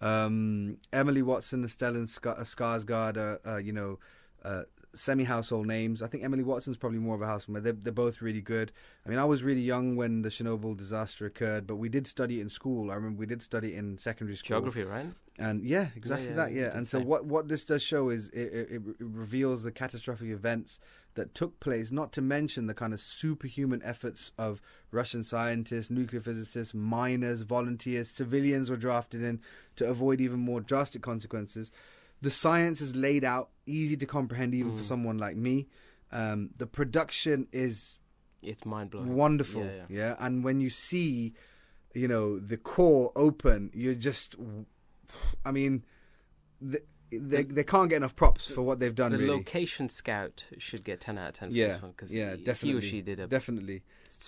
Um, 0.00 0.78
Emily 0.92 1.22
Watson, 1.22 1.64
Stellan 1.64 2.04
uh, 2.26 2.42
Skarsgård, 2.42 3.16
are, 3.16 3.40
uh, 3.46 3.56
you 3.58 3.72
know, 3.72 3.98
uh, 4.44 4.62
semi-household 4.94 5.66
names. 5.66 6.02
I 6.02 6.08
think 6.08 6.24
Emily 6.24 6.42
Watson's 6.42 6.76
probably 6.76 6.98
more 6.98 7.14
of 7.14 7.22
a 7.22 7.26
household. 7.26 7.56
name. 7.56 7.62
They're, 7.62 7.72
they're 7.72 7.92
both 7.92 8.20
really 8.20 8.40
good. 8.40 8.72
I 9.06 9.08
mean, 9.08 9.18
I 9.18 9.24
was 9.24 9.42
really 9.42 9.60
young 9.60 9.96
when 9.96 10.22
the 10.22 10.28
Chernobyl 10.28 10.76
disaster 10.76 11.26
occurred, 11.26 11.66
but 11.66 11.76
we 11.76 11.88
did 11.88 12.06
study 12.06 12.38
it 12.38 12.42
in 12.42 12.48
school. 12.48 12.90
I 12.90 12.94
remember 12.94 13.18
we 13.18 13.26
did 13.26 13.42
study 13.42 13.74
it 13.74 13.78
in 13.78 13.98
secondary 13.98 14.36
school. 14.36 14.56
Geography, 14.56 14.82
right? 14.84 15.06
And 15.38 15.64
yeah, 15.64 15.88
exactly 15.96 16.30
yeah, 16.30 16.34
that. 16.34 16.52
Yeah, 16.52 16.70
and 16.74 16.86
so 16.86 17.00
what 17.00 17.24
what 17.24 17.48
this 17.48 17.64
does 17.64 17.82
show 17.82 18.10
is 18.10 18.28
it, 18.28 18.52
it, 18.52 18.68
it 18.72 18.82
reveals 18.98 19.62
the 19.62 19.72
catastrophic 19.72 20.28
events 20.28 20.80
that 21.14 21.34
took 21.34 21.60
place. 21.60 21.90
Not 21.90 22.12
to 22.12 22.20
mention 22.20 22.66
the 22.66 22.74
kind 22.74 22.92
of 22.92 23.00
superhuman 23.00 23.80
efforts 23.82 24.32
of 24.36 24.60
Russian 24.90 25.24
scientists, 25.24 25.90
nuclear 25.90 26.20
physicists, 26.20 26.74
miners, 26.74 27.40
volunteers, 27.40 28.10
civilians 28.10 28.68
were 28.68 28.76
drafted 28.76 29.22
in 29.22 29.40
to 29.76 29.88
avoid 29.88 30.20
even 30.20 30.40
more 30.40 30.60
drastic 30.60 31.00
consequences. 31.00 31.70
The 32.22 32.30
science 32.30 32.80
is 32.80 32.94
laid 32.94 33.24
out, 33.24 33.50
easy 33.66 33.96
to 33.96 34.06
comprehend 34.06 34.54
even 34.54 34.72
for 34.76 34.82
Mm. 34.82 34.86
someone 34.86 35.18
like 35.18 35.36
me. 35.36 35.68
Um, 36.12 36.50
the 36.58 36.66
production 36.66 37.46
is 37.52 37.98
It's 38.42 38.64
mind 38.64 38.90
blowing. 38.90 39.14
wonderful 39.14 39.62
Yeah, 39.62 39.86
yeah, 39.88 40.16
and 40.18 40.42
when 40.44 40.60
you 40.60 40.70
see 40.70 41.34
you 41.94 42.06
know 42.08 42.38
the 42.38 42.56
core 42.56 43.10
open 43.16 43.70
you're 43.74 43.94
just 43.96 44.36
I 45.44 45.50
mean, 45.50 45.84
they, 46.60 46.78
they 47.10 47.42
they 47.44 47.64
can't 47.64 47.88
get 47.90 47.96
enough 47.96 48.14
props 48.16 48.46
for 48.50 48.62
what 48.62 48.78
they've 48.80 48.94
done. 48.94 49.12
the 49.12 49.18
really, 49.18 49.30
location 49.30 49.88
scout 49.88 50.44
should 50.58 50.84
get 50.84 51.00
10 51.00 51.18
out 51.18 51.28
of 51.28 51.34
10 51.34 51.48
for 51.50 51.54
Yeah, 51.54 51.66
this 51.68 51.82
one 51.82 51.90
because 51.92 52.14
yeah, 52.14 52.34
he 52.36 52.42
or 52.42 52.44
definitely, 52.44 52.80
she 52.82 53.00
did 53.02 53.18
a 53.20 53.26
definitely. 53.26 53.82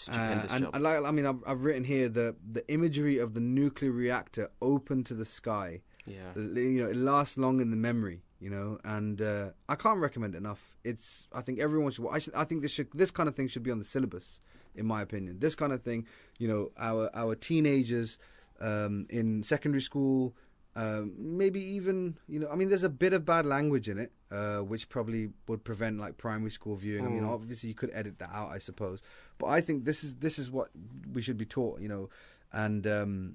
Uh, 0.09 0.13
and 0.13 0.49
job. 0.65 0.75
and 0.75 0.83
like, 0.85 1.05
I 1.05 1.11
mean, 1.11 1.27
I've, 1.27 1.43
I've 1.47 1.63
written 1.63 1.85
here 1.85 2.09
the 2.09 2.35
the 2.49 2.67
imagery 2.73 3.19
of 3.19 3.35
the 3.35 3.41
nuclear 3.41 3.93
reactor 3.93 4.51
open 4.61 5.05
to 5.05 5.15
the 5.15 5.25
sky. 5.25 5.83
Yeah. 6.07 6.33
You 6.37 6.83
know, 6.83 6.89
it 6.91 6.97
lasts 6.97 7.37
long 7.39 7.61
in 7.61 7.71
the 7.71 7.77
memory. 7.77 8.23
You 8.41 8.51
know, 8.51 8.79
and 8.83 9.23
uh, 9.23 9.51
I 9.69 9.77
can't 9.77 10.01
recommend 10.01 10.35
it 10.35 10.39
enough. 10.39 10.77
It's 10.83 11.29
I 11.33 11.43
think 11.43 11.61
everyone 11.61 11.93
should. 11.93 12.09
I 12.11 12.19
should. 12.19 12.35
I 12.35 12.43
think 12.43 12.63
this 12.63 12.73
should. 12.73 12.89
This 12.93 13.13
kind 13.13 13.29
of 13.29 13.37
thing 13.37 13.47
should 13.47 13.63
be 13.63 13.71
on 13.71 13.79
the 13.79 13.85
syllabus, 13.85 14.41
in 14.75 14.85
my 14.85 15.01
opinion. 15.01 15.39
This 15.39 15.55
kind 15.55 15.73
of 15.73 15.81
thing. 15.81 16.07
You 16.39 16.49
know, 16.49 16.71
our 16.77 17.09
our 17.15 17.37
teenagers 17.37 18.19
um, 18.61 19.07
in 19.11 19.43
secondary 19.45 19.83
school. 19.83 20.35
Um, 20.75 21.13
maybe 21.19 21.61
even 21.61 22.17
you 22.27 22.41
know, 22.41 22.49
I 22.51 22.57
mean, 22.57 22.69
there's 22.69 22.83
a 22.83 22.89
bit 22.89 23.13
of 23.13 23.25
bad 23.27 23.45
language 23.47 23.89
in 23.91 23.99
it, 23.99 24.11
uh, 24.31 24.59
which 24.61 24.89
probably 24.89 25.29
would 25.47 25.63
prevent 25.65 26.01
like 26.01 26.17
primary 26.17 26.51
school 26.51 26.75
viewing. 26.77 27.05
I 27.07 27.11
mean, 27.11 27.23
Mm. 27.25 27.29
obviously 27.31 27.69
you 27.69 27.75
could 27.77 27.91
edit 27.93 28.19
that 28.21 28.31
out, 28.33 28.51
I 28.51 28.59
suppose. 28.59 29.03
But 29.39 29.49
I 29.49 29.61
think 29.61 29.85
this 29.85 30.03
is 30.03 30.17
this 30.17 30.39
is 30.39 30.51
what 30.51 30.71
we 31.13 31.21
should 31.23 31.37
be 31.37 31.45
taught, 31.45 31.81
you 31.81 31.89
know, 31.89 32.09
and 32.53 32.87
um, 32.87 33.35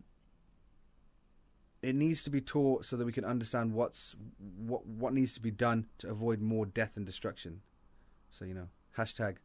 it 1.88 1.96
needs 1.96 2.22
to 2.26 2.30
be 2.30 2.42
taught 2.42 2.84
so 2.84 2.98
that 2.98 3.06
we 3.06 3.14
can 3.14 3.24
understand 3.24 3.74
what's 3.74 4.14
what 4.58 4.86
what 4.86 5.14
needs 5.14 5.34
to 5.36 5.42
be 5.42 5.52
done 5.52 5.86
to 6.00 6.10
avoid 6.10 6.42
more 6.42 6.66
death 6.66 6.98
and 6.98 7.06
destruction. 7.06 7.62
So 8.30 8.44
you 8.44 8.54
know, 8.54 8.68
hashtag 8.98 9.38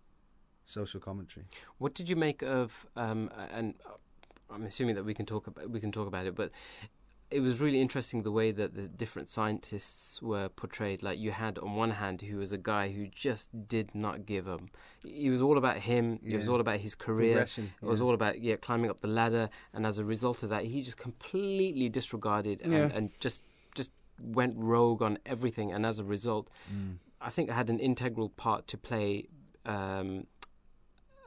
social 0.64 0.98
commentary. 0.98 1.46
What 1.78 1.94
did 1.94 2.08
you 2.08 2.16
make 2.16 2.42
of? 2.42 2.84
Um, 2.96 3.30
and 3.52 3.74
I'm 4.50 4.64
assuming 4.64 4.96
that 4.96 5.04
we 5.04 5.14
can 5.14 5.24
talk 5.24 5.46
about 5.46 5.70
we 5.70 5.78
can 5.78 5.92
talk 5.92 6.08
about 6.08 6.26
it, 6.26 6.34
but 6.34 6.50
it 7.32 7.40
was 7.40 7.60
really 7.60 7.80
interesting 7.80 8.22
the 8.22 8.30
way 8.30 8.52
that 8.52 8.74
the 8.74 8.86
different 8.88 9.28
scientists 9.30 10.20
were 10.22 10.48
portrayed. 10.50 11.02
Like 11.02 11.18
you 11.18 11.30
had 11.30 11.58
on 11.58 11.74
one 11.76 11.90
hand 11.90 12.22
who 12.22 12.36
was 12.38 12.52
a 12.52 12.58
guy 12.58 12.90
who 12.92 13.06
just 13.06 13.48
did 13.68 13.94
not 13.94 14.26
give 14.26 14.46
up. 14.48 14.60
He 15.02 15.30
was 15.30 15.40
all 15.42 15.56
about 15.58 15.78
him. 15.78 16.20
It 16.24 16.36
was 16.36 16.48
all 16.48 16.60
about 16.60 16.78
his 16.80 16.94
career. 16.94 17.34
Progression, 17.34 17.72
It 17.82 17.86
was 17.86 18.00
all 18.00 18.14
about 18.14 18.40
yeah 18.42 18.56
climbing 18.56 18.90
up 18.90 19.00
the 19.00 19.08
ladder, 19.08 19.48
and 19.72 19.86
as 19.86 19.98
a 19.98 20.04
result 20.04 20.42
of 20.42 20.50
that, 20.50 20.64
he 20.64 20.82
just 20.82 20.96
completely 20.98 21.88
disregarded 21.88 22.60
and, 22.62 22.72
Yeah. 22.72 22.90
and 22.94 23.10
just 23.20 23.42
just 23.74 23.90
went 24.20 24.54
rogue 24.56 25.02
on 25.02 25.18
everything. 25.26 25.72
And 25.72 25.84
as 25.86 25.98
a 25.98 26.04
result, 26.04 26.50
Mm. 26.72 26.98
I 27.20 27.30
think 27.30 27.50
I 27.50 27.54
had 27.54 27.70
an 27.70 27.78
integral 27.80 28.28
part 28.28 28.66
to 28.68 28.76
play 28.78 29.28
um, 29.64 30.26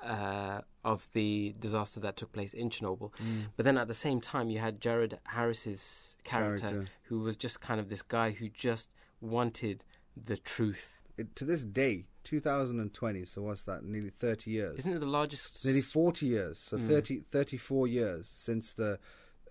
uh, 0.05 0.61
of 0.83 1.11
the 1.13 1.55
disaster 1.59 1.99
that 2.01 2.15
took 2.17 2.31
place 2.31 2.53
in 2.53 2.69
Chernobyl. 2.69 3.11
Mm. 3.23 3.45
But 3.57 3.65
then 3.65 3.77
at 3.77 3.87
the 3.87 3.93
same 3.93 4.21
time, 4.21 4.49
you 4.49 4.59
had 4.59 4.79
Jared 4.79 5.19
Harris's 5.23 6.15
character, 6.23 6.69
Character. 6.69 6.91
who 7.03 7.19
was 7.19 7.35
just 7.35 7.59
kind 7.61 7.79
of 7.79 7.89
this 7.89 8.01
guy 8.01 8.31
who 8.31 8.49
just 8.49 8.89
wanted 9.21 9.83
the 10.15 10.37
truth. 10.37 11.01
It, 11.17 11.35
to 11.37 11.45
this 11.45 11.63
day, 11.63 12.05
2020. 12.23 13.25
So 13.25 13.41
what's 13.43 13.63
that? 13.65 13.83
Nearly 13.83 14.09
30 14.09 14.51
years. 14.51 14.79
Isn't 14.79 14.93
it 14.93 14.99
the 14.99 15.05
largest? 15.05 15.63
nearly 15.65 15.81
40 15.81 16.25
years 16.25 16.57
so 16.59 16.77
Mm. 16.77 16.87
30 16.87 17.19
34 17.21 17.87
years 17.87 18.27
since 18.27 18.73
the 18.73 18.99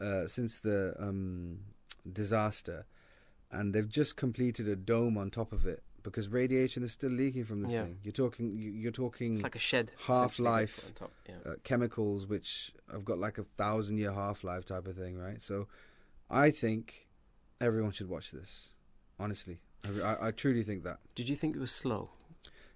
uh, 0.01 0.27
since 0.27 0.59
the 0.61 0.95
um, 0.99 1.61
disaster 2.13 2.85
and 3.51 3.73
they've 3.73 3.89
just 3.89 4.17
completed 4.17 4.67
a 4.69 4.75
dome 4.75 5.17
on 5.17 5.31
top 5.31 5.53
of 5.53 5.65
it 5.67 5.84
because 6.05 6.29
radiation 6.29 6.83
is 6.85 6.93
still 6.93 7.11
leaking 7.11 7.45
from 7.45 7.63
this 7.63 7.73
Yeah. 7.73 7.83
thing 7.85 7.99
you're 8.05 8.13
talking 8.13 8.57
you- 8.57 8.71
you're 8.83 8.93
talking 9.05 9.35
It's 9.35 9.43
like 9.43 9.57
a 9.57 9.59
shed. 9.71 9.91
On 10.87 10.93
top. 10.95 11.13
Yeah. 11.29 11.35
uh, 11.45 11.55
chemicals 11.65 12.27
which 12.27 12.73
have 12.93 13.05
got 13.05 13.19
like 13.19 13.37
a 13.39 13.45
thousand 13.45 13.99
year 13.99 14.13
half-life 14.13 14.65
type 14.65 14.87
of 14.87 14.95
thing 14.97 15.17
right 15.19 15.43
so 15.43 15.67
i 16.31 16.51
think 16.63 17.09
everyone 17.61 17.91
should 17.93 18.09
watch 18.09 18.31
this 18.31 18.51
honestly 19.19 19.59
I, 19.85 20.01
I, 20.11 20.27
I 20.29 20.31
truly 20.31 20.63
think 20.63 20.83
that 20.85 20.99
Did 21.15 21.29
you 21.29 21.37
think 21.37 21.57
it 21.57 21.61
was 21.61 21.73
slow? 21.73 22.11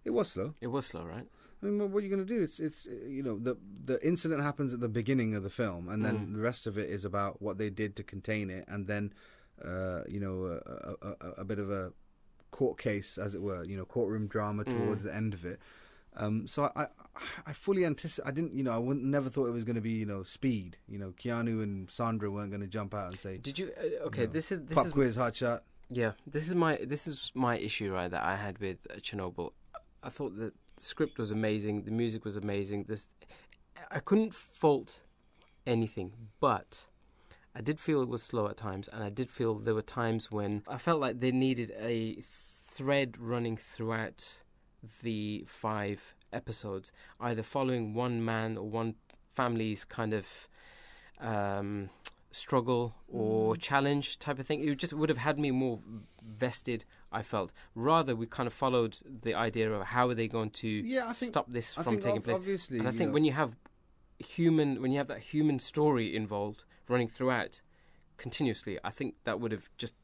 it 0.04 0.10
was 0.10 0.28
slow 0.34 0.54
It 0.60 0.68
was 0.68 0.86
slow, 0.86 1.04
right? 1.06 1.28
I 1.60 1.66
mean, 1.66 1.78
what- 1.80 1.90
what 1.90 1.98
are 2.00 2.06
you 2.06 2.14
going 2.16 2.26
to 2.26 2.34
do? 2.36 2.40
It's 2.42 2.60
it's 2.60 2.86
uh, 2.86 2.92
you 3.16 3.22
know 3.26 3.36
the 3.48 3.54
the 3.90 3.96
incident 4.06 4.42
happens 4.42 4.72
at 4.74 4.80
the 4.80 4.88
beginning 5.00 5.34
of 5.34 5.42
the 5.42 5.50
film, 5.62 5.88
and 5.88 6.04
then 6.04 6.16
Mm. 6.18 6.32
the 6.36 6.40
rest 6.50 6.66
of 6.68 6.78
it 6.82 6.88
is 6.96 7.04
about 7.04 7.42
what 7.42 7.58
they 7.58 7.68
did 7.82 7.90
to 7.96 8.02
contain 8.04 8.48
it, 8.58 8.64
and 8.68 8.86
then 8.86 9.12
uh, 9.70 10.02
you 10.14 10.20
know 10.24 10.36
a, 10.54 10.56
a, 11.08 11.16
a, 11.28 11.30
a 11.42 11.44
bit 11.44 11.58
of 11.58 11.68
a 11.70 11.92
court 12.50 12.78
case, 12.78 13.18
as 13.18 13.34
it 13.34 13.42
were, 13.42 13.64
you 13.64 13.76
know, 13.76 13.84
courtroom 13.84 14.26
drama 14.26 14.64
Mm. 14.64 14.70
towards 14.70 15.02
the 15.04 15.14
end 15.14 15.34
of 15.34 15.44
it. 15.44 15.60
Um, 16.16 16.46
so 16.48 16.72
I, 16.74 16.86
I 17.46 17.52
fully 17.52 17.84
anticipate. 17.84 18.28
I 18.28 18.32
didn't 18.32 18.54
you 18.54 18.64
know 18.64 18.72
I 18.72 18.78
wouldn't, 18.78 19.04
never 19.06 19.28
thought 19.30 19.46
it 19.46 19.52
was 19.52 19.64
going 19.64 19.76
to 19.76 19.82
be 19.82 19.92
you 19.92 20.06
know 20.06 20.22
speed. 20.24 20.76
You 20.88 20.98
know, 20.98 21.12
Keanu 21.12 21.62
and 21.62 21.88
Sandra 21.90 22.30
weren't 22.30 22.50
going 22.50 22.60
to 22.62 22.66
jump 22.66 22.92
out 22.94 23.10
and 23.12 23.18
say 23.20 23.36
Did 23.38 23.58
you? 23.58 23.70
Uh, 23.78 24.06
okay, 24.06 24.24
No. 24.26 24.32
this 24.32 24.50
is 24.50 24.62
this 24.64 24.74
pop 24.74 24.86
is 24.86 24.92
quiz, 24.92 25.14
hot 25.14 25.36
shot. 25.36 25.62
Yeah, 25.90 26.12
this 26.26 26.48
is 26.48 26.54
my 26.54 26.78
this 26.84 27.06
is 27.06 27.30
my 27.34 27.56
issue 27.58 27.92
right 27.92 28.10
that 28.10 28.24
I 28.24 28.36
had 28.36 28.58
with 28.58 28.78
uh, 28.90 28.94
Chernobyl. 28.94 29.52
I 30.02 30.08
thought 30.08 30.36
the 30.36 30.52
script 30.78 31.18
was 31.18 31.30
amazing, 31.30 31.82
the 31.82 31.90
music 31.92 32.24
was 32.24 32.36
amazing. 32.36 32.84
This 32.88 33.06
I 33.90 34.00
couldn't 34.00 34.34
fault 34.34 35.00
anything, 35.66 36.12
but 36.40 36.86
I 37.58 37.60
did 37.60 37.80
feel 37.80 38.00
it 38.02 38.08
was 38.08 38.22
slow 38.22 38.46
at 38.46 38.56
times, 38.56 38.88
and 38.92 39.02
I 39.02 39.10
did 39.10 39.30
feel 39.30 39.54
there 39.54 39.74
were 39.74 39.82
times 39.82 40.30
when 40.30 40.62
I 40.68 40.78
felt 40.78 41.00
like 41.00 41.18
they 41.18 41.32
needed 41.32 41.72
a 41.78 42.22
thread 42.22 43.16
running 43.18 43.56
throughout 43.56 44.36
the 45.02 45.44
five 45.48 46.14
episodes, 46.32 46.92
either 47.18 47.42
following 47.42 47.94
one 47.94 48.24
man 48.24 48.56
or 48.56 48.68
one 48.70 48.94
family's 49.34 49.84
kind 49.84 50.14
of 50.14 50.48
um, 51.20 51.90
struggle 52.30 52.94
or 53.08 53.54
Mm. 53.54 53.60
challenge 53.60 54.18
type 54.20 54.38
of 54.38 54.46
thing. 54.46 54.60
It 54.62 54.76
just 54.78 54.92
would 54.92 55.08
have 55.08 55.18
had 55.18 55.36
me 55.38 55.50
more 55.50 55.80
vested. 56.22 56.84
I 57.10 57.22
felt 57.22 57.52
rather 57.74 58.14
we 58.14 58.26
kind 58.26 58.46
of 58.46 58.52
followed 58.52 58.98
the 59.22 59.34
idea 59.34 59.72
of 59.72 59.82
how 59.86 60.08
are 60.10 60.14
they 60.14 60.28
going 60.28 60.50
to 60.50 60.68
Yeah, 60.68 61.12
think 61.12 61.32
stop 61.32 61.46
this 61.50 61.74
from 61.74 61.98
taking 61.98 62.22
place. 62.22 62.36
obviously. 62.36 62.78
And 62.78 62.86
I 62.86 62.92
think 62.92 63.08
know, 63.08 63.14
when 63.14 63.24
you 63.24 63.32
have 63.32 63.56
human, 64.18 64.80
when 64.82 64.90
you 64.92 64.98
have 64.98 65.08
that 65.08 65.20
human 65.20 65.58
story 65.58 66.14
involved 66.14 66.64
running 66.88 67.08
throughout 67.08 67.60
continuously, 68.16 68.78
I 68.84 68.90
think 68.90 69.14
that 69.24 69.40
would 69.40 69.52
have 69.52 69.68
just 69.78 69.94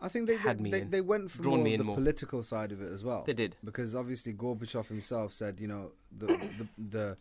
I 0.00 0.08
think 0.08 0.26
they 0.26 0.36
had 0.36 0.58
they, 0.58 0.62
me 0.62 0.70
they, 0.70 0.80
in. 0.80 0.90
they 0.90 1.00
went 1.00 1.30
for 1.30 1.42
Drawn 1.42 1.62
more 1.64 1.76
the 1.78 1.84
more. 1.84 1.96
political 1.96 2.42
side 2.42 2.72
of 2.72 2.82
it 2.82 2.92
as 2.92 3.04
well. 3.04 3.22
they 3.26 3.32
did. 3.32 3.56
because 3.64 3.94
obviously 3.94 4.34
Gorbachev 4.34 4.88
himself 4.88 5.32
said, 5.32 5.60
you 5.60 5.68
know, 5.68 5.92
the 6.16 6.26
the 6.26 6.68
the, 6.78 7.16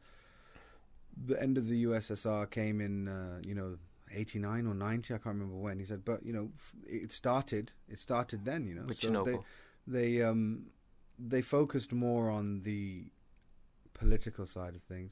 the 1.26 1.42
end 1.42 1.58
of 1.58 1.68
the 1.68 1.86
USSR 1.86 2.50
came 2.50 2.82
in, 2.82 3.08
uh, 3.08 3.40
you 3.46 3.54
know, 3.56 3.78
eighty 4.12 4.40
nine 4.40 4.66
or 4.68 4.74
ninety. 4.74 5.14
I 5.14 5.18
can't 5.18 5.36
remember 5.36 5.56
when. 5.56 5.80
He 5.80 5.86
said, 5.86 6.04
but 6.04 6.26
you 6.26 6.34
know, 6.34 6.50
f- 6.56 6.74
it 6.88 7.12
started. 7.12 7.72
It 7.88 8.00
started 8.00 8.44
then. 8.44 8.66
You 8.68 8.76
know, 8.76 8.84
With 8.86 8.98
So 8.98 9.24
they 9.24 9.38
they 9.88 10.24
um 10.24 10.66
they 11.20 11.42
focused 11.42 11.94
more 11.94 12.30
on 12.32 12.62
the 12.62 13.06
political 13.94 14.46
side 14.46 14.76
of 14.76 14.82
things. 14.84 15.12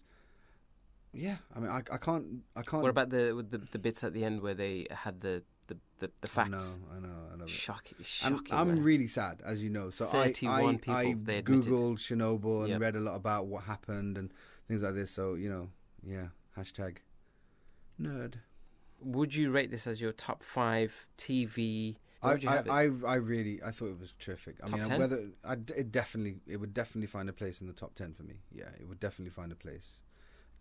Yeah, 1.13 1.37
I 1.55 1.59
mean, 1.59 1.69
I, 1.69 1.77
I 1.91 1.97
can't 1.97 2.25
I 2.55 2.61
can't. 2.61 2.81
What 2.83 2.89
about 2.89 3.09
the 3.09 3.45
the 3.49 3.57
the 3.57 3.79
bits 3.79 4.03
at 4.03 4.13
the 4.13 4.23
end 4.23 4.41
where 4.41 4.53
they 4.53 4.87
had 4.91 5.21
the 5.21 5.43
the 5.67 5.77
the, 5.99 6.09
the 6.21 6.27
I 6.37 6.47
know, 6.47 6.57
facts? 6.57 6.77
I 6.95 6.99
know, 6.99 7.09
I 7.33 7.37
know. 7.37 7.45
Shocking, 7.47 7.97
I'm, 8.23 8.33
shocking. 8.33 8.55
I'm 8.55 8.83
really 8.83 9.07
sad, 9.07 9.41
as 9.43 9.61
you 9.61 9.69
know. 9.69 9.89
So 9.89 10.07
I, 10.07 10.27
I, 10.27 10.31
people, 10.31 10.53
I 10.53 11.15
they 11.25 11.41
googled 11.41 11.97
Chernobyl 11.97 12.61
and 12.61 12.69
Yep. 12.69 12.81
read 12.81 12.95
a 12.95 12.99
lot 12.99 13.15
about 13.15 13.47
what 13.47 13.63
happened 13.65 14.17
and 14.17 14.31
things 14.67 14.83
like 14.83 14.95
this. 14.95 15.11
So 15.11 15.33
you 15.35 15.49
know, 15.49 15.69
yeah, 16.05 16.27
hashtag 16.57 16.97
nerd. 18.01 18.35
Would 19.03 19.33
you 19.35 19.51
rate 19.51 19.71
this 19.71 19.87
as 19.87 19.99
your 20.01 20.11
top 20.11 20.43
five 20.43 21.07
TV? 21.17 21.95
I, 22.23 22.33
I. 22.33 22.83
I, 22.83 22.89
I 23.07 23.13
really, 23.15 23.61
I 23.65 23.71
thought 23.71 23.87
it 23.89 23.99
was 23.99 24.13
terrific. 24.19 24.57
I 24.63 24.67
Top 24.67 24.79
mean, 24.79 24.89
10? 24.89 24.99
whether 24.99 25.29
I, 25.43 25.53
it 25.53 25.91
definitely, 25.91 26.35
it 26.47 26.57
would 26.57 26.73
definitely 26.73 27.07
find 27.07 27.27
a 27.27 27.33
place 27.33 27.61
in 27.61 27.67
the 27.67 27.73
top 27.73 27.95
ten 27.95 28.13
for 28.13 28.23
me. 28.23 28.35
Yeah, 28.53 28.69
it 28.79 28.87
would 28.87 28.99
definitely 28.99 29.31
find 29.31 29.51
a 29.51 29.55
place, 29.55 29.97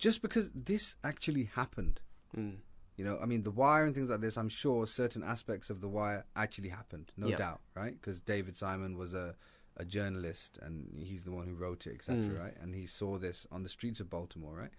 just 0.01 0.23
because 0.23 0.51
this 0.55 0.97
actually 1.05 1.45
happened. 1.55 2.01
Mm. 2.37 2.57
You 2.97 3.05
know, 3.05 3.19
I 3.23 3.27
mean, 3.27 3.45
The 3.45 3.51
Wire 3.51 3.85
and 3.87 3.95
things 3.95 4.11
like 4.11 4.21
this. 4.21 4.37
I'm 4.37 4.49
sure 4.49 4.87
certain 4.87 5.23
aspects 5.23 5.71
of 5.71 5.81
The 5.81 5.89
Wire 5.89 6.25
actually 6.35 6.69
happened, 6.71 7.13
no 7.17 7.29
Yep. 7.29 7.39
doubt, 7.39 7.61
right? 7.75 7.95
Because 7.99 8.21
David 8.21 8.57
Simon 8.59 8.97
was 8.97 9.15
a, 9.15 9.37
a 9.77 9.85
journalist 9.85 10.59
and 10.61 11.03
he's 11.03 11.25
the 11.25 11.31
one 11.31 11.47
who 11.47 11.55
wrote 11.55 11.87
it, 11.87 11.95
etc., 11.95 12.17
Mm. 12.17 12.39
right? 12.39 12.57
And 12.61 12.75
he 12.75 12.87
saw 12.87 13.17
this 13.19 13.47
on 13.51 13.63
the 13.63 13.69
streets 13.69 14.01
of 14.01 14.11
Baltimore, 14.11 14.55
right? 14.55 14.73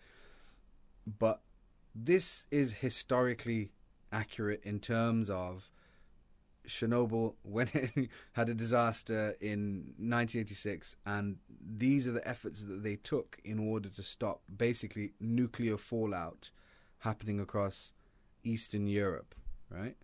But 1.07 1.41
this 1.95 2.45
is 2.51 2.73
historically 2.73 3.71
accurate 4.11 4.61
in 4.63 4.79
terms 4.79 5.29
of 5.29 5.71
Chernobyl 6.67 7.35
when 7.43 7.69
it 7.73 8.09
had 8.33 8.49
a 8.49 8.53
disaster 8.53 9.35
in 9.39 9.93
1986, 9.97 10.95
and 11.05 11.37
these 11.59 12.07
are 12.07 12.11
the 12.11 12.27
efforts 12.27 12.61
that 12.61 12.83
they 12.83 12.95
took 12.95 13.37
in 13.43 13.59
order 13.59 13.89
to 13.89 14.03
stop 14.03 14.41
basically 14.55 15.13
nuclear 15.19 15.77
fallout 15.77 16.51
happening 16.99 17.39
across 17.39 17.93
Eastern 18.43 18.87
Europe, 18.87 19.35
right? 19.69 19.95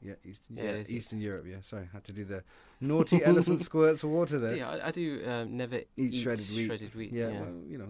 Yeah, 0.00 0.14
Eastern, 0.24 0.56
Yeah, 0.56 0.64
yeah, 0.74 0.84
Eastern 0.88 1.20
Europe. 1.20 1.44
Yeah, 1.48 1.60
sorry, 1.62 1.88
had 1.92 2.04
to 2.04 2.12
do 2.12 2.24
the 2.24 2.44
naughty 2.80 3.24
elephant 3.24 3.62
squirts 3.62 4.04
of 4.04 4.10
water 4.10 4.38
there. 4.38 4.56
Yeah, 4.56 4.70
I, 4.70 4.88
I 4.88 4.90
do 4.92 5.22
um, 5.26 5.56
never 5.56 5.80
Eat 5.96 6.14
shredded 6.14 6.48
wheat. 6.50 6.66
Shredded 6.66 6.94
wheat. 6.94 7.12
Yeah, 7.12 7.30
yeah. 7.30 7.40
well, 7.40 7.54
you 7.66 7.78
know, 7.78 7.88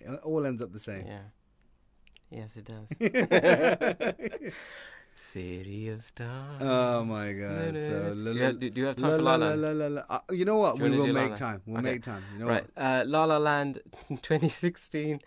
it 0.00 0.20
all 0.22 0.46
ends 0.46 0.62
up 0.62 0.72
the 0.72 0.78
same. 0.78 1.06
Yeah. 1.06 1.22
Yes, 2.30 2.56
it 2.56 2.64
does. 2.64 2.88
City 5.18 5.88
of 5.88 6.02
Stars. 6.04 6.60
Oh 6.60 7.04
my 7.04 7.32
god! 7.32 7.74
So, 7.74 8.14
do, 8.14 8.14
la- 8.14 8.30
you 8.32 8.42
have, 8.42 8.60
do 8.60 8.70
you 8.74 8.84
have 8.86 8.96
time 8.96 9.10
la- 9.10 9.16
for 9.16 9.22
La 9.22 9.34
la- 9.36 9.46
Land? 9.48 9.62
la- 9.62 9.70
la- 9.72 9.86
la- 9.88 10.04
uh, 10.08 10.20
You 10.30 10.44
know 10.44 10.56
what? 10.56 10.76
You 10.78 10.84
We 10.84 10.90
will 10.98 11.12
make 11.12 11.34
time. 11.36 11.62
We'll 11.66 11.78
Okay. 11.78 11.92
make 11.92 12.02
time. 12.02 12.22
You 12.34 12.40
know 12.40 12.46
Right, 12.46 12.66
what? 12.74 12.82
uh, 12.84 13.04
La 13.06 13.24
La 13.24 13.38
Land 13.38 13.78
2016, 14.08 15.20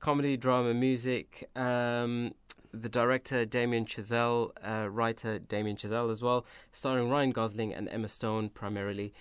comedy, 0.00 0.36
drama, 0.36 0.74
music. 0.74 1.48
Um, 1.56 2.34
the 2.74 2.88
director 2.88 3.44
Damien 3.44 3.84
Chazelle, 3.84 4.50
uh, 4.64 4.88
writer 4.88 5.38
Damien 5.38 5.76
Chazelle 5.76 6.10
as 6.10 6.22
well, 6.22 6.46
starring 6.72 7.10
Ryan 7.10 7.30
Gosling 7.30 7.74
and 7.74 7.88
Emma 7.88 8.08
Stone 8.08 8.50
primarily. 8.50 9.12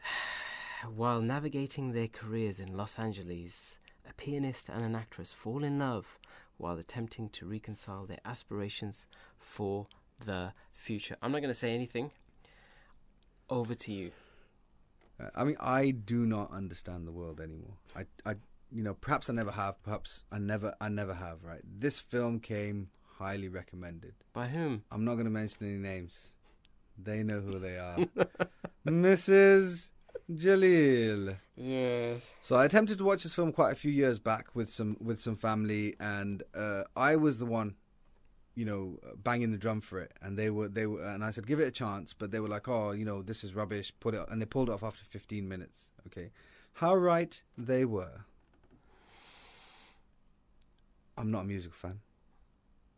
While 0.94 1.20
navigating 1.22 1.92
their 1.92 2.08
careers 2.08 2.60
in 2.60 2.76
Los 2.76 2.98
Angeles, 2.98 3.78
a 4.08 4.12
pianist 4.14 4.68
and 4.68 4.84
an 4.84 4.94
actress 4.94 5.32
fall 5.32 5.64
in 5.64 5.78
love 5.78 6.18
while 6.56 6.78
attempting 6.78 7.28
to 7.30 7.46
reconcile 7.46 8.06
their 8.06 8.20
aspirations 8.24 9.06
for 9.38 9.86
the 10.24 10.52
future. 10.72 11.16
I'm 11.22 11.32
not 11.32 11.40
going 11.40 11.50
to 11.50 11.58
say 11.58 11.74
anything. 11.74 12.10
Over 13.50 13.74
to 13.74 13.92
you. 13.92 14.10
Uh, 15.20 15.28
I 15.34 15.44
mean, 15.44 15.56
I 15.60 15.90
do 15.90 16.26
not 16.26 16.50
understand 16.52 17.06
the 17.06 17.12
world 17.12 17.40
anymore. 17.40 17.74
I, 17.94 18.06
I, 18.24 18.34
you 18.72 18.82
know, 18.82 18.94
perhaps 18.94 19.28
I 19.28 19.32
never 19.32 19.50
have. 19.50 19.82
Perhaps 19.82 20.24
I 20.32 20.38
never, 20.38 20.74
I 20.80 20.88
never 20.88 21.14
have. 21.14 21.44
Right? 21.44 21.60
This 21.64 22.00
film 22.00 22.40
came 22.40 22.90
highly 23.18 23.48
recommended. 23.48 24.14
By 24.32 24.48
whom? 24.48 24.84
I'm 24.90 25.04
not 25.04 25.14
going 25.14 25.26
to 25.26 25.30
mention 25.30 25.66
any 25.66 25.76
names. 25.76 26.32
They 26.96 27.22
know 27.22 27.40
who 27.40 27.58
they 27.58 27.76
are. 27.76 27.98
Mrs. 28.86 29.90
Jalil. 30.30 31.36
Yes. 31.56 32.32
So 32.40 32.56
I 32.56 32.64
attempted 32.64 32.98
to 32.98 33.04
watch 33.04 33.22
this 33.22 33.34
film 33.34 33.52
quite 33.52 33.72
a 33.72 33.76
few 33.76 33.90
years 33.90 34.18
back 34.18 34.54
with 34.54 34.72
some 34.72 34.96
with 35.00 35.20
some 35.20 35.36
family, 35.36 35.94
and 36.00 36.42
uh, 36.54 36.84
I 36.96 37.16
was 37.16 37.38
the 37.38 37.46
one, 37.46 37.74
you 38.54 38.64
know, 38.64 38.98
banging 39.22 39.52
the 39.52 39.58
drum 39.58 39.80
for 39.80 40.00
it, 40.00 40.12
and 40.22 40.38
they 40.38 40.50
were 40.50 40.68
they 40.68 40.86
were, 40.86 41.04
and 41.04 41.22
I 41.22 41.30
said 41.30 41.46
give 41.46 41.60
it 41.60 41.68
a 41.68 41.70
chance, 41.70 42.14
but 42.14 42.30
they 42.30 42.40
were 42.40 42.48
like, 42.48 42.68
oh, 42.68 42.92
you 42.92 43.04
know, 43.04 43.22
this 43.22 43.44
is 43.44 43.54
rubbish, 43.54 43.92
put 44.00 44.14
it, 44.14 44.24
and 44.30 44.40
they 44.40 44.46
pulled 44.46 44.68
it 44.70 44.72
off 44.72 44.82
after 44.82 45.04
15 45.04 45.46
minutes. 45.46 45.88
Okay, 46.06 46.30
how 46.74 46.94
right 46.94 47.40
they 47.58 47.84
were. 47.84 48.24
I'm 51.16 51.30
not 51.30 51.42
a 51.42 51.44
musical 51.44 51.76
fan. 51.76 52.00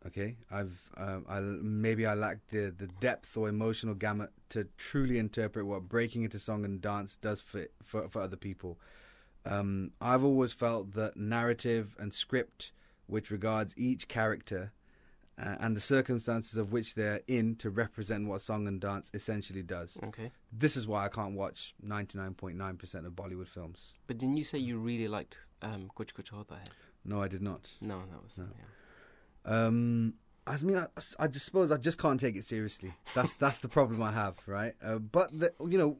Okay, 0.07 0.37
I've 0.49 0.79
um, 0.95 1.25
I 1.27 1.39
maybe 1.41 2.05
I 2.05 2.13
lack 2.13 2.47
the 2.47 2.73
the 2.75 2.87
depth 2.87 3.35
or 3.35 3.49
emotional 3.49 3.93
gamut 3.93 4.31
to 4.49 4.67
truly 4.77 5.17
interpret 5.17 5.65
what 5.65 5.89
breaking 5.89 6.23
into 6.23 6.39
song 6.39 6.63
and 6.63 6.81
dance 6.81 7.15
does 7.17 7.41
for 7.41 7.67
for, 7.83 8.07
for 8.07 8.21
other 8.21 8.37
people. 8.37 8.79
Um, 9.45 9.91
I've 10.01 10.23
always 10.23 10.53
felt 10.53 10.93
that 10.93 11.17
narrative 11.17 11.95
and 11.99 12.13
script, 12.13 12.71
which 13.07 13.31
regards 13.31 13.73
each 13.77 14.07
character 14.07 14.71
uh, 15.41 15.55
and 15.59 15.75
the 15.75 15.81
circumstances 15.81 16.57
of 16.57 16.71
which 16.71 16.95
they're 16.95 17.21
in 17.27 17.55
to 17.57 17.69
represent 17.69 18.27
what 18.27 18.41
song 18.41 18.67
and 18.67 18.81
dance 18.81 19.11
essentially 19.13 19.61
does. 19.61 19.97
Okay. 20.03 20.31
This 20.51 20.75
is 20.75 20.87
why 20.87 21.05
I 21.05 21.09
can't 21.09 21.35
watch 21.35 21.75
99.9% 21.85 23.05
of 23.05 23.13
Bollywood 23.13 23.47
films. 23.47 23.93
But 24.07 24.17
didn't 24.17 24.37
you 24.37 24.43
say 24.43 24.57
you 24.57 24.79
really 24.79 25.07
liked 25.07 25.39
um, 25.61 25.91
Kuch 25.95 26.13
Kuch 26.13 26.29
Hota 26.29 26.55
Hai? 26.55 26.71
No, 27.05 27.21
I 27.21 27.27
did 27.27 27.41
not. 27.41 27.71
No, 27.81 27.99
that 27.99 28.21
was. 28.23 28.37
No. 28.37 28.45
Yeah. 28.57 28.65
Um, 29.47 30.13
I 30.45 30.57
mean, 30.61 30.77
I, 30.77 30.87
I 31.19 31.27
just 31.27 31.45
suppose 31.45 31.71
I 31.71 31.77
just 31.77 31.97
can't 31.97 32.19
take 32.19 32.35
it 32.35 32.45
seriously. 32.45 32.93
That's 33.15 33.33
that's 33.43 33.59
the 33.59 33.69
problem 33.69 34.01
I 34.01 34.11
have, 34.11 34.35
right? 34.45 34.73
Uh, 34.83 34.99
but 34.99 35.37
the, 35.37 35.53
you 35.67 35.77
know, 35.77 35.97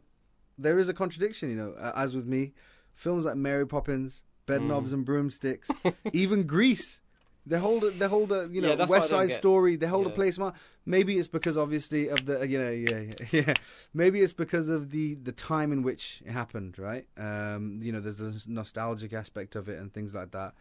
there 0.58 0.78
is 0.78 0.90
a 0.90 0.94
contradiction. 0.94 1.50
You 1.50 1.56
know, 1.56 1.74
uh, 1.80 1.94
as 1.96 2.16
with 2.16 2.26
me, 2.26 2.54
films 2.94 3.26
like 3.26 3.36
Mary 3.36 3.68
Poppins, 3.68 4.24
Bed 4.46 4.62
Mm. 4.62 4.94
And 4.94 5.06
Broomsticks, 5.06 5.70
even 6.14 6.44
Grease, 6.44 7.02
they 7.46 7.60
hold 7.60 7.84
a, 7.84 7.92
they 7.92 8.08
hold 8.08 8.32
a 8.32 8.50
you 8.52 8.62
know 8.62 8.76
Yeah, 8.76 8.86
West 8.86 9.10
Side. 9.10 9.32
Story. 9.32 9.78
They 9.78 9.88
hold 9.88 10.08
a 10.08 10.10
place 10.10 10.38
mark. 10.38 10.56
Maybe 10.86 11.18
it's 11.18 11.28
because 11.28 11.58
obviously 11.58 12.10
of 12.10 12.26
the 12.26 12.48
you 12.48 12.60
know 12.60 12.70
yeah 12.70 13.00
yeah 13.00 13.14
yeah. 13.48 13.54
Maybe 13.94 14.22
it's 14.22 14.34
because 14.34 14.70
of 14.70 14.92
the 14.92 15.16
the 15.16 15.32
time 15.32 15.72
in 15.72 15.82
which 15.82 16.22
it 16.26 16.32
happened, 16.32 16.78
right? 16.78 17.08
Um, 17.18 17.80
you 17.82 17.92
know, 17.92 18.00
there's 18.02 18.18
the 18.18 18.44
nostalgic 18.48 19.14
aspect 19.14 19.56
of 19.56 19.70
it 19.70 19.80
and 19.80 19.94
things 19.94 20.14
like 20.14 20.32
that. 20.32 20.54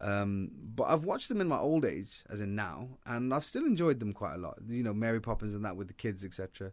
Um, 0.00 0.50
but 0.74 0.84
I've 0.84 1.04
watched 1.04 1.28
them 1.28 1.40
in 1.40 1.48
my 1.48 1.58
old 1.58 1.84
age, 1.84 2.22
as 2.30 2.40
in 2.40 2.54
now, 2.54 2.98
and 3.04 3.34
I've 3.34 3.44
still 3.44 3.64
enjoyed 3.64 3.98
them 3.98 4.12
quite 4.12 4.34
a 4.34 4.38
lot. 4.38 4.58
You 4.68 4.82
know, 4.82 4.94
Mary 4.94 5.20
Poppins 5.20 5.54
and 5.54 5.64
that 5.64 5.76
with 5.76 5.88
the 5.88 5.94
kids, 5.94 6.24
etc. 6.24 6.72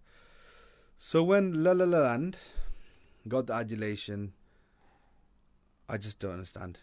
So 0.97 1.23
when 1.23 1.63
La 1.63 1.71
La 1.71 1.85
La 1.85 1.99
Land 1.99 2.37
got 3.27 3.47
the 3.47 3.53
adulation, 3.53 4.33
I 5.89 5.97
just 5.97 6.19
don't 6.19 6.33
understand. 6.33 6.79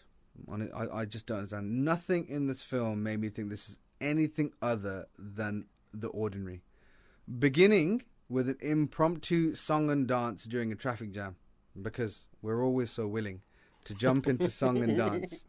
I, 0.51 0.87
I 1.01 1.05
just 1.05 1.27
don't 1.27 1.37
understand. 1.37 1.85
Nothing 1.85 2.27
in 2.27 2.47
this 2.47 2.61
film 2.61 3.03
made 3.03 3.21
me 3.21 3.29
think 3.29 3.49
this 3.49 3.69
is 3.69 3.77
anything 4.01 4.51
other 4.61 5.07
than 5.17 5.65
the 5.93 6.07
ordinary. 6.07 6.61
Beginning 7.39 8.03
with 8.27 8.49
an 8.49 8.57
impromptu 8.61 9.53
song 9.53 9.89
and 9.89 10.07
dance 10.07 10.43
during 10.43 10.71
a 10.71 10.75
traffic 10.75 11.11
jam, 11.11 11.35
because 11.79 12.25
we're 12.41 12.63
always 12.63 12.91
so 12.91 13.07
willing 13.07 13.41
to 13.85 13.93
jump 13.93 14.27
into 14.27 14.49
song 14.49 14.81
and 14.81 14.97
dance 14.97 15.45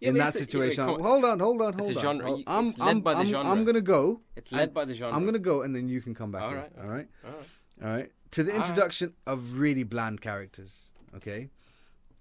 in 0.00 0.14
that 0.16 0.34
situation. 0.34 0.84
yeah, 0.86 0.92
come 0.92 1.02
on. 1.04 1.08
hold 1.08 1.24
on, 1.24 1.40
hold 1.40 1.62
on, 1.62 1.74
It's 1.74 1.84
hold 1.84 1.92
a 1.92 1.98
on. 1.98 2.02
genre. 2.02 2.26
Hold- 2.26 2.40
It's 2.40 2.50
I'm, 2.50 2.66
led 2.66 2.76
I'm, 2.80 3.00
by 3.00 3.12
the 3.14 3.18
I'm, 3.20 3.26
genre. 3.28 3.50
I'm 3.50 3.64
gonna 3.64 3.80
go. 3.80 4.20
It's 4.36 4.52
led 4.52 4.72
by 4.74 4.84
the 4.84 4.94
genre. 4.94 5.16
I'm 5.16 5.24
gonna 5.24 5.38
go, 5.38 5.62
and 5.62 5.74
then 5.74 5.88
you 5.88 6.00
can 6.00 6.14
come 6.14 6.30
back. 6.32 6.42
All 6.42 6.50
in, 6.50 6.56
all 6.56 6.62
right, 6.88 7.08
All 7.24 7.30
right. 7.30 7.46
all 7.84 7.90
right. 7.90 8.12
To 8.32 8.42
the 8.42 8.52
All 8.52 8.58
right. 8.58 8.66
introduction 8.68 9.14
of 9.26 9.58
really 9.58 9.82
bland 9.84 10.20
characters. 10.20 10.90
Okay, 11.16 11.50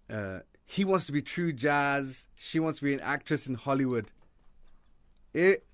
uh, 0.10 0.40
he 0.66 0.84
wants 0.86 1.06
to 1.06 1.12
be 1.12 1.22
true 1.22 1.54
jazz. 1.54 2.28
She 2.36 2.60
wants 2.60 2.80
to 2.80 2.86
be 2.86 2.94
an 2.94 3.00
actress 3.02 3.48
in 3.48 3.56
Hollywood. 3.56 4.12
It 5.34 5.66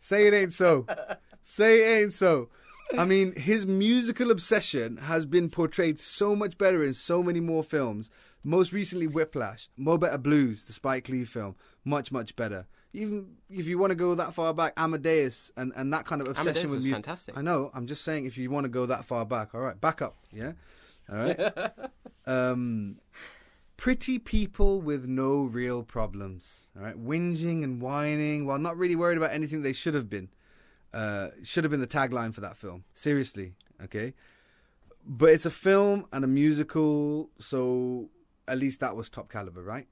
say 0.00 0.26
it 0.26 0.34
ain't 0.34 0.52
so. 0.52 0.86
say 1.42 1.78
it 1.98 2.02
ain't 2.04 2.12
so. 2.12 2.48
I 2.96 3.04
mean, 3.04 3.34
his 3.34 3.66
musical 3.66 4.30
obsession 4.30 4.96
has 4.98 5.26
been 5.26 5.50
portrayed 5.50 5.98
so 5.98 6.36
much 6.36 6.56
better 6.56 6.84
in 6.84 6.94
so 6.94 7.20
many 7.22 7.40
more 7.40 7.64
films. 7.64 8.10
Most 8.46 8.72
recently, 8.72 9.08
Whiplash, 9.08 9.68
Mo 9.76 9.98
Better 9.98 10.18
Blues, 10.18 10.66
the 10.66 10.72
Spike 10.72 11.08
Lee 11.08 11.24
film, 11.24 11.56
much 11.84 12.12
much 12.12 12.36
better. 12.36 12.68
Even 12.92 13.38
if 13.50 13.66
you 13.66 13.76
want 13.76 13.90
to 13.90 13.96
go 13.96 14.14
that 14.14 14.34
far 14.34 14.54
back, 14.54 14.72
Amadeus 14.76 15.50
and, 15.56 15.72
and 15.74 15.92
that 15.92 16.06
kind 16.06 16.20
of 16.22 16.28
obsession 16.28 16.50
Amadeus 16.50 16.70
with 16.70 16.82
music. 16.82 16.94
fantastic. 16.94 17.36
I 17.36 17.42
know. 17.42 17.72
I'm 17.74 17.88
just 17.88 18.04
saying, 18.04 18.24
if 18.24 18.38
you 18.38 18.48
want 18.48 18.62
to 18.62 18.68
go 18.68 18.86
that 18.86 19.04
far 19.04 19.26
back, 19.26 19.52
all 19.52 19.62
right, 19.62 19.80
back 19.80 20.00
up, 20.00 20.14
yeah, 20.32 20.52
all 21.10 21.16
right. 21.16 21.72
um, 22.26 22.98
pretty 23.76 24.16
people 24.20 24.80
with 24.80 25.08
no 25.08 25.42
real 25.42 25.82
problems, 25.82 26.70
all 26.78 26.84
right, 26.84 26.96
whinging 26.96 27.64
and 27.64 27.82
whining 27.82 28.46
while 28.46 28.60
not 28.60 28.78
really 28.78 28.94
worried 28.94 29.18
about 29.18 29.32
anything 29.32 29.62
they 29.62 29.72
should 29.72 29.94
have 29.94 30.08
been. 30.08 30.28
Uh, 30.94 31.30
should 31.42 31.64
have 31.64 31.72
been 31.72 31.80
the 31.80 31.86
tagline 31.88 32.32
for 32.32 32.42
that 32.42 32.56
film. 32.56 32.84
Seriously, 32.94 33.54
okay. 33.82 34.14
But 35.04 35.30
it's 35.30 35.46
a 35.46 35.50
film 35.50 36.06
and 36.12 36.24
a 36.24 36.28
musical, 36.28 37.30
so 37.40 38.08
at 38.48 38.58
least 38.58 38.80
that 38.80 38.96
was 38.96 39.08
top 39.08 39.30
caliber, 39.30 39.62
right? 39.62 39.86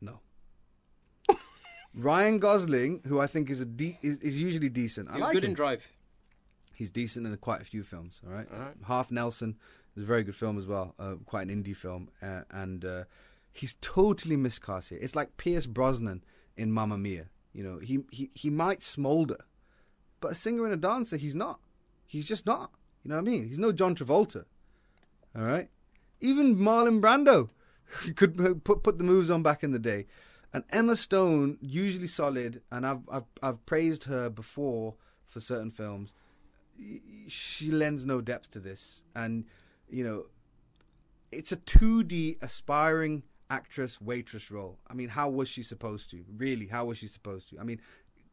No. 0.00 0.20
Ryan 1.94 2.38
Gosling, 2.38 3.02
who 3.06 3.20
I 3.20 3.26
think 3.26 3.50
is 3.50 3.60
a 3.60 3.66
de- 3.66 3.98
is, 4.02 4.18
is 4.20 4.40
usually 4.40 4.68
decent. 4.68 5.08
I 5.10 5.12
He 5.14 5.18
was 5.18 5.26
like 5.28 5.32
good 5.34 5.44
him. 5.44 5.50
in 5.50 5.54
Drive. 5.54 5.86
He's 6.74 6.90
decent 6.90 7.26
in 7.26 7.36
quite 7.36 7.60
a 7.60 7.64
few 7.64 7.82
films. 7.82 8.20
All 8.26 8.32
right, 8.32 8.46
All 8.52 8.58
right. 8.58 8.74
Half 8.86 9.10
Nelson 9.10 9.56
is 9.96 10.02
a 10.04 10.06
very 10.06 10.24
good 10.24 10.34
film 10.34 10.56
as 10.56 10.66
well. 10.66 10.94
Uh, 10.98 11.14
quite 11.26 11.48
an 11.48 11.62
indie 11.62 11.76
film, 11.76 12.08
uh, 12.22 12.42
and 12.50 12.84
uh, 12.84 13.04
he's 13.52 13.76
totally 13.80 14.36
miscast 14.36 14.88
here. 14.88 14.98
It's 15.00 15.14
like 15.14 15.36
Pierce 15.36 15.66
Brosnan 15.66 16.24
in 16.56 16.72
Mamma 16.72 16.96
Mia. 16.98 17.26
You 17.52 17.62
know, 17.62 17.78
he 17.78 18.00
he 18.10 18.30
he 18.34 18.48
might 18.48 18.82
smolder, 18.82 19.36
but 20.20 20.32
a 20.32 20.34
singer 20.34 20.64
and 20.64 20.72
a 20.72 20.78
dancer, 20.78 21.18
he's 21.18 21.34
not. 21.34 21.60
He's 22.06 22.26
just 22.26 22.46
not. 22.46 22.72
You 23.04 23.10
know 23.10 23.16
what 23.16 23.22
I 23.28 23.30
mean? 23.30 23.46
He's 23.48 23.58
no 23.58 23.70
John 23.72 23.94
Travolta. 23.94 24.44
All 25.36 25.44
right, 25.44 25.68
even 26.22 26.56
Marlon 26.56 27.00
Brando 27.00 27.50
could 28.16 28.64
put 28.64 28.82
put 28.82 28.98
the 28.98 29.04
moves 29.04 29.30
on 29.30 29.42
back 29.42 29.62
in 29.62 29.72
the 29.72 29.78
day. 29.78 30.06
And 30.54 30.64
Emma 30.70 30.96
Stone, 30.96 31.56
usually 31.60 32.06
solid, 32.06 32.62
and 32.70 32.86
I've 32.86 33.00
I've 33.10 33.24
I've 33.42 33.66
praised 33.66 34.04
her 34.04 34.30
before 34.30 34.94
for 35.26 35.40
certain 35.40 35.70
films. 35.70 36.12
She 37.28 37.70
lends 37.70 38.06
no 38.06 38.20
depth 38.20 38.50
to 38.52 38.60
this. 38.60 39.02
And 39.14 39.44
you 39.90 40.04
know 40.04 40.26
it's 41.30 41.50
a 41.50 41.56
2d 41.56 42.42
aspiring 42.42 43.22
actress 43.50 44.00
waitress 44.00 44.50
role. 44.50 44.78
I 44.88 44.94
mean 44.94 45.10
how 45.10 45.28
was 45.28 45.48
she 45.48 45.62
supposed 45.62 46.10
to? 46.10 46.24
Really 46.36 46.66
how 46.66 46.86
was 46.86 46.98
she 46.98 47.06
supposed 47.06 47.48
to? 47.50 47.58
I 47.58 47.64
mean 47.64 47.80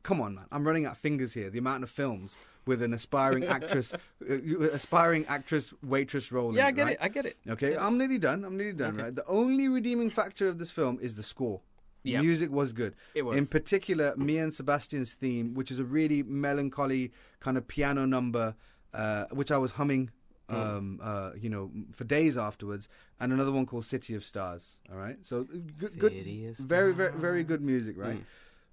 come 0.03 0.21
on 0.21 0.35
man. 0.35 0.45
I'm 0.51 0.65
running 0.65 0.85
out 0.85 0.97
fingers 0.97 1.33
here. 1.33 1.49
The 1.49 1.59
amount 1.59 1.83
of 1.83 1.89
films 1.89 2.37
with 2.65 2.81
an 2.83 2.93
aspiring 2.93 3.45
actress 3.45 3.93
uh, 4.29 4.59
aspiring 4.71 5.25
actress 5.27 5.73
waitress 5.83 6.31
role 6.31 6.55
Yeah, 6.55 6.61
in 6.63 6.67
I 6.67 6.71
get 6.71 6.83
right? 6.83 6.93
it. 6.93 6.99
I 7.01 7.07
get 7.07 7.25
it. 7.25 7.37
Okay, 7.49 7.75
I'm 7.77 7.97
nearly 7.97 8.19
done. 8.19 8.43
I'm 8.43 8.57
nearly 8.57 8.73
done. 8.73 8.95
Okay. 8.95 9.03
Right. 9.03 9.15
The 9.15 9.25
only 9.27 9.67
redeeming 9.67 10.09
factor 10.09 10.47
of 10.47 10.59
this 10.59 10.71
film 10.71 10.99
is 11.01 11.15
the 11.15 11.23
score. 11.23 11.61
Yeah. 12.03 12.21
Music 12.21 12.49
was 12.51 12.71
good. 12.71 12.95
It 13.13 13.23
was. 13.23 13.37
In 13.37 13.47
particular, 13.47 14.13
Mia 14.15 14.43
and 14.43 14.53
Sebastian's 14.53 15.13
theme, 15.13 15.53
which 15.53 15.69
is 15.69 15.79
a 15.79 15.83
really 15.83 16.23
melancholy 16.23 17.11
kind 17.41 17.57
of 17.57 17.67
piano 17.67 18.05
number, 18.05 18.55
uh, 18.93 19.25
which 19.31 19.51
I 19.51 19.57
was 19.57 19.71
humming, 19.71 20.11
Mm. 20.49 20.55
um, 20.55 20.99
uh, 21.03 21.31
you 21.39 21.47
know, 21.47 21.69
for 21.91 22.05
days 22.05 22.35
afterwards, 22.35 22.89
and 23.19 23.31
another 23.31 23.51
one 23.51 23.67
called 23.67 23.85
City 23.85 24.15
of 24.15 24.23
Stars. 24.23 24.79
All 24.91 24.97
right, 24.97 25.17
so 25.23 25.43
good, 25.43 25.99
good 25.99 26.11
of 26.13 26.57
very, 26.65 26.91
very, 26.91 27.11
very 27.11 27.43
good 27.43 27.61
music, 27.61 27.95
right? 27.99 28.17
Mm. 28.17 28.25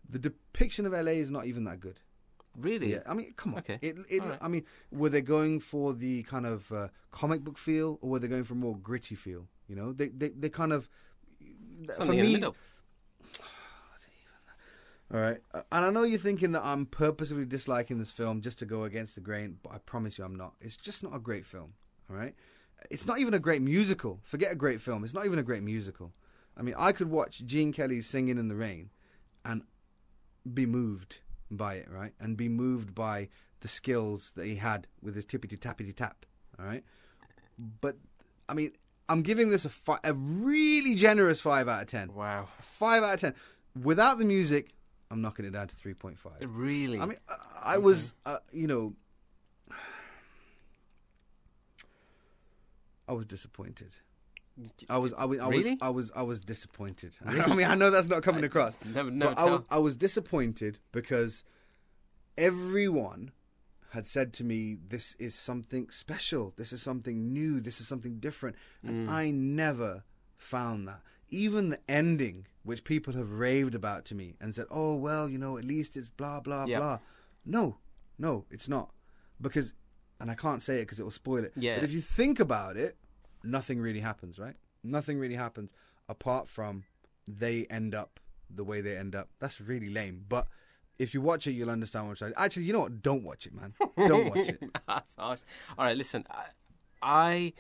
The 0.08 0.18
depiction 0.18 0.86
of 0.86 0.92
LA 0.94 1.12
is 1.20 1.30
not 1.30 1.44
even 1.44 1.64
that 1.64 1.80
good. 1.80 2.00
Really? 2.58 2.92
Yeah, 2.92 3.00
I 3.06 3.14
mean, 3.14 3.34
come 3.36 3.54
on. 3.54 3.60
Okay. 3.60 3.78
It, 3.82 3.96
it, 4.08 4.22
right. 4.22 4.38
I 4.40 4.48
mean, 4.48 4.64
were 4.90 5.08
they 5.10 5.20
going 5.20 5.60
for 5.60 5.92
the 5.92 6.22
kind 6.22 6.46
of 6.46 6.72
uh, 6.72 6.88
comic 7.10 7.42
book 7.42 7.58
feel, 7.58 7.98
or 8.00 8.10
were 8.10 8.18
they 8.18 8.28
going 8.28 8.44
for 8.44 8.54
a 8.54 8.56
more 8.56 8.76
gritty 8.76 9.14
feel? 9.14 9.46
You 9.68 9.76
know, 9.76 9.92
they 9.92 10.08
they, 10.08 10.30
they 10.30 10.48
kind 10.48 10.72
of 10.72 10.88
for 11.86 11.92
Something 11.92 12.18
in 12.18 12.24
me. 12.24 12.42
All 15.14 15.20
right, 15.20 15.38
Uh, 15.54 15.62
and 15.70 15.84
I 15.84 15.90
know 15.90 16.02
you're 16.02 16.18
thinking 16.18 16.50
that 16.52 16.64
I'm 16.64 16.84
purposely 16.86 17.44
disliking 17.44 17.98
this 17.98 18.10
film 18.10 18.40
just 18.40 18.58
to 18.58 18.66
go 18.66 18.82
against 18.82 19.14
the 19.14 19.20
grain, 19.20 19.58
but 19.62 19.72
I 19.72 19.78
promise 19.78 20.18
you, 20.18 20.24
I'm 20.24 20.34
not. 20.34 20.54
It's 20.60 20.76
just 20.76 21.02
not 21.04 21.14
a 21.14 21.20
great 21.20 21.46
film. 21.46 21.74
All 22.10 22.16
right, 22.16 22.34
it's 22.90 23.06
not 23.06 23.20
even 23.20 23.32
a 23.34 23.38
great 23.38 23.62
musical. 23.62 24.18
Forget 24.24 24.50
a 24.50 24.56
great 24.56 24.80
film. 24.80 25.04
It's 25.04 25.14
not 25.14 25.24
even 25.24 25.38
a 25.38 25.44
great 25.44 25.62
musical. 25.62 26.12
I 26.56 26.62
mean, 26.62 26.74
I 26.76 26.90
could 26.92 27.08
watch 27.10 27.44
Gene 27.44 27.72
Kelly 27.72 28.00
singing 28.00 28.38
in 28.38 28.48
the 28.48 28.56
rain, 28.56 28.90
and 29.44 29.62
be 30.52 30.66
moved 30.66 31.18
by 31.50 31.74
it, 31.74 31.88
right? 31.90 32.12
And 32.20 32.36
be 32.36 32.48
moved 32.48 32.94
by 32.94 33.28
the 33.60 33.68
skills 33.68 34.32
that 34.36 34.46
he 34.46 34.56
had 34.56 34.86
with 35.02 35.14
his 35.14 35.24
tippity 35.26 35.58
tappity 35.58 35.94
tap, 35.94 36.26
all 36.58 36.66
right? 36.66 36.84
But 37.80 37.96
I 38.48 38.54
mean, 38.54 38.72
I'm 39.08 39.22
giving 39.22 39.50
this 39.50 39.64
a 39.64 39.68
fi- 39.68 40.00
a 40.04 40.12
really 40.12 40.94
generous 40.94 41.40
five 41.40 41.68
out 41.68 41.82
of 41.82 41.88
ten. 41.88 42.12
Wow. 42.14 42.48
Five 42.60 43.02
out 43.02 43.14
of 43.14 43.20
ten. 43.20 43.34
Without 43.80 44.18
the 44.18 44.24
music, 44.24 44.70
I'm 45.10 45.20
knocking 45.20 45.44
it 45.44 45.52
down 45.52 45.68
to 45.68 45.76
three 45.76 45.94
point 45.94 46.18
five. 46.18 46.38
Really? 46.42 46.98
I 47.00 47.06
mean, 47.06 47.18
I, 47.28 47.74
I 47.74 47.78
was, 47.78 48.14
uh, 48.24 48.38
you 48.52 48.66
know, 48.66 48.94
I 53.08 53.12
was 53.12 53.26
disappointed. 53.26 53.96
I 54.88 54.96
was, 54.98 55.12
I 55.14 55.24
was, 55.26 55.38
I 55.40 55.46
was, 55.48 55.64
Really? 55.64 55.78
I 55.82 55.90
was, 55.90 56.10
I 56.16 56.22
was 56.22 56.40
disappointed. 56.40 57.16
I 57.26 57.54
mean, 57.54 57.66
I 57.66 57.74
know 57.74 57.90
that's 57.90 58.08
not 58.08 58.22
coming 58.22 58.44
across. 58.44 58.78
Never, 58.84 59.10
never 59.10 59.34
But 59.34 59.40
I 59.40 59.50
was. 59.50 59.60
I 59.70 59.78
was 59.78 59.96
disappointed 59.96 60.78
because 60.92 61.44
everyone 62.38 63.32
had 63.90 64.06
said 64.06 64.32
to 64.34 64.44
me, 64.44 64.76
"This 64.88 65.14
is 65.18 65.34
something 65.34 65.90
special. 65.90 66.52
This 66.56 66.72
is 66.72 66.82
something 66.82 67.32
new. 67.32 67.60
This 67.60 67.80
is 67.80 67.86
something 67.88 68.18
different," 68.18 68.56
Mm. 68.84 68.88
and 68.88 69.10
I 69.10 69.30
never 69.30 70.04
found 70.36 70.86
that. 70.88 71.00
Even 71.28 71.70
the 71.70 71.80
ending, 71.88 72.46
which 72.62 72.84
people 72.84 73.14
have 73.14 73.30
raved 73.32 73.74
about 73.74 74.04
to 74.06 74.14
me 74.14 74.36
and 74.40 74.54
said, 74.54 74.66
"Oh 74.70 74.94
well, 74.94 75.28
you 75.28 75.38
know, 75.38 75.56
at 75.58 75.64
least 75.64 75.96
it's 75.96 76.08
blah 76.08 76.40
blah 76.40 76.64
Yeah. 76.66 76.78
blah." 76.78 76.98
No, 77.44 77.78
no, 78.18 78.44
it's 78.50 78.68
not 78.68 78.90
because, 79.40 79.72
and 80.20 80.30
I 80.30 80.34
can't 80.34 80.62
say 80.62 80.76
it 80.78 80.82
because 80.82 80.98
it 81.00 81.04
will 81.04 81.10
spoil 81.10 81.44
it. 81.44 81.52
Yeah. 81.56 81.76
But 81.76 81.84
if 81.84 81.92
you 81.92 82.00
think 82.00 82.40
about 82.40 82.76
it, 82.76 82.96
nothing 83.46 83.80
really 83.80 84.00
happens, 84.00 84.38
right? 84.38 84.54
Nothing 84.82 85.18
really 85.18 85.34
happens 85.34 85.72
apart 86.08 86.48
from 86.48 86.84
they 87.26 87.66
end 87.70 87.94
up 87.94 88.20
the 88.48 88.64
way 88.64 88.80
they 88.80 88.96
end 88.96 89.14
up. 89.14 89.28
That's 89.40 89.60
really 89.60 89.88
lame. 89.88 90.24
But 90.28 90.46
if 90.98 91.14
you 91.14 91.20
watch 91.20 91.46
it, 91.46 91.52
you'll 91.52 91.70
understand 91.70 92.06
what 92.06 92.10
I'm 92.10 92.16
saying. 92.16 92.32
Actually, 92.36 92.64
you 92.64 92.72
know 92.72 92.80
what? 92.80 93.02
Don't 93.02 93.22
watch 93.22 93.46
it, 93.46 93.54
man. 93.54 93.74
Don't 94.06 94.34
watch 94.34 94.48
it. 94.48 94.62
That's 94.88 95.16
harsh. 95.16 95.40
All 95.78 95.84
right, 95.84 95.96
listen. 95.96 96.24
I, 96.30 96.44
I, 97.02 97.52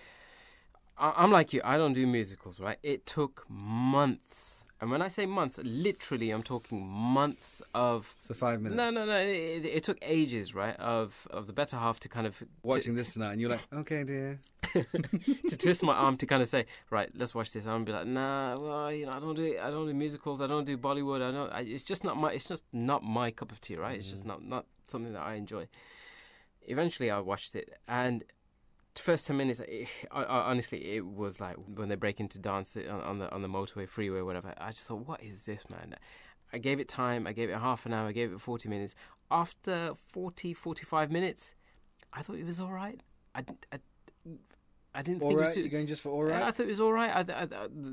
I'm 0.98 1.30
like 1.30 1.52
you. 1.52 1.60
I 1.64 1.76
don't 1.76 1.92
do 1.92 2.06
musicals, 2.06 2.60
right? 2.60 2.78
It 2.82 3.06
took 3.06 3.44
months, 3.48 4.64
and 4.80 4.90
when 4.90 5.02
I 5.02 5.08
say 5.08 5.26
months, 5.26 5.60
literally, 5.62 6.30
I'm 6.30 6.42
talking 6.42 6.86
months 6.86 7.60
of. 7.74 8.14
So 8.22 8.34
five 8.34 8.60
minutes. 8.60 8.76
No, 8.76 8.90
no, 8.90 9.04
no. 9.04 9.18
It, 9.18 9.66
it 9.66 9.84
took 9.84 9.98
ages, 10.02 10.54
right? 10.54 10.76
Of 10.76 11.26
of 11.30 11.46
the 11.46 11.52
better 11.52 11.76
half 11.76 12.00
to 12.00 12.08
kind 12.08 12.26
of 12.26 12.42
Watching 12.62 12.94
this 12.94 13.12
tonight, 13.12 13.32
and 13.32 13.40
you're 13.40 13.50
like, 13.50 13.66
okay, 13.72 14.04
dear. 14.04 14.38
to 15.48 15.56
twist 15.56 15.82
my 15.82 15.94
arm 15.94 16.16
to 16.18 16.26
kind 16.26 16.42
of 16.42 16.48
say, 16.48 16.66
right, 16.90 17.10
let's 17.14 17.34
watch 17.34 17.52
this. 17.52 17.66
I'm 17.66 17.84
be 17.84 17.92
like, 17.92 18.06
nah, 18.06 18.58
well, 18.58 18.92
you 18.92 19.06
know, 19.06 19.12
I 19.12 19.20
don't 19.20 19.34
do, 19.34 19.58
I 19.60 19.70
don't 19.70 19.86
do 19.86 19.94
musicals. 19.94 20.40
I 20.40 20.46
don't 20.46 20.64
do 20.64 20.76
Bollywood. 20.76 21.22
I 21.22 21.30
don't. 21.30 21.50
I, 21.52 21.60
it's 21.60 21.82
just 21.82 22.04
not 22.04 22.16
my. 22.16 22.32
It's 22.32 22.44
just 22.44 22.64
not 22.72 23.02
my 23.02 23.30
cup 23.30 23.52
of 23.52 23.60
tea, 23.60 23.76
right? 23.76 23.96
It's 23.96 24.08
just 24.08 24.20
mm-hmm. 24.20 24.28
not 24.28 24.44
not 24.44 24.66
something 24.86 25.12
that 25.12 25.22
I 25.22 25.34
enjoy. 25.34 25.68
Eventually, 26.62 27.10
I 27.10 27.20
watched 27.20 27.54
it, 27.54 27.78
and 27.88 28.24
first 28.94 29.26
ten 29.26 29.36
minutes, 29.36 29.60
it, 29.60 29.88
I, 30.10 30.22
I, 30.22 30.50
honestly, 30.50 30.96
it 30.96 31.06
was 31.06 31.40
like 31.40 31.56
when 31.74 31.88
they 31.88 31.94
break 31.94 32.20
into 32.20 32.38
dance 32.38 32.76
on, 32.76 33.00
on 33.00 33.18
the 33.18 33.32
on 33.32 33.42
the 33.42 33.48
motorway, 33.48 33.88
freeway, 33.88 34.20
whatever. 34.20 34.54
I 34.58 34.70
just 34.70 34.86
thought, 34.86 35.06
what 35.06 35.22
is 35.22 35.44
this, 35.44 35.64
man? 35.70 35.94
I 36.52 36.58
gave 36.58 36.78
it 36.80 36.88
time. 36.88 37.26
I 37.26 37.32
gave 37.32 37.50
it 37.50 37.58
half 37.58 37.86
an 37.86 37.92
hour. 37.92 38.08
I 38.08 38.12
gave 38.12 38.32
it 38.32 38.40
forty 38.40 38.68
minutes. 38.68 38.94
After 39.28 39.94
40, 40.12 40.54
45 40.54 41.10
minutes, 41.10 41.56
I 42.12 42.22
thought 42.22 42.36
it 42.36 42.46
was 42.46 42.60
all 42.60 42.70
right. 42.70 43.00
I, 43.34 43.44
I, 43.72 43.78
I 44.98 45.02
didn't 45.02 45.22
All 45.22 45.28
think 45.28 45.38
it 45.38 45.42
right, 45.42 45.48
was. 45.48 45.56
you're 45.58 45.68
going 45.68 45.86
just 45.86 46.02
for 46.02 46.08
all 46.08 46.24
right. 46.24 46.42
I 46.42 46.50
thought 46.50 46.64
it 46.64 46.68
was 46.70 46.80
all 46.80 46.92
right. 46.92 47.10
I, 47.10 47.42
I, 47.42 47.46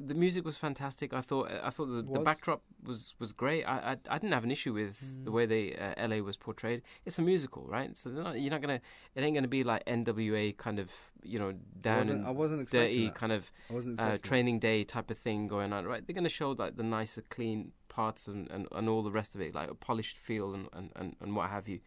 the 0.07 0.15
music 0.15 0.45
was 0.45 0.57
fantastic. 0.57 1.13
I 1.13 1.19
thought 1.21 1.51
I 1.61 1.69
thought 1.69 1.87
the, 1.87 2.01
the 2.01 2.19
backdrop 2.23 2.61
was, 2.85 3.13
was 3.19 3.33
great. 3.33 3.63
I, 3.65 3.75
I 3.91 3.97
I 4.15 4.17
didn't 4.19 4.33
have 4.33 4.45
an 4.45 4.51
issue 4.51 4.73
with 4.73 4.95
the 5.23 5.29
Mm. 5.29 5.33
way 5.33 5.45
they 5.45 5.75
uh, 5.75 6.07
LA 6.07 6.17
was 6.23 6.37
portrayed. 6.37 6.81
It's 7.05 7.19
a 7.19 7.21
musical, 7.21 7.63
right? 7.67 7.97
So 7.97 8.09
they're 8.09 8.23
not, 8.23 8.39
you're 8.39 8.51
not 8.51 8.61
gonna. 8.61 8.79
It 9.15 9.21
ain't 9.21 9.35
gonna 9.35 9.47
be 9.49 9.63
like 9.65 9.83
NWA 9.85 10.55
kind 10.57 10.79
of 10.79 10.89
you 11.23 11.39
know 11.39 11.49
I 11.49 11.55
down 11.81 11.97
wasn't, 11.99 12.19
and 12.19 12.27
I 12.27 12.31
wasn't 12.31 12.61
expecting 12.61 12.89
dirty 12.89 13.05
that. 13.07 13.15
kind 13.15 13.31
of 13.33 13.51
uh, 13.99 14.17
training 14.23 14.59
day 14.59 14.83
type 14.83 15.11
of 15.11 15.17
thing 15.17 15.47
going 15.47 15.73
on, 15.73 15.85
right? 15.85 16.05
They're 16.07 16.15
gonna 16.15 16.29
show 16.29 16.51
like 16.51 16.77
the 16.77 16.83
nicer, 16.83 17.23
clean 17.29 17.71
parts 17.89 18.27
and, 18.27 18.49
and, 18.49 18.67
and 18.71 18.89
all 18.89 19.03
the 19.03 19.11
rest 19.11 19.35
of 19.35 19.41
it, 19.41 19.53
like 19.53 19.69
a 19.69 19.75
polished 19.75 20.17
feel 20.17 20.53
and, 20.55 20.67
and, 20.73 20.89
and, 20.95 21.15
and 21.21 21.35
what 21.35 21.49
have 21.49 21.67
you. 21.67 21.79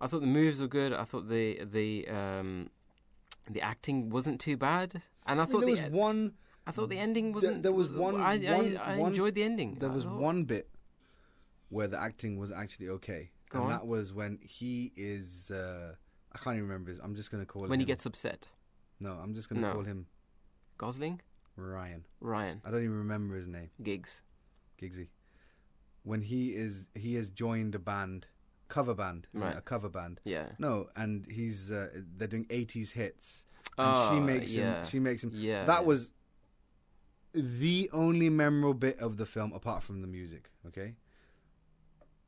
I 0.00 0.06
thought 0.06 0.20
the 0.20 0.26
moves 0.26 0.60
were 0.60 0.66
good. 0.68 0.92
I 0.92 1.04
thought 1.04 1.28
the 1.28 1.64
the 1.64 2.06
um, 2.08 2.68
the 3.50 3.60
acting 3.62 4.10
wasn't 4.10 4.40
too 4.40 4.56
bad, 4.56 5.02
and 5.26 5.40
I, 5.40 5.44
I 5.44 5.46
thought 5.46 5.60
there 5.66 5.74
the 5.76 5.82
was 5.82 5.90
one. 5.92 6.32
I 6.66 6.72
thought 6.72 6.88
the 6.88 6.98
ending 6.98 7.32
wasn't. 7.32 7.62
there 7.62 7.72
was 7.72 7.88
one- 7.88 8.16
I, 8.20 8.38
one- 8.38 8.76
I, 8.76 8.94
I 8.94 8.96
one- 8.98 9.10
enjoyed 9.12 9.34
the 9.34 9.42
ending. 9.44 9.76
There 9.78 9.88
was 9.90 10.04
thought- 10.04 10.18
one 10.20 10.44
bit 10.44 10.68
where 11.68 11.86
the 11.88 11.98
acting 12.00 12.38
was 12.38 12.50
actually 12.52 12.88
okay, 12.88 13.30
Go 13.50 13.58
and 13.58 13.64
on. 13.66 13.70
that 13.70 13.86
was 13.86 14.12
when 14.12 14.38
he 14.42 14.92
is. 14.96 15.50
Uh, 15.50 15.94
I 16.32 16.38
can't 16.38 16.56
even 16.56 16.68
remember 16.68 16.90
his. 16.90 16.98
I'm 17.00 17.14
just 17.14 17.30
going 17.30 17.42
to 17.42 17.46
call 17.46 17.64
him. 17.64 17.70
when 17.70 17.80
he 17.80 17.86
gets 17.86 18.04
upset. 18.06 18.48
No, 19.00 19.12
I'm 19.12 19.34
just 19.34 19.48
going 19.48 19.60
to 19.62 19.68
No. 19.68 19.74
call 19.74 19.84
him 19.84 20.06
Gosling, 20.78 21.20
Ryan. 21.56 22.04
Ryan, 22.20 22.60
I 22.64 22.70
don't 22.70 22.82
even 22.82 22.98
remember 22.98 23.36
his 23.36 23.46
name. 23.46 23.70
Giggs. 23.82 24.22
Gigsy. 24.80 25.08
When 26.02 26.22
he 26.22 26.54
is, 26.54 26.86
he 26.94 27.14
has 27.14 27.28
joined 27.28 27.74
a 27.74 27.78
band, 27.78 28.26
cover 28.68 28.94
band. 28.94 29.26
Right. 29.32 29.56
a 29.56 29.60
cover 29.60 29.88
band. 29.88 30.20
Yeah. 30.24 30.46
No, 30.58 30.88
and 30.96 31.26
he's 31.30 31.70
uh, 31.72 31.88
they're 32.16 32.28
doing 32.28 32.46
80s 32.46 32.92
hits, 32.92 33.44
and 33.78 33.92
Oh, 33.96 34.14
she 34.14 34.20
makes 34.20 34.54
yeah. 34.54 34.78
him. 34.78 34.84
She 34.84 34.98
makes 34.98 35.22
him. 35.24 35.32
Yeah. 35.34 35.64
that 35.66 35.84
was 35.84 36.12
the 37.32 37.90
only 37.92 38.28
memorable 38.30 38.74
bit 38.74 38.98
of 38.98 39.16
the 39.18 39.26
film, 39.26 39.52
apart 39.52 39.82
from 39.82 40.00
the 40.00 40.06
music. 40.08 40.50
Okay, 40.66 40.94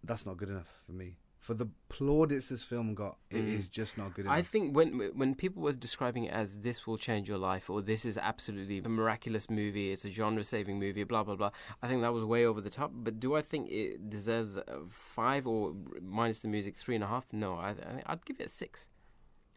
that's 0.05 0.27
not 0.27 0.37
good 0.37 0.49
enough 0.51 0.69
for 0.87 0.93
me. 0.93 1.17
For 1.41 1.55
the 1.55 1.69
plaudits 1.89 2.49
this 2.49 2.65
film 2.65 2.95
got, 2.95 3.17
it 3.31 3.45
is 3.45 3.69
Mm. 3.69 3.71
just 3.71 3.97
not 3.97 4.13
good 4.15 4.25
enough. 4.27 4.37
I 4.37 4.43
think 4.43 4.75
when 4.77 4.99
when 5.15 5.35
people 5.37 5.63
was 5.63 5.77
describing 5.77 6.25
it 6.25 6.33
as 6.33 6.61
this 6.61 6.85
will 6.87 6.99
change 6.99 7.29
your 7.29 7.39
life 7.39 7.71
or 7.71 7.81
this 7.81 8.05
is 8.05 8.19
absolutely 8.19 8.79
a 8.79 8.89
miraculous 8.89 9.49
movie, 9.49 9.93
it's 9.93 10.05
a 10.05 10.11
genre 10.11 10.43
saving 10.43 10.79
movie, 10.81 11.05
blah 11.05 11.23
blah 11.23 11.37
blah. 11.37 11.51
I 11.81 11.87
think 11.89 12.03
that 12.03 12.13
was 12.13 12.25
way 12.25 12.45
over 12.45 12.61
the 12.61 12.71
top. 12.71 12.91
But 12.93 13.21
do 13.21 13.37
I 13.37 13.43
think 13.43 13.71
it 13.71 14.11
deserves 14.11 14.57
a 14.57 14.81
five 14.91 15.47
or 15.47 15.75
minus 16.03 16.41
the 16.41 16.49
music 16.49 16.77
three 16.77 16.97
and 16.97 17.05
a 17.05 17.07
half? 17.07 17.33
No, 17.33 17.55
I, 17.55 17.71
I 17.71 18.03
I'd 18.07 18.25
give 18.27 18.41
it 18.41 18.47
a 18.47 18.49
six. 18.49 18.89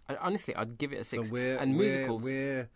I, 0.08 0.16
honestly, 0.18 0.56
I'd 0.56 0.78
give 0.78 0.94
it 0.94 1.00
a 1.00 1.04
six. 1.04 1.28
so 1.30 1.34
we're 1.34 1.58
and 1.58 1.76
we're- 1.76 1.90
musicals 1.90 2.24
We're 2.24 2.70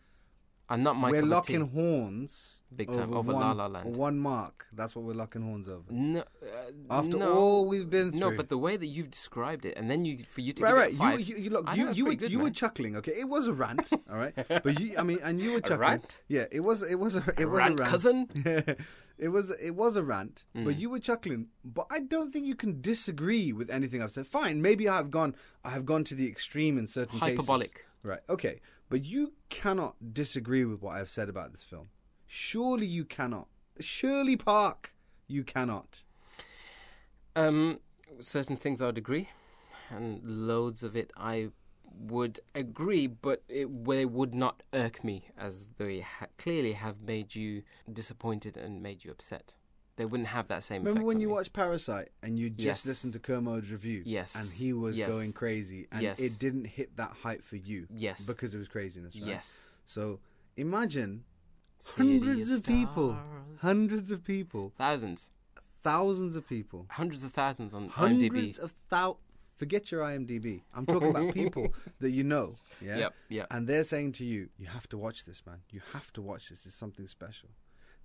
are 0.69 0.77
not 0.77 0.95
my 0.95 1.11
we're 1.11 1.21
locking 1.21 1.69
horns 1.69 2.59
Big 2.75 2.91
time, 2.91 3.03
over 3.13 3.19
over 3.19 3.33
one, 3.33 3.41
La 3.41 3.51
La 3.53 3.67
Land. 3.67 3.95
One 3.95 4.19
mark. 4.19 4.65
That's 4.73 4.95
what 4.95 5.05
we're 5.05 5.13
locking 5.13 5.43
horns 5.43 5.69
over. 5.69 5.83
No, 5.91 6.21
uh, 6.21 6.23
After 6.89 7.17
no. 7.19 7.31
all 7.31 7.65
we've 7.67 7.89
been 7.89 8.11
through. 8.11 8.19
No, 8.19 8.31
but 8.35 8.49
the 8.49 8.57
way 8.57 8.75
that 8.75 8.87
you've 8.87 9.09
described 9.11 9.65
it, 9.65 9.77
and 9.77 9.89
then 9.89 10.03
you 10.03 10.25
for 10.29 10.41
you 10.41 10.51
to 10.53 10.63
right, 10.63 10.73
right. 10.73 10.91
it 10.91 10.97
five, 10.97 11.19
You, 11.21 11.35
you, 11.37 11.43
you 11.43 11.49
look, 11.51 11.69
you, 11.75 11.91
you 11.93 12.05
were, 12.05 12.15
good, 12.15 12.31
you 12.31 12.39
were 12.39 12.49
chuckling. 12.49 12.97
Okay, 12.97 13.13
it 13.17 13.29
was 13.29 13.47
a 13.47 13.53
rant. 13.53 13.93
all 14.09 14.17
right, 14.17 14.33
but 14.35 14.77
you, 14.79 14.95
I 14.97 15.03
mean, 15.03 15.19
and 15.23 15.39
you 15.39 15.51
were 15.53 15.59
A 15.59 15.61
chuckling. 15.61 15.79
rant? 15.89 16.17
Yeah, 16.27 16.45
it 16.51 16.59
was, 16.61 16.81
it 16.81 16.99
was, 16.99 17.15
a, 17.15 17.23
it 17.39 17.45
was 17.45 17.59
rant, 17.59 17.79
a 17.79 17.83
rant. 17.83 17.91
cousin? 17.91 18.27
it 19.17 19.29
was, 19.29 19.51
it 19.51 19.75
was 19.75 19.95
a 19.95 20.03
rant. 20.03 20.43
But 20.53 20.63
Mm. 20.75 20.79
you 20.79 20.89
were 20.89 20.99
chuckling. 20.99 21.47
But 21.63 21.85
I 21.89 21.99
don't 21.99 22.31
think 22.31 22.45
you 22.45 22.55
can 22.55 22.81
disagree 22.81 23.53
with 23.53 23.69
anything 23.69 24.01
I've 24.01 24.11
said. 24.11 24.27
Fine, 24.27 24.61
maybe 24.61 24.89
I 24.89 24.95
have 24.97 25.11
gone, 25.11 25.35
I 25.63 25.69
have 25.69 25.85
gone 25.85 26.03
to 26.05 26.15
the 26.15 26.27
extreme 26.27 26.77
in 26.77 26.87
certain 26.87 27.19
cases. 27.19 27.37
hyperbolic. 27.37 27.85
Right. 28.03 28.19
Okay. 28.29 28.59
But 28.89 29.03
you 29.03 29.33
cannot 29.49 30.13
disagree 30.13 30.65
with 30.65 30.81
what 30.81 30.95
I've 30.95 31.09
said 31.09 31.29
about 31.29 31.51
this 31.51 31.63
film. 31.63 31.89
Surely 32.25 32.85
you 32.85 33.05
cannot. 33.05 33.47
Shirley 33.79 34.37
Park, 34.37 34.93
you 35.27 35.43
cannot. 35.43 36.01
Um, 37.35 37.79
certain 38.21 38.55
things 38.55 38.81
I 38.81 38.85
would 38.85 38.97
agree, 38.97 39.29
and 39.89 40.21
loads 40.23 40.83
of 40.83 40.95
it 40.95 41.11
I 41.17 41.49
would 41.97 42.39
agree, 42.53 43.07
but 43.07 43.43
it, 43.49 43.85
they 43.85 44.05
would 44.05 44.33
not 44.33 44.63
irk 44.73 45.03
me 45.03 45.29
as 45.37 45.69
they 45.77 46.01
ha- 46.01 46.27
clearly 46.37 46.73
have 46.73 47.01
made 47.01 47.35
you 47.35 47.63
disappointed 47.91 48.57
and 48.57 48.81
made 48.81 49.03
you 49.03 49.11
upset. 49.11 49.55
They 49.97 50.05
wouldn't 50.05 50.27
have 50.27 50.47
that 50.49 50.63
same 50.63 50.83
Remember 50.83 51.05
when 51.05 51.21
you 51.21 51.29
watched 51.29 51.53
Parasite 51.53 52.09
and 52.21 52.37
you 52.37 52.49
just 52.49 52.65
Yes. 52.65 52.85
listened 52.85 53.13
to 53.13 53.19
Kermode's 53.19 53.71
review? 53.71 54.03
Yes. 54.05 54.35
And 54.35 54.47
he 54.49 54.73
was 54.73 54.97
Yes. 54.97 55.09
going 55.09 55.31
crazy 55.31 55.87
and 55.91 56.01
Yes. 56.01 56.19
it 56.19 56.37
didn't 56.37 56.65
hit 56.65 56.97
that 56.97 57.11
height 57.11 57.43
for 57.43 57.55
you. 57.55 57.87
Yes. 57.89 58.25
Because 58.27 58.53
it 58.53 58.57
was 58.57 58.67
craziness, 58.67 59.15
right? 59.15 59.25
Yes. 59.27 59.61
So 59.85 60.19
imagine 60.57 61.23
City 61.79 62.19
hundreds 62.19 62.49
of 62.49 62.63
people, 62.63 63.17
hundreds 63.59 64.11
of 64.11 64.23
people, 64.23 64.73
Thousands. 64.77 65.31
thousands 65.81 66.35
of 66.35 66.47
people, 66.47 66.87
Hundreds 66.89 67.23
of 67.23 67.31
thousands 67.31 67.73
on 67.73 67.89
hundreds 67.89 68.33
IMDb. 68.57 68.59
of 68.59 68.73
thou- 68.89 69.17
Forget 69.55 69.89
your 69.89 70.01
IMDb. 70.03 70.63
I'm 70.73 70.85
talking 70.85 71.09
about 71.11 71.33
people 71.33 71.73
that 71.99 72.09
you 72.09 72.25
know. 72.25 72.57
Yeah. 72.81 72.97
Yep, 72.97 73.15
yep. 73.29 73.47
And 73.51 73.67
they're 73.69 73.85
saying 73.85 74.11
to 74.13 74.25
you, 74.25 74.49
you 74.57 74.65
have 74.65 74.89
to 74.89 74.97
watch 74.97 75.23
this, 75.23 75.45
man. 75.45 75.61
You 75.71 75.79
have 75.93 76.11
to 76.13 76.21
watch 76.21 76.49
this. 76.49 76.65
It's 76.65 76.75
something 76.75 77.07
special. 77.07 77.47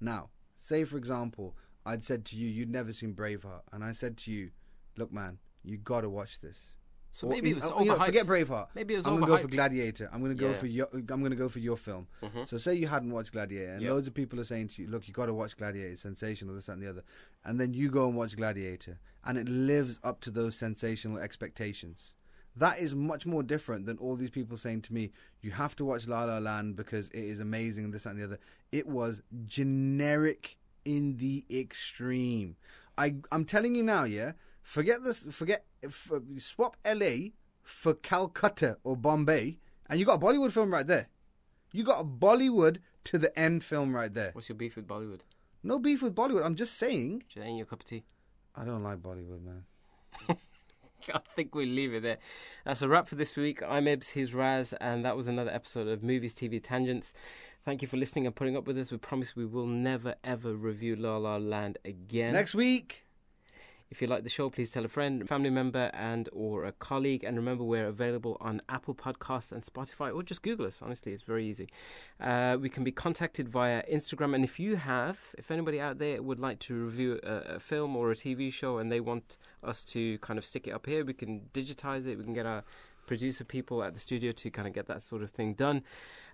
Now, 0.01 0.31
say 0.59 0.85
for 0.85 0.97
example, 0.97 1.57
I'd 1.87 2.05
said 2.05 2.25
to 2.27 2.37
you, 2.37 2.49
you'd 2.49 2.71
never 2.71 2.93
seen 2.93 3.15
Braveheart, 3.15 3.63
and 3.73 3.83
I 3.85 3.93
said 3.93 4.17
to 4.19 4.31
you, 4.33 4.51
look, 4.97 5.13
man, 5.13 5.39
you 5.63 5.77
got 5.79 6.03
to 6.03 6.11
watch 6.11 6.41
this. 6.41 6.75
So 7.13 7.27
Or, 7.27 7.31
maybe 7.31 7.51
it 7.51 7.55
was 7.57 7.65
know, 7.65 7.81
you 7.81 7.87
know, 7.87 7.99
forget 7.99 8.25
Braveheart. 8.25 8.69
Maybe 8.73 8.95
it 8.95 8.99
was 8.99 9.07
I'm 9.07 9.15
gonna 9.15 9.27
go 9.27 9.39
for. 9.39 9.49
Gladiator. 9.49 10.09
I'm 10.13 10.23
gonna 10.23 10.37
go 10.37 10.51
Yeah. 10.51 10.55
for 10.55 10.67
your. 10.69 10.89
I'm 10.93 11.05
gonna 11.23 11.35
go 11.35 11.49
for 11.49 11.59
your 11.59 11.77
film. 11.77 12.07
Mhm. 12.23 12.47
So 12.47 12.57
say 12.57 12.75
you 12.77 12.87
hadn't 12.87 13.11
watched 13.11 13.33
Gladiator, 13.33 13.73
and 13.73 13.83
Yep. 13.83 13.91
loads 13.91 14.07
of 14.07 14.15
people 14.15 14.39
are 14.39 14.45
saying 14.45 14.69
to 14.69 14.83
you, 14.83 14.89
"Look, 14.89 15.09
you 15.09 15.13
got 15.15 15.27
to 15.27 15.35
watch 15.35 15.57
Gladiator. 15.57 15.91
It's 15.91 16.03
sensational. 16.03 16.55
This 16.55 16.67
that, 16.67 16.75
and 16.75 16.83
the 16.83 16.87
other." 16.89 17.03
And 17.45 17.59
then 17.59 17.75
you 17.75 17.91
go 17.91 18.07
and 18.07 18.17
watch 18.17 18.37
Gladiator, 18.37 19.01
and 19.25 19.37
it 19.37 19.49
lives 19.49 19.99
up 20.05 20.21
to 20.21 20.31
those 20.31 20.55
sensational 20.55 21.19
expectations. 21.19 22.15
That 22.55 22.79
is 22.79 22.95
much 22.95 23.27
more 23.27 23.43
different 23.43 23.87
than 23.87 23.99
all 23.99 24.15
these 24.15 24.31
people 24.31 24.57
saying 24.57 24.83
to 24.83 24.93
me, 24.95 25.11
"You 25.41 25.51
have 25.51 25.75
to 25.77 25.85
watch 25.85 26.07
La 26.07 26.23
La 26.25 26.39
Land 26.39 26.77
because 26.77 27.09
it 27.11 27.25
is 27.25 27.41
amazing." 27.41 27.91
This 27.91 28.05
that, 28.05 28.11
and 28.11 28.21
the 28.21 28.25
other. 28.25 28.39
It 28.71 28.87
was 28.87 29.21
generic 29.47 30.59
in 30.85 31.17
the 31.19 31.45
extreme. 31.51 32.57
I 32.97 33.17
I'm 33.33 33.45
telling 33.45 33.75
you 33.75 33.83
now, 33.83 34.05
yeah. 34.05 34.33
Forget 34.63 35.03
this. 35.03 35.25
Forget 35.31 35.65
f- 35.83 36.13
swap 36.39 36.77
L.A. 36.85 37.33
for 37.63 37.95
Calcutta 37.95 38.77
or 38.85 38.97
Bombay, 38.97 39.59
and 39.89 39.99
you 39.99 40.07
got 40.07 40.23
a 40.23 40.25
Bollywood 40.25 40.53
film 40.53 40.73
right 40.73 40.87
there. 40.87 41.09
You 41.73 41.85
got 41.85 42.01
a 42.01 42.05
Bollywood 42.05 42.79
to 43.05 43.19
the 43.19 43.37
end 43.39 43.65
film 43.65 43.95
right 43.95 44.13
there. 44.13 44.31
What's 44.33 44.49
your 44.49 44.57
beef 44.57 44.77
with 44.77 44.87
Bollywood? 44.87 45.21
No 45.63 45.79
beef 45.79 46.03
with 46.03 46.15
Bollywood. 46.15 46.45
I'm 46.45 46.57
just 46.57 46.75
saying. 46.75 47.25
That 47.35 47.45
ain't 47.45 47.59
your 47.59 47.67
cup 47.67 47.81
of 47.81 47.87
tea. 47.87 48.05
I 48.55 48.65
don't 48.65 48.83
like 48.83 48.99
Bollywood, 48.99 49.43
man. 49.43 49.65
I 51.15 51.21
think 51.35 51.55
we'll 51.55 51.69
leave 51.69 51.95
it 51.95 52.03
there. 52.03 52.19
That's 52.65 52.83
a 52.83 52.89
wrap 52.89 53.09
for 53.09 53.15
this 53.15 53.37
week. 53.37 53.63
I'm 53.67 53.87
Ibs, 53.87 54.11
he's 54.11 54.35
Raz, 54.35 54.73
and 54.81 55.05
that 55.05 55.17
was 55.17 55.29
another 55.29 55.51
episode 55.51 55.89
of 55.89 56.03
Movies 56.03 56.35
TV 56.35 56.63
Tangents. 56.63 57.13
Thank 57.63 57.83
you 57.83 57.89
for 57.89 57.97
listening 57.97 58.27
and 58.27 58.35
putting 58.35 58.57
up 58.57 58.67
with 58.67 58.79
us. 58.79 58.91
We 58.91 58.99
promise 58.99 59.37
we 59.37 59.47
will 59.47 59.67
never 59.67 60.15
ever 60.25 60.55
review 60.55 60.97
La 60.97 61.17
La 61.17 61.37
Land 61.37 61.79
again. 61.85 62.33
Next 62.33 62.55
week. 62.55 63.05
If 63.91 64.01
you 64.01 64.07
like 64.07 64.23
the 64.23 64.29
show, 64.31 64.49
please 64.51 64.71
tell 64.71 64.85
a 64.85 64.89
friend, 64.89 65.29
family 65.29 65.51
member, 65.51 65.91
and 65.93 66.29
or 66.33 66.65
a 66.65 66.71
colleague. 66.71 67.25
And 67.25 67.37
remember, 67.37 67.65
we're 67.65 67.89
available 67.89 68.37
on 68.41 68.63
Apple 68.69 68.95
Podcasts 68.95 69.51
and 69.51 69.65
Spotify, 69.65 70.15
or 70.15 70.23
just 70.23 70.43
Google 70.43 70.67
us. 70.67 70.81
Honestly, 70.81 71.13
it's 71.13 71.25
very 71.25 71.45
easy. 71.45 71.69
Uh, 72.21 72.57
we 72.61 72.69
can 72.69 72.85
be 72.85 72.93
contacted 72.93 73.49
via 73.49 73.83
Instagram. 73.93 74.33
And 74.37 74.45
if 74.45 74.61
you 74.61 74.77
have, 74.77 75.19
if 75.37 75.51
anybody 75.51 75.81
out 75.81 75.99
there 75.99 76.23
would 76.23 76.39
like 76.39 76.61
to 76.61 76.75
review 76.85 77.19
a, 77.25 77.57
a 77.57 77.61
film 77.61 77.97
or 77.97 78.13
a 78.13 78.15
TV 78.15 78.53
show, 78.53 78.79
and 78.79 78.93
they 78.93 79.01
want 79.01 79.37
us 79.65 79.83
to 79.87 80.19
kind 80.19 80.39
of 80.39 80.47
stick 80.47 80.69
it 80.69 80.71
up 80.71 80.87
here, 80.87 81.05
we 81.05 81.13
can 81.13 81.49
digitize 81.53 82.07
it. 82.07 82.17
We 82.17 82.23
can 82.23 82.35
get 82.35 82.47
our 82.47 82.63
producer 83.09 83.43
people 83.43 83.83
at 83.83 83.93
the 83.93 83.99
studio 83.99 84.31
to 84.31 84.51
kind 84.53 84.69
of 84.69 84.75
get 84.75 84.87
that 84.87 85.03
sort 85.03 85.23
of 85.23 85.31
thing 85.31 85.55
done. 85.55 85.83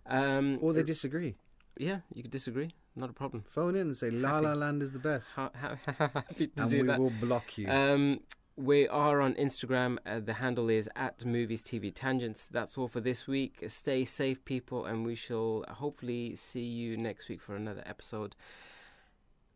Um, 0.05 0.59
Or 0.61 0.75
they 0.75 0.83
disagree. 0.83 1.37
Yeah, 1.79 2.01
you 2.15 2.23
could 2.23 2.31
disagree. 2.33 2.71
Not 2.95 3.11
a 3.11 3.13
problem. 3.13 3.45
Phone 3.47 3.75
in 3.77 3.89
and 3.89 3.97
say 3.97 4.11
La 4.11 4.35
Happy. 4.37 4.47
La 4.47 4.53
Land 4.55 4.83
is 4.83 4.93
the 4.93 4.99
best. 4.99 5.33
Ha- 5.33 5.51
ha- 5.61 5.77
happy 5.99 6.47
to 6.49 6.63
And 6.63 6.71
do 6.71 6.81
we 6.81 6.87
that. 6.87 6.99
will 6.99 7.13
block 7.21 7.59
you. 7.59 7.69
Um, 7.69 8.21
we 8.57 8.89
are 8.89 9.21
on 9.21 9.35
Instagram. 9.35 9.99
Uh, 10.07 10.21
the 10.21 10.33
handle 10.33 10.71
is 10.71 10.89
at 10.97 11.25
Movies 11.27 11.63
TV 11.63 11.93
Tangents. 11.95 12.49
That's 12.49 12.79
all 12.79 12.89
for 12.89 13.01
this 13.03 13.27
week. 13.27 13.63
Stay 13.69 14.05
safe, 14.07 14.43
people, 14.47 14.87
and 14.87 15.05
we 15.05 15.15
shall 15.15 15.65
hopefully 15.69 16.35
see 16.37 16.65
you 16.65 16.97
next 16.97 17.29
week 17.29 17.43
for 17.43 17.55
another 17.55 17.83
episode. 17.85 18.35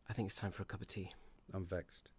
I 0.08 0.12
think 0.12 0.26
it's 0.28 0.34
time 0.34 0.50
for 0.52 0.62
a 0.62 0.66
cup 0.66 0.82
of 0.82 0.88
tea. 0.88 1.10
I'm 1.54 1.64
vexed. 1.64 2.10